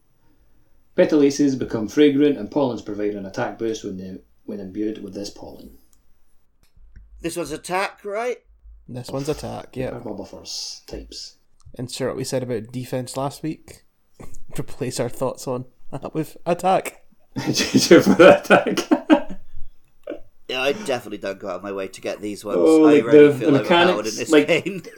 Petalaces 0.96 1.58
become 1.58 1.86
fragrant 1.86 2.38
and 2.38 2.50
pollens 2.50 2.82
provide 2.82 3.14
an 3.14 3.26
attack 3.26 3.58
boost 3.58 3.84
when, 3.84 3.98
they, 3.98 4.18
when 4.46 4.58
imbued 4.58 5.02
with 5.02 5.14
this 5.14 5.30
pollen. 5.30 5.78
This 7.20 7.36
one's 7.36 7.52
attack, 7.52 8.04
right? 8.04 8.38
This 8.88 9.10
one's 9.10 9.28
attack. 9.28 9.76
Yeah. 9.76 9.90
Are 9.90 10.00
buffers 10.00 10.82
types. 10.86 11.36
Insert 11.74 12.08
what 12.08 12.16
we 12.16 12.24
said 12.24 12.42
about 12.42 12.72
defense 12.72 13.16
last 13.16 13.42
week. 13.42 13.84
Replace 14.58 14.98
our 14.98 15.08
thoughts 15.08 15.46
on 15.46 15.66
that 15.92 16.14
with 16.14 16.36
attack. 16.46 17.04
Ginger 17.52 18.02
for 18.02 18.22
attack. 18.22 18.88
Yeah, 20.76 20.82
I 20.82 20.86
definitely 20.86 21.18
don't 21.18 21.38
go 21.38 21.48
out 21.48 21.56
of 21.56 21.62
my 21.62 21.72
way 21.72 21.88
to 21.88 22.00
get 22.00 22.20
these 22.20 22.44
ones. 22.44 22.58
Oh, 22.60 22.84
I 22.86 22.94
like 22.94 23.04
really 23.04 23.28
the- 23.28 23.38
feel 23.38 23.50
the 23.52 23.60
overpowered 23.60 23.82
in 23.90 23.96
mechanics, 23.96 24.16
this 24.16 24.30
like- 24.30 24.46
game. 24.48 24.82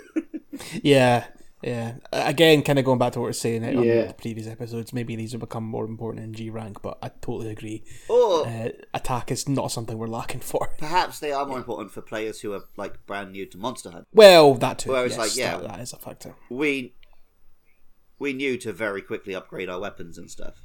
Yeah, 0.83 1.27
yeah. 1.63 1.95
Again, 2.13 2.63
kind 2.63 2.79
of 2.79 2.85
going 2.85 2.99
back 2.99 3.13
to 3.15 3.19
what 3.21 3.25
we 3.25 3.29
were 3.29 3.33
saying 3.33 3.65
on 3.65 3.83
Yeah. 3.83 4.07
the 4.09 4.13
previous 4.15 4.47
episodes, 4.47 4.93
maybe 4.93 5.17
these 5.17 5.33
will 5.33 5.41
become 5.41 5.65
more 5.65 5.87
important 5.87 6.25
in 6.25 6.35
G 6.35 6.51
rank, 6.51 6.83
but 6.83 6.99
I 7.03 7.09
totally 7.09 7.51
agree. 7.51 7.83
or 8.11 8.47
Uh, 8.47 8.69
attack 8.93 9.31
is 9.31 9.49
not 9.49 9.73
something 9.73 9.97
we're 9.97 10.07
lacking 10.07 10.41
for. 10.41 10.69
perhaps 10.79 11.19
they 11.19 11.33
are 11.33 11.47
more 11.47 11.57
important 11.59 11.93
for 11.93 12.03
players 12.03 12.41
who 12.41 12.53
are 12.53 12.65
like 12.77 13.07
brand 13.07 13.33
new 13.33 13.47
to 13.47 13.57
Monster 13.59 13.91
Hunt. 13.91 14.07
Well, 14.13 14.55
that 14.55 14.81
too. 14.81 14.91
Whereas, 14.91 15.13
yes, 15.13 15.19
like, 15.19 15.37
yeah. 15.37 15.57
that, 15.59 15.69
that 15.69 15.81
is 15.81 15.93
a 15.95 15.99
factor. 15.99 16.35
We 16.51 16.95
we 18.19 18.33
knew 18.35 18.59
to 18.59 18.73
very 18.73 19.01
quickly 19.01 19.35
upgrade 19.35 19.71
our 19.71 19.81
weapons 19.81 20.19
and 20.19 20.31
stuff. 20.31 20.61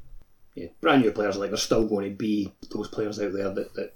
yeah, 0.56 0.68
brand 0.82 1.04
new 1.04 1.12
players 1.12 1.38
like 1.38 1.52
there's 1.52 1.64
still 1.64 1.88
going 1.88 2.10
to 2.10 2.16
be 2.16 2.54
those 2.74 2.90
players 2.90 3.18
out 3.20 3.32
there 3.34 3.50
that, 3.54 3.74
that 3.76 3.94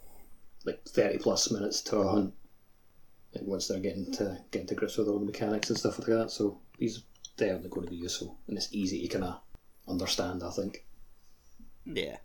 like 0.65 0.81
thirty 0.87 1.17
plus 1.17 1.51
minutes 1.51 1.81
to 1.81 1.97
a 1.97 2.07
hunt. 2.07 2.33
And 3.33 3.47
once 3.47 3.67
they're 3.67 3.79
getting 3.79 4.11
to 4.13 4.39
getting 4.51 4.67
to 4.67 4.75
grips 4.75 4.97
with 4.97 5.07
all 5.07 5.19
the 5.19 5.25
mechanics 5.25 5.69
and 5.69 5.77
stuff 5.77 5.99
like 5.99 6.07
that, 6.07 6.31
so 6.31 6.59
these 6.77 7.03
definitely 7.37 7.69
going 7.69 7.85
to 7.85 7.91
be 7.91 7.97
useful 7.97 8.37
and 8.47 8.57
it's 8.57 8.73
easy 8.73 9.07
to 9.07 9.07
kind 9.07 9.25
of 9.25 9.39
understand. 9.87 10.43
I 10.43 10.49
think. 10.51 10.85
Yeah. 11.85 12.17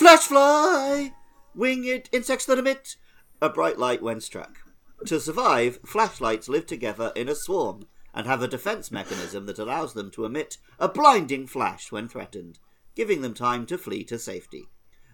Flashfly! 0.00 1.12
Winged 1.54 2.08
insects 2.12 2.46
that 2.46 2.58
emit 2.58 2.96
a 3.42 3.48
bright 3.48 3.78
light 3.78 4.02
when 4.02 4.20
struck. 4.20 4.58
To 5.06 5.20
survive, 5.20 5.80
flashflies 5.82 6.48
live 6.48 6.66
together 6.66 7.12
in 7.14 7.28
a 7.28 7.34
swarm 7.34 7.86
and 8.14 8.26
have 8.26 8.42
a 8.42 8.48
defense 8.48 8.90
mechanism 8.90 9.46
that 9.46 9.58
allows 9.58 9.94
them 9.94 10.10
to 10.12 10.24
emit 10.24 10.58
a 10.78 10.88
blinding 10.88 11.46
flash 11.46 11.92
when 11.92 12.08
threatened, 12.08 12.58
giving 13.00 13.22
them 13.22 13.32
time 13.32 13.64
to 13.64 13.78
flee 13.78 14.04
to 14.04 14.18
safety. 14.18 14.66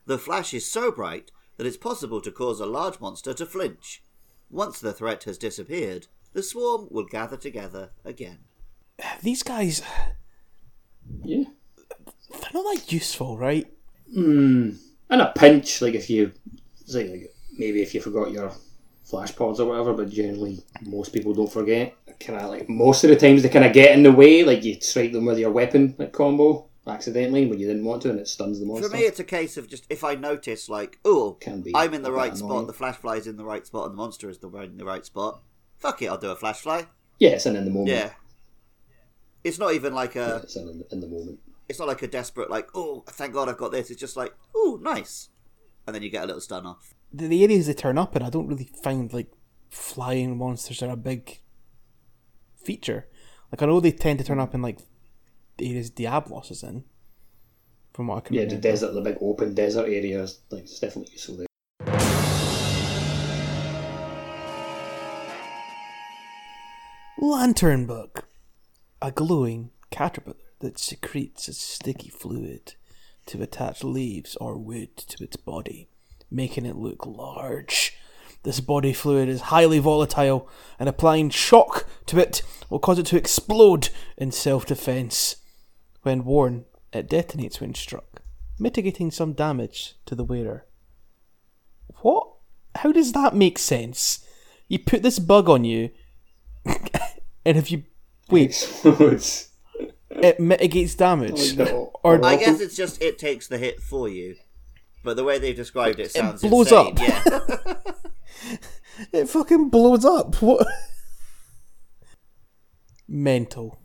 The 0.07 0.19
flash 0.19 0.53
is 0.53 0.67
so 0.69 0.91
bright 0.91 1.31
that 1.57 1.69
it's 1.69 1.77
possible 1.77 2.21
to 2.21 2.33
cause 2.33 2.59
a 2.59 2.67
large 2.67 2.99
monster 2.99 3.33
to 3.35 3.47
flinch. 3.47 4.03
Once 4.51 4.81
the 4.81 4.93
threat 4.93 5.23
has 5.23 5.39
disappeared, 5.39 6.09
the 6.33 6.43
swarm 6.43 6.89
will 6.91 7.05
gather 7.05 7.37
together 7.37 7.91
again. 8.05 8.39
These 9.23 9.45
guys, 9.45 9.83
Yeah. 11.25 11.45
they're 12.33 12.51
not 12.55 12.75
that 12.75 12.91
useful, 12.93 13.39
right? 13.39 13.69
Hmm. 14.13 14.71
And 15.09 15.23
a 15.23 15.33
pinch, 15.37 15.81
like 15.81 15.95
if 15.95 16.11
you 16.11 16.33
say 16.87 17.09
like 17.09 17.35
maybe 17.57 17.83
if 17.83 17.95
you 17.95 18.01
forgot 18.01 18.33
your 18.33 18.51
flash 19.05 19.37
pods 19.37 19.61
or 19.61 19.69
whatever, 19.69 19.93
but 19.93 20.11
generally 20.11 20.65
most 20.83 21.13
people 21.13 21.33
don't 21.35 21.53
forget. 21.53 21.95
Kind 22.19 22.41
of 22.41 22.51
like 22.51 22.69
most 22.69 23.05
of 23.05 23.11
the 23.11 23.17
times 23.17 23.45
they 23.45 23.49
kind 23.49 23.65
of 23.65 23.73
get 23.73 23.93
in 23.97 24.03
the 24.03 24.11
way, 24.11 24.43
like 24.43 24.65
you 24.65 24.77
strike 24.81 25.13
them 25.13 25.27
with 25.27 25.39
your 25.39 25.53
weapon 25.53 25.95
like 25.99 26.13
combo 26.13 26.66
accidentally 26.87 27.47
when 27.47 27.59
you 27.59 27.67
didn't 27.67 27.85
want 27.85 28.03
to, 28.03 28.11
and 28.11 28.21
it 28.21 28.29
stuns 28.29 28.61
the 28.61 28.67
monster. 28.67 28.89
For 28.89 28.95
me, 28.95 29.03
it's 29.03 29.21
a 29.21 29.25
case 29.25 29.57
of 29.57 29.69
just 29.69 29.87
if 29.91 30.05
I 30.05 30.15
notice, 30.15 30.69
like, 30.69 30.99
oh, 31.05 31.39
I'm 31.47 31.95
in 31.95 32.03
the 32.03 32.09
a 32.09 32.11
bit 32.11 32.17
right 32.17 32.33
annoying. 32.33 32.37
spot, 32.37 32.67
the 32.67 32.73
flash 32.73 32.97
fly's 32.97 33.27
in 33.27 33.37
the 33.37 33.45
right 33.45 33.67
spot, 33.67 33.87
and 33.87 33.95
the 33.95 33.97
monster 33.97 34.29
is 34.31 34.39
the 34.39 34.49
in 34.49 34.77
the 34.79 34.85
right 34.85 35.05
spot. 35.05 35.43
Fuck 35.79 36.03
it, 36.03 36.07
I'll 36.07 36.19
do 36.19 36.31
a 36.31 36.37
flash 36.37 36.61
fly. 36.61 36.87
yeah, 37.19 37.31
it's 37.31 37.47
in, 37.47 37.57
in 37.57 37.65
the 37.65 37.71
moment. 37.71 37.89
Yeah. 37.89 38.11
It's 39.45 39.59
not 39.59 39.75
even 39.75 39.95
like 39.95 40.17
a. 40.17 40.41
It's 40.43 40.57
in, 40.57 40.85
in 40.91 41.01
the 41.01 41.09
moment. 41.09 41.41
It's 41.69 41.79
not 41.79 41.89
like 41.89 42.03
a 42.03 42.09
desperate 42.09 42.51
like. 42.51 42.69
Oh, 42.75 43.05
thank 43.09 43.35
God 43.35 43.49
I've 43.49 43.59
got 43.59 43.73
this. 43.73 43.91
It's 43.91 44.01
just 44.01 44.17
like, 44.17 44.35
oh, 44.55 44.79
nice, 44.81 45.29
and 45.87 45.95
then 45.95 46.03
you 46.03 46.11
get 46.11 46.25
a 46.25 46.27
little 46.27 46.41
stun 46.41 46.67
off. 46.67 46.95
The, 47.13 47.29
the 47.29 47.45
areas 47.45 47.67
they 47.67 47.75
turn 47.75 47.99
up 47.99 48.17
in, 48.17 48.23
I 48.23 48.31
don't 48.31 48.49
really 48.49 48.71
find 48.83 49.13
like 49.13 49.33
flying 49.71 50.37
monsters 50.37 50.83
are 50.83 50.91
a 50.91 50.97
big 50.97 51.41
feature. 52.57 53.07
Like 53.53 53.63
I 53.63 53.67
know 53.67 53.81
they 53.81 53.93
tend 53.93 54.19
to 54.19 54.25
turn 54.25 54.41
up 54.41 54.55
in 54.55 54.63
like 54.63 54.79
the 54.79 54.85
areas 55.61 55.91
Diablos 55.91 56.51
is 56.51 56.63
in. 56.63 56.85
From 57.93 58.09
what 58.09 58.19
I 58.19 58.21
can 58.21 58.37
Yeah, 58.37 58.45
the 58.45 58.57
desert, 58.57 58.93
the 58.93 59.01
big 59.01 59.17
open 59.21 59.55
desert 59.55 59.87
areas, 59.87 60.41
like 60.51 60.65
it's 60.65 60.79
definitely 60.79 61.13
useful 61.13 61.37
there. 61.37 61.47
Lantern 67.19 67.87
bug, 67.87 68.25
a 69.01 69.11
glowing 69.11 69.71
caterpillar. 69.91 70.37
that 70.61 70.79
secretes 70.79 71.49
a 71.49 71.53
sticky 71.53 72.09
fluid 72.09 72.75
to 73.27 73.43
attach 73.43 73.85
leaves 73.85 74.37
or 74.37 74.57
wood 74.57 74.97
to 74.97 75.23
its 75.23 75.37
body, 75.37 75.89
making 76.31 76.65
it 76.65 76.77
look 76.77 77.05
large. 77.05 77.93
This 78.43 78.61
body 78.61 78.93
fluid 78.93 79.29
is 79.29 79.43
highly 79.43 79.79
volatile, 79.79 80.49
and 80.79 80.89
applying 80.89 81.31
shock 81.31 81.87
to 82.07 82.19
it 82.19 82.43
will 82.71 82.79
cause 82.79 82.99
it 82.99 83.07
to 83.07 83.17
explode 83.17 83.89
in 84.17 84.31
self 84.31 84.67
defense. 84.67 85.37
When 86.07 86.25
worn, 86.25 86.67
it 86.93 87.11
detonates 87.11 87.61
when 87.61 87.75
struck, 87.75 88.23
mitigating 88.61 89.11
some 89.11 89.33
damage 89.33 89.97
to 90.07 90.15
the 90.15 90.23
wearer. 90.23 90.65
What? 92.03 92.29
How 92.77 92.93
does 92.93 93.11
that 93.11 93.35
make 93.35 93.59
sense? 93.59 94.25
You 94.69 94.79
put 94.79 95.03
this 95.03 95.19
bug 95.19 95.49
on 95.49 95.65
you, 95.65 95.91
and 96.65 97.57
if 97.57 97.73
you 97.73 97.83
wait, 98.31 98.51
Explodes. 98.51 99.49
it 100.11 100.39
mitigates 100.39 100.95
damage. 100.95 101.59
Oh, 101.59 101.65
no. 101.65 101.91
Or 102.05 102.25
I 102.25 102.37
guess 102.37 102.61
it's 102.61 102.77
just 102.77 103.03
it 103.03 103.19
takes 103.19 103.49
the 103.49 103.59
hit 103.59 103.81
for 103.81 104.09
you. 104.09 104.37
But 105.03 105.17
the 105.17 105.25
way 105.25 105.41
they've 105.41 105.57
described 105.57 105.99
it 105.99 106.13
sounds 106.13 106.45
it 106.45 106.51
blows 106.51 106.71
insane. 106.71 106.87
up. 106.87 107.85
Yeah. 108.45 108.57
it 109.13 109.29
fucking 109.29 109.71
blows 109.71 110.05
up. 110.05 110.41
What? 110.41 110.69
Mental. 113.09 113.81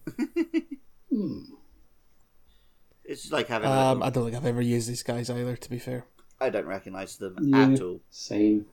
It's 3.12 3.32
like 3.32 3.47
having. 3.47 3.70
Um, 3.70 4.01
I 4.03 4.09
don't 4.09 4.26
think 4.26 4.36
I've 4.38 4.45
ever 4.45 4.62
used 4.62 4.89
these 4.89 5.03
guys 5.03 5.30
either. 5.30 5.55
To 5.55 5.70
be 5.70 5.80
fair, 5.80 6.05
I 6.39 6.49
don't 6.49 6.66
recognise 6.66 7.18
them 7.18 7.36
Yeah. 7.41 7.70
at 7.70 7.82
all. 7.82 8.01
Same. 8.09 8.66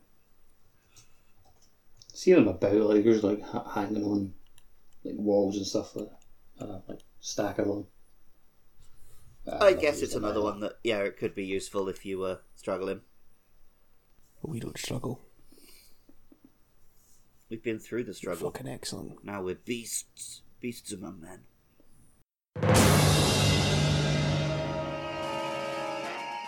See 2.15 2.33
them 2.33 2.49
about, 2.49 2.73
like, 2.75 3.05
there's 3.05 3.23
like 3.23 3.41
hanging 3.75 4.03
on 4.05 4.35
like 5.05 5.15
walls 5.17 5.57
and 5.57 5.67
stuff, 5.67 5.95
like, 5.95 6.11
uh, 6.61 6.81
like 6.89 7.01
stack 7.21 7.59
of 7.59 7.69
them. 7.69 7.87
Uh, 9.47 9.59
I 9.65 9.73
guess 9.75 10.03
it's 10.03 10.15
another 10.15 10.43
one 10.43 10.61
that 10.61 10.75
yeah, 10.83 10.99
it 10.99 11.17
could 11.17 11.35
be 11.35 11.45
useful 11.47 11.89
if 11.89 12.05
you 12.05 12.19
were 12.19 12.41
struggling. 12.57 13.03
but 14.43 14.51
we 14.51 14.61
don't 14.61 14.77
struggle. 14.79 15.21
We've 17.49 17.63
been 17.63 17.79
through 17.79 18.05
the 18.05 18.15
struggle. 18.15 18.51
Fucking 18.51 18.69
excellent. 18.69 19.25
Now 19.25 19.43
we're 19.43 19.55
beasts, 19.55 20.43
beasts 20.61 20.93
among 20.93 21.21
men. 21.23 21.41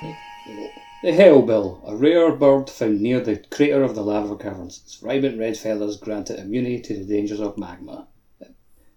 The 0.02 1.12
Hellbill, 1.12 1.80
a 1.86 1.96
rare 1.96 2.32
bird 2.32 2.68
found 2.68 3.00
near 3.00 3.20
the 3.20 3.36
crater 3.50 3.82
of 3.82 3.94
the 3.94 4.02
lava 4.02 4.36
caverns. 4.36 4.82
Its 4.84 4.96
vibrant 4.96 5.38
red 5.38 5.56
feathers 5.56 5.96
grant 5.96 6.30
it 6.30 6.38
immunity 6.38 6.80
to 6.80 6.94
the 6.94 7.04
dangers 7.04 7.40
of 7.40 7.56
magma. 7.58 8.06
It 8.40 8.54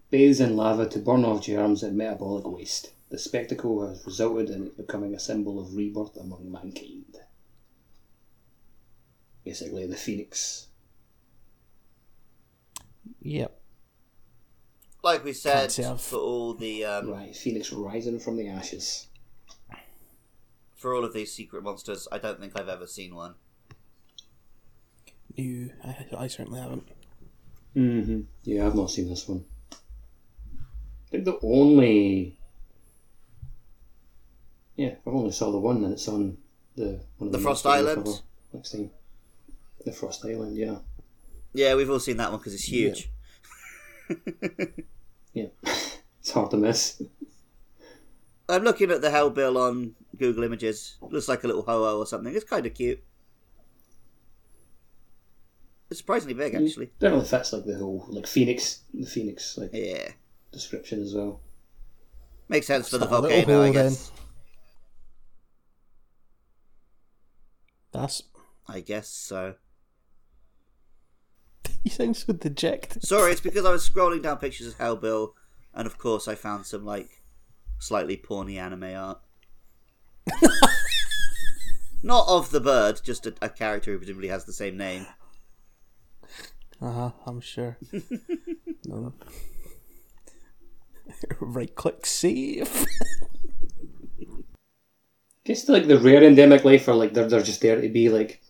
bathes 0.09 0.39
in 0.41 0.55
lava 0.57 0.87
to 0.89 0.99
burn 0.99 1.23
off 1.23 1.43
germs 1.43 1.81
and 1.83 1.97
metabolic 1.97 2.45
waste. 2.47 2.91
The 3.09 3.17
spectacle 3.17 3.87
has 3.87 4.05
resulted 4.05 4.49
in 4.49 4.63
it 4.67 4.77
becoming 4.77 5.13
a 5.13 5.19
symbol 5.19 5.59
of 5.59 5.75
rebirth 5.75 6.17
among 6.17 6.51
mankind. 6.51 7.17
Basically, 9.45 9.85
the 9.87 9.95
phoenix. 9.95 10.67
Yep. 13.21 13.59
Like 15.03 15.23
we 15.23 15.33
said, 15.33 15.59
Can't 15.59 15.71
say 15.71 15.83
I've- 15.85 15.99
for 16.01 16.17
all 16.17 16.53
the 16.53 16.85
um, 16.85 17.09
Right, 17.09 17.35
phoenix 17.35 17.71
rising 17.71 18.19
from 18.19 18.37
the 18.37 18.47
ashes. 18.47 19.07
For 20.83 20.93
all 20.93 21.05
of 21.05 21.13
these 21.13 21.31
secret 21.31 21.63
monsters, 21.63 22.09
I 22.11 22.17
don't 22.17 22.41
think 22.41 22.59
I've 22.59 22.67
ever 22.67 22.85
seen 22.85 23.15
one. 23.15 23.35
You, 25.33 25.71
I, 25.81 26.05
I 26.17 26.27
certainly 26.27 26.59
haven't. 26.59 26.85
Mm-hmm. 27.73 28.19
Yeah, 28.43 28.67
I've 28.67 28.75
not 28.75 28.91
seen 28.91 29.07
this 29.07 29.25
one. 29.25 29.45
I 29.71 29.75
think 31.09 31.23
the 31.23 31.39
only. 31.41 32.37
Yeah, 34.75 34.95
I've 35.07 35.13
only 35.13 35.31
saw 35.31 35.51
the 35.51 35.57
one, 35.57 35.85
and 35.85 35.93
it's 35.93 36.09
on 36.09 36.37
the 36.75 36.99
one 37.17 37.27
of 37.27 37.31
The 37.31 37.37
the 37.37 37.43
Frost 37.43 37.65
Island? 37.65 38.03
cover 38.03 38.17
Next 38.51 38.71
time. 38.71 38.91
The 39.85 39.93
Frost 39.93 40.25
Island, 40.25 40.57
yeah, 40.57 40.79
Yeah, 41.53 41.75
we've 41.75 41.89
all 41.89 41.99
seen 41.99 42.17
that 42.17 42.29
one 42.29 42.39
because 42.41 42.53
it's 42.53 42.65
huge. 42.65 43.09
yeah. 45.33 45.45
it's 46.19 46.31
hard 46.31 46.51
to 46.51 46.57
miss. 46.57 47.01
I'm 48.53 48.63
looking 48.63 48.91
at 48.91 49.01
the 49.01 49.09
Hellbill 49.09 49.57
on 49.57 49.95
Google 50.17 50.43
Images. 50.43 50.97
Looks 51.01 51.27
like 51.27 51.43
a 51.43 51.47
little 51.47 51.63
ho-oh 51.63 51.99
or 51.99 52.05
something. 52.05 52.33
It's 52.35 52.43
kind 52.45 52.65
of 52.65 52.73
cute. 52.73 53.03
It's 55.89 55.99
surprisingly 55.99 56.33
big, 56.33 56.53
mm. 56.53 56.65
actually. 56.65 56.91
Definitely 56.99 57.27
fits 57.27 57.53
like 57.53 57.65
the 57.65 57.77
whole 57.77 58.05
like 58.09 58.27
Phoenix, 58.27 58.81
the 58.93 59.05
Phoenix 59.05 59.57
like 59.57 59.71
Yeah. 59.73 60.09
description 60.51 61.01
as 61.01 61.13
well. 61.13 61.41
Makes 62.49 62.67
sense 62.67 62.89
for 62.89 62.97
the 62.97 63.05
It's 63.05 63.11
not 63.11 63.19
a 63.19 63.21
volcano, 63.29 63.61
I 63.61 63.63
hole, 63.65 63.73
then. 63.73 63.89
guess. 63.91 64.11
That's. 67.91 68.23
I 68.67 68.79
guess 68.79 69.07
so. 69.09 69.55
You 71.83 71.91
sound 71.91 72.15
so 72.15 72.31
dejected. 72.33 73.03
Sorry, 73.03 73.31
it's 73.33 73.41
because 73.41 73.65
I 73.65 73.71
was 73.71 73.87
scrolling 73.87 74.23
down 74.23 74.37
pictures 74.37 74.67
of 74.67 74.77
Hellbill, 74.77 75.33
and 75.73 75.85
of 75.85 75.97
course 75.97 76.29
I 76.29 76.35
found 76.35 76.65
some, 76.65 76.85
like, 76.85 77.21
slightly 77.83 78.17
porny 78.17 78.57
anime 78.57 78.83
art. 78.95 79.19
Not 82.05 82.27
of 82.27 82.51
the 82.51 82.59
bird, 82.59 82.99
just 83.03 83.25
a, 83.25 83.33
a 83.41 83.47
character 83.49 83.91
who 83.91 83.97
presumably 83.97 84.27
has 84.27 84.43
the 84.45 84.51
same 84.53 84.75
name. 84.77 85.05
Uh 86.81 86.91
huh. 86.91 87.11
I'm 87.25 87.39
sure. 87.39 87.77
no. 88.85 89.13
right 91.39 91.73
click 91.75 92.05
save. 92.05 92.85
Guess 95.45 95.67
like 95.69 95.87
the 95.87 95.99
rare 95.99 96.23
endemic 96.23 96.63
life 96.65 96.87
or 96.87 96.95
like 96.95 97.13
they're 97.13 97.27
they're 97.27 97.41
just 97.41 97.61
there 97.61 97.79
to 97.79 97.89
be 97.89 98.09
like 98.09 98.41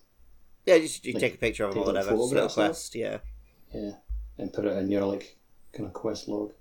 Yeah, 0.65 0.75
you, 0.75 0.87
you 1.03 1.13
Like, 1.13 1.21
take 1.21 1.35
a 1.35 1.37
picture 1.37 1.65
of 1.65 1.73
them 1.73 1.83
or 1.83 1.85
whatever. 1.87 2.11
It's 2.11 2.19
a 2.19 2.23
little 2.23 2.45
of 2.45 2.51
it? 2.51 2.53
quest, 2.53 2.95
yeah. 2.95 3.17
yeah, 3.73 3.91
and 4.37 4.53
put 4.53 4.65
it 4.65 4.77
in 4.77 4.89
your 4.89 5.05
like 5.05 5.37
kind 5.73 5.85
of 5.87 5.93
quest 5.93 6.27
log. 6.27 6.53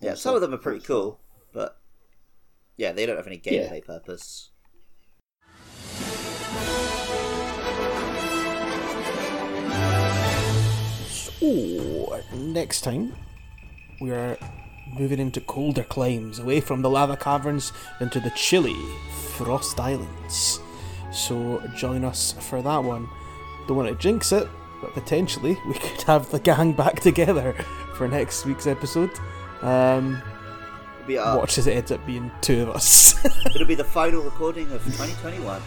Yeah, 0.00 0.14
some 0.14 0.34
of 0.34 0.40
them 0.40 0.54
are 0.54 0.58
pretty 0.58 0.84
cool, 0.84 1.12
but 1.12 1.18
yeah, 2.76 2.92
they 2.92 3.06
don't 3.06 3.16
have 3.16 3.26
any 3.26 3.40
Yeah. 3.44 3.68
gameplay 3.68 3.84
purpose. 3.84 4.50
So, 11.08 12.22
next 12.34 12.82
time, 12.82 13.14
we 14.00 14.10
are 14.10 14.36
moving 14.98 15.18
into 15.18 15.40
colder 15.40 15.82
climes, 15.82 16.38
away 16.38 16.60
from 16.60 16.82
the 16.82 16.90
lava 16.90 17.16
caverns 17.16 17.72
into 18.00 18.20
the 18.20 18.30
chilly 18.30 18.76
Frost 19.36 19.78
Islands. 19.80 20.60
So, 21.12 21.62
join 21.76 22.04
us 22.04 22.32
for 22.40 22.62
that 22.62 22.78
one. 22.82 23.08
Don't 23.66 23.76
want 23.76 23.88
to 23.88 23.94
jinx 23.96 24.32
it, 24.32 24.48
but 24.80 24.92
potentially 24.94 25.58
we 25.66 25.74
could 25.74 26.02
have 26.02 26.30
the 26.30 26.38
gang 26.40 26.72
back 26.72 27.00
together 27.08 27.52
for 27.96 28.08
next 28.08 28.44
week's 28.44 28.66
episode. 28.66 29.10
Um, 29.62 30.22
It'll 31.06 31.14
be, 31.14 31.18
our, 31.18 31.38
watch 31.38 31.56
as 31.58 31.68
it 31.68 31.76
ends 31.76 31.92
up 31.92 32.04
being 32.04 32.32
two 32.40 32.62
of 32.62 32.70
us. 32.70 33.24
it'll 33.54 33.66
be 33.66 33.76
the 33.76 33.84
final 33.84 34.22
recording 34.22 34.70
of 34.72 34.82
2021. 34.84 35.62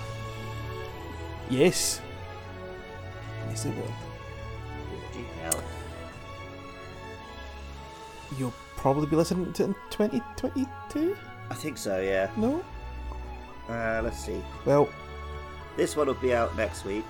yes. 1.50 2.02
Yes, 3.50 3.66
it 3.66 3.74
will. 3.76 3.94
You'll 8.38 8.54
probably 8.76 9.08
be 9.08 9.16
listening 9.16 9.52
to 9.54 9.64
it 9.64 9.68
in 9.68 9.76
2022? 9.90 11.18
I 11.50 11.54
think 11.56 11.78
so, 11.78 12.00
yeah. 12.00 12.30
No? 12.38 12.64
Uh, 13.68 14.02
let's 14.04 14.20
see. 14.24 14.42
Well, 14.66 14.88
This 15.78 15.96
one 15.96 16.08
will 16.08 16.14
be 16.16 16.34
out 16.34 16.56
next 16.56 16.86
week. 16.86 17.06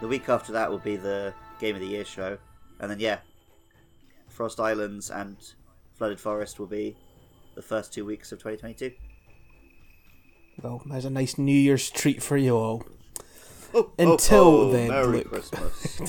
The 0.00 0.08
week 0.08 0.28
after 0.28 0.52
that 0.52 0.70
will 0.70 0.78
be 0.78 0.96
the 0.96 1.34
Game 1.58 1.74
of 1.74 1.80
the 1.82 1.86
Year 1.88 2.04
show. 2.04 2.38
And 2.78 2.90
then, 2.90 3.00
yeah, 3.00 3.18
Frost 4.28 4.60
Islands 4.60 5.10
and 5.10 5.36
Flooded 6.00 6.18
Forest 6.18 6.58
will 6.58 6.66
be 6.66 6.96
the 7.56 7.60
first 7.60 7.92
two 7.92 8.06
weeks 8.06 8.32
of 8.32 8.38
2022. 8.38 8.92
well, 10.62 10.80
there's 10.86 11.04
a 11.04 11.10
nice 11.10 11.36
New 11.36 11.52
Year's 11.54 11.90
treat 11.90 12.22
for 12.22 12.38
you 12.38 12.56
all. 12.56 12.84
Oh, 13.74 13.90
oh 13.98 14.12
Until 14.12 14.40
oh, 14.40 14.60
oh, 14.60 14.72
then, 14.72 14.88
Merry 14.88 15.18
look. 15.18 15.28
Christmas. 15.28 16.00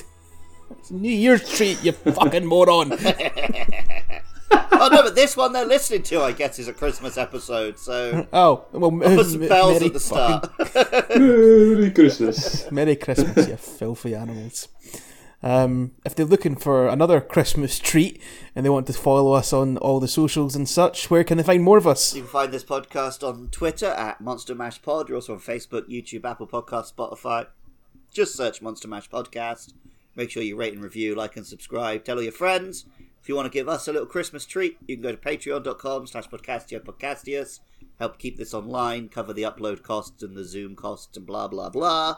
New 0.89 1.11
Year's 1.11 1.57
treat, 1.57 1.83
you 1.83 1.91
fucking 1.91 2.45
moron! 2.45 2.93
oh 2.93 4.89
no, 4.89 5.03
but 5.03 5.13
this 5.13 5.35
one 5.35 5.51
they're 5.51 5.65
listening 5.65 6.03
to, 6.03 6.21
I 6.21 6.31
guess, 6.31 6.57
is 6.57 6.69
a 6.69 6.73
Christmas 6.73 7.17
episode. 7.17 7.77
So 7.77 8.25
Oh, 8.33 8.63
well, 8.71 8.91
m- 8.93 9.01
put 9.17 9.25
some 9.25 9.43
m- 9.43 9.49
bells 9.49 9.73
Merry 9.73 9.87
at 9.87 9.93
the 9.93 9.99
start. 9.99 11.19
Merry 11.19 11.91
Christmas. 11.91 12.71
Merry 12.71 12.95
Christmas, 12.95 13.45
you 13.45 13.57
filthy 13.57 14.15
animals. 14.15 14.69
Um, 15.43 15.93
if 16.05 16.13
they're 16.13 16.25
looking 16.25 16.55
for 16.55 16.87
another 16.87 17.19
Christmas 17.19 17.79
treat 17.79 18.21
and 18.55 18.65
they 18.65 18.69
want 18.69 18.85
to 18.87 18.93
follow 18.93 19.33
us 19.33 19.51
on 19.51 19.77
all 19.77 19.99
the 19.99 20.07
socials 20.07 20.55
and 20.55 20.69
such, 20.69 21.09
where 21.09 21.23
can 21.23 21.37
they 21.37 21.43
find 21.43 21.63
more 21.63 21.77
of 21.77 21.87
us? 21.87 22.13
You 22.13 22.21
can 22.21 22.29
find 22.29 22.51
this 22.51 22.63
podcast 22.63 23.27
on 23.27 23.49
Twitter 23.49 23.87
at 23.87 24.21
Monster 24.21 24.53
Mash 24.53 24.81
Pod. 24.81 25.09
You're 25.09 25.17
also 25.17 25.33
on 25.33 25.39
Facebook, 25.39 25.89
YouTube, 25.89 26.29
Apple 26.29 26.47
Podcast, 26.47 26.93
Spotify. 26.93 27.47
Just 28.13 28.35
search 28.35 28.61
Monster 28.61 28.87
Mash 28.87 29.09
Podcast. 29.09 29.73
Make 30.15 30.29
sure 30.29 30.43
you 30.43 30.55
rate 30.57 30.73
and 30.73 30.83
review, 30.83 31.15
like 31.15 31.37
and 31.37 31.45
subscribe. 31.45 32.03
Tell 32.03 32.17
all 32.17 32.23
your 32.23 32.31
friends. 32.31 32.85
If 33.21 33.29
you 33.29 33.35
want 33.35 33.45
to 33.45 33.57
give 33.57 33.69
us 33.69 33.87
a 33.87 33.93
little 33.93 34.07
Christmas 34.07 34.45
treat, 34.45 34.77
you 34.87 34.95
can 34.95 35.03
go 35.03 35.11
to 35.11 35.17
patreon.com 35.17 36.07
slash 36.07 36.27
podcastio 36.27 36.83
podcastius, 36.83 37.59
help 37.99 38.17
keep 38.17 38.37
this 38.37 38.53
online, 38.53 39.09
cover 39.09 39.31
the 39.31 39.43
upload 39.43 39.83
costs 39.83 40.23
and 40.23 40.35
the 40.35 40.43
Zoom 40.43 40.75
costs 40.75 41.15
and 41.15 41.25
blah, 41.25 41.47
blah, 41.47 41.69
blah. 41.69 42.17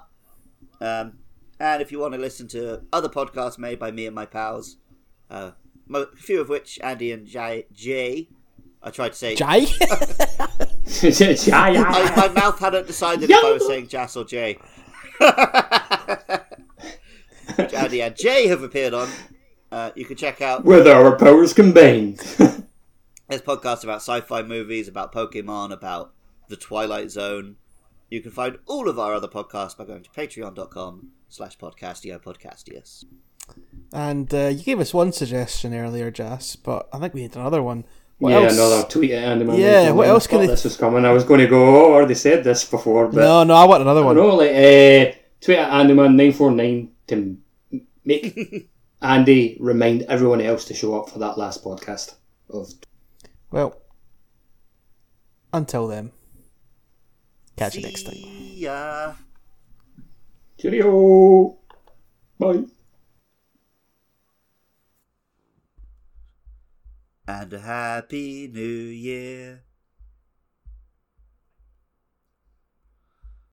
Um, 0.79 1.19
and 1.59 1.81
if 1.81 1.91
you 1.91 1.99
want 1.99 2.13
to 2.13 2.19
listen 2.19 2.47
to 2.49 2.83
other 2.91 3.09
podcasts 3.09 3.57
made 3.57 3.79
by 3.79 3.91
me 3.91 4.05
and 4.05 4.15
my 4.15 4.25
pals, 4.25 4.77
uh, 5.29 5.51
a 5.93 6.05
few 6.15 6.41
of 6.41 6.49
which 6.49 6.79
Andy 6.81 7.11
and 7.11 7.25
Jay, 7.27 7.65
Jay 7.71 8.29
I 8.83 8.89
tried 8.91 9.13
to 9.13 9.17
say. 9.17 9.35
Jay. 9.35 9.45
yeah, 11.47 11.69
yeah. 11.69 11.83
I, 11.87 12.13
my 12.15 12.27
mouth 12.27 12.59
hadn't 12.59 12.85
decided 12.87 13.29
if 13.29 13.43
I 13.43 13.53
was 13.53 13.65
saying 13.65 13.87
Jas 13.87 14.15
or 14.17 14.25
Jay. 14.25 14.59
which 17.55 17.73
Andy 17.73 18.01
and 18.01 18.15
Jay 18.15 18.47
have 18.47 18.61
appeared 18.61 18.93
on. 18.93 19.09
Uh, 19.71 19.91
you 19.95 20.05
can 20.05 20.17
check 20.17 20.41
out 20.41 20.65
With 20.65 20.87
our 20.87 21.17
powers 21.17 21.53
combined. 21.53 22.17
There's 23.29 23.41
podcasts 23.41 23.83
about 23.83 24.01
sci-fi 24.01 24.43
movies, 24.43 24.87
about 24.87 25.13
Pokemon, 25.13 25.71
about 25.71 26.13
the 26.49 26.57
Twilight 26.57 27.09
Zone. 27.09 27.55
You 28.09 28.21
can 28.21 28.31
find 28.31 28.59
all 28.67 28.89
of 28.89 28.99
our 28.99 29.13
other 29.13 29.29
podcasts 29.29 29.75
by 29.75 29.85
going 29.85 30.03
to 30.03 30.09
patreon.com 30.11 31.07
slash 31.33 31.57
podcastio 31.57 32.21
podcastius. 32.21 33.03
and 33.91 34.31
uh, 34.33 34.47
you 34.47 34.63
gave 34.63 34.79
us 34.79 34.93
one 34.93 35.11
suggestion 35.11 35.73
earlier, 35.73 36.11
Jas, 36.11 36.55
but 36.55 36.87
I 36.93 36.99
think 36.99 37.13
we 37.15 37.21
need 37.21 37.35
another 37.35 37.61
one. 37.63 37.85
What 38.19 38.29
yeah, 38.29 38.41
else? 38.41 38.53
another 38.53 38.83
tweet 38.87 39.11
at 39.11 39.23
Andy 39.23 39.43
Man. 39.43 39.57
Yeah, 39.59 39.91
what 39.91 40.07
else 40.07 40.27
can 40.27 40.37
thought 40.37 40.43
I- 40.43 40.47
this 40.47 40.63
was 40.63 40.77
coming? 40.77 41.03
I 41.05 41.11
was 41.11 41.23
going 41.23 41.39
to 41.39 41.47
go, 41.47 41.61
oh, 41.87 41.91
I 41.91 41.95
already 41.95 42.13
said 42.15 42.43
this 42.43 42.63
before, 42.63 43.07
but 43.07 43.17
No, 43.21 43.43
no, 43.43 43.55
I 43.55 43.65
want 43.65 43.81
another 43.81 44.03
one. 44.03 44.15
no, 44.15 44.35
like, 44.35 44.51
uh, 44.51 45.17
tweet 45.41 45.57
at 45.57 45.71
AndyMan949 45.71 46.89
to 47.07 47.37
make 48.05 48.69
Andy 49.01 49.57
remind 49.59 50.03
everyone 50.03 50.39
else 50.39 50.65
to 50.65 50.73
show 50.73 51.01
up 51.01 51.09
for 51.09 51.19
that 51.19 51.37
last 51.37 51.63
podcast 51.63 52.13
of 52.49 52.71
Well, 53.51 53.75
until 55.51 55.87
then, 55.87 56.11
catch 57.57 57.75
you 57.75 57.81
next 57.81 58.03
time. 58.03 58.13
See 58.13 58.59
ya. 58.59 59.13
Cheerio. 60.63 61.57
Bye. 62.39 62.63
And 67.27 67.51
a 67.51 67.59
happy 67.59 68.47
new 68.47 68.61
year. 68.61 69.63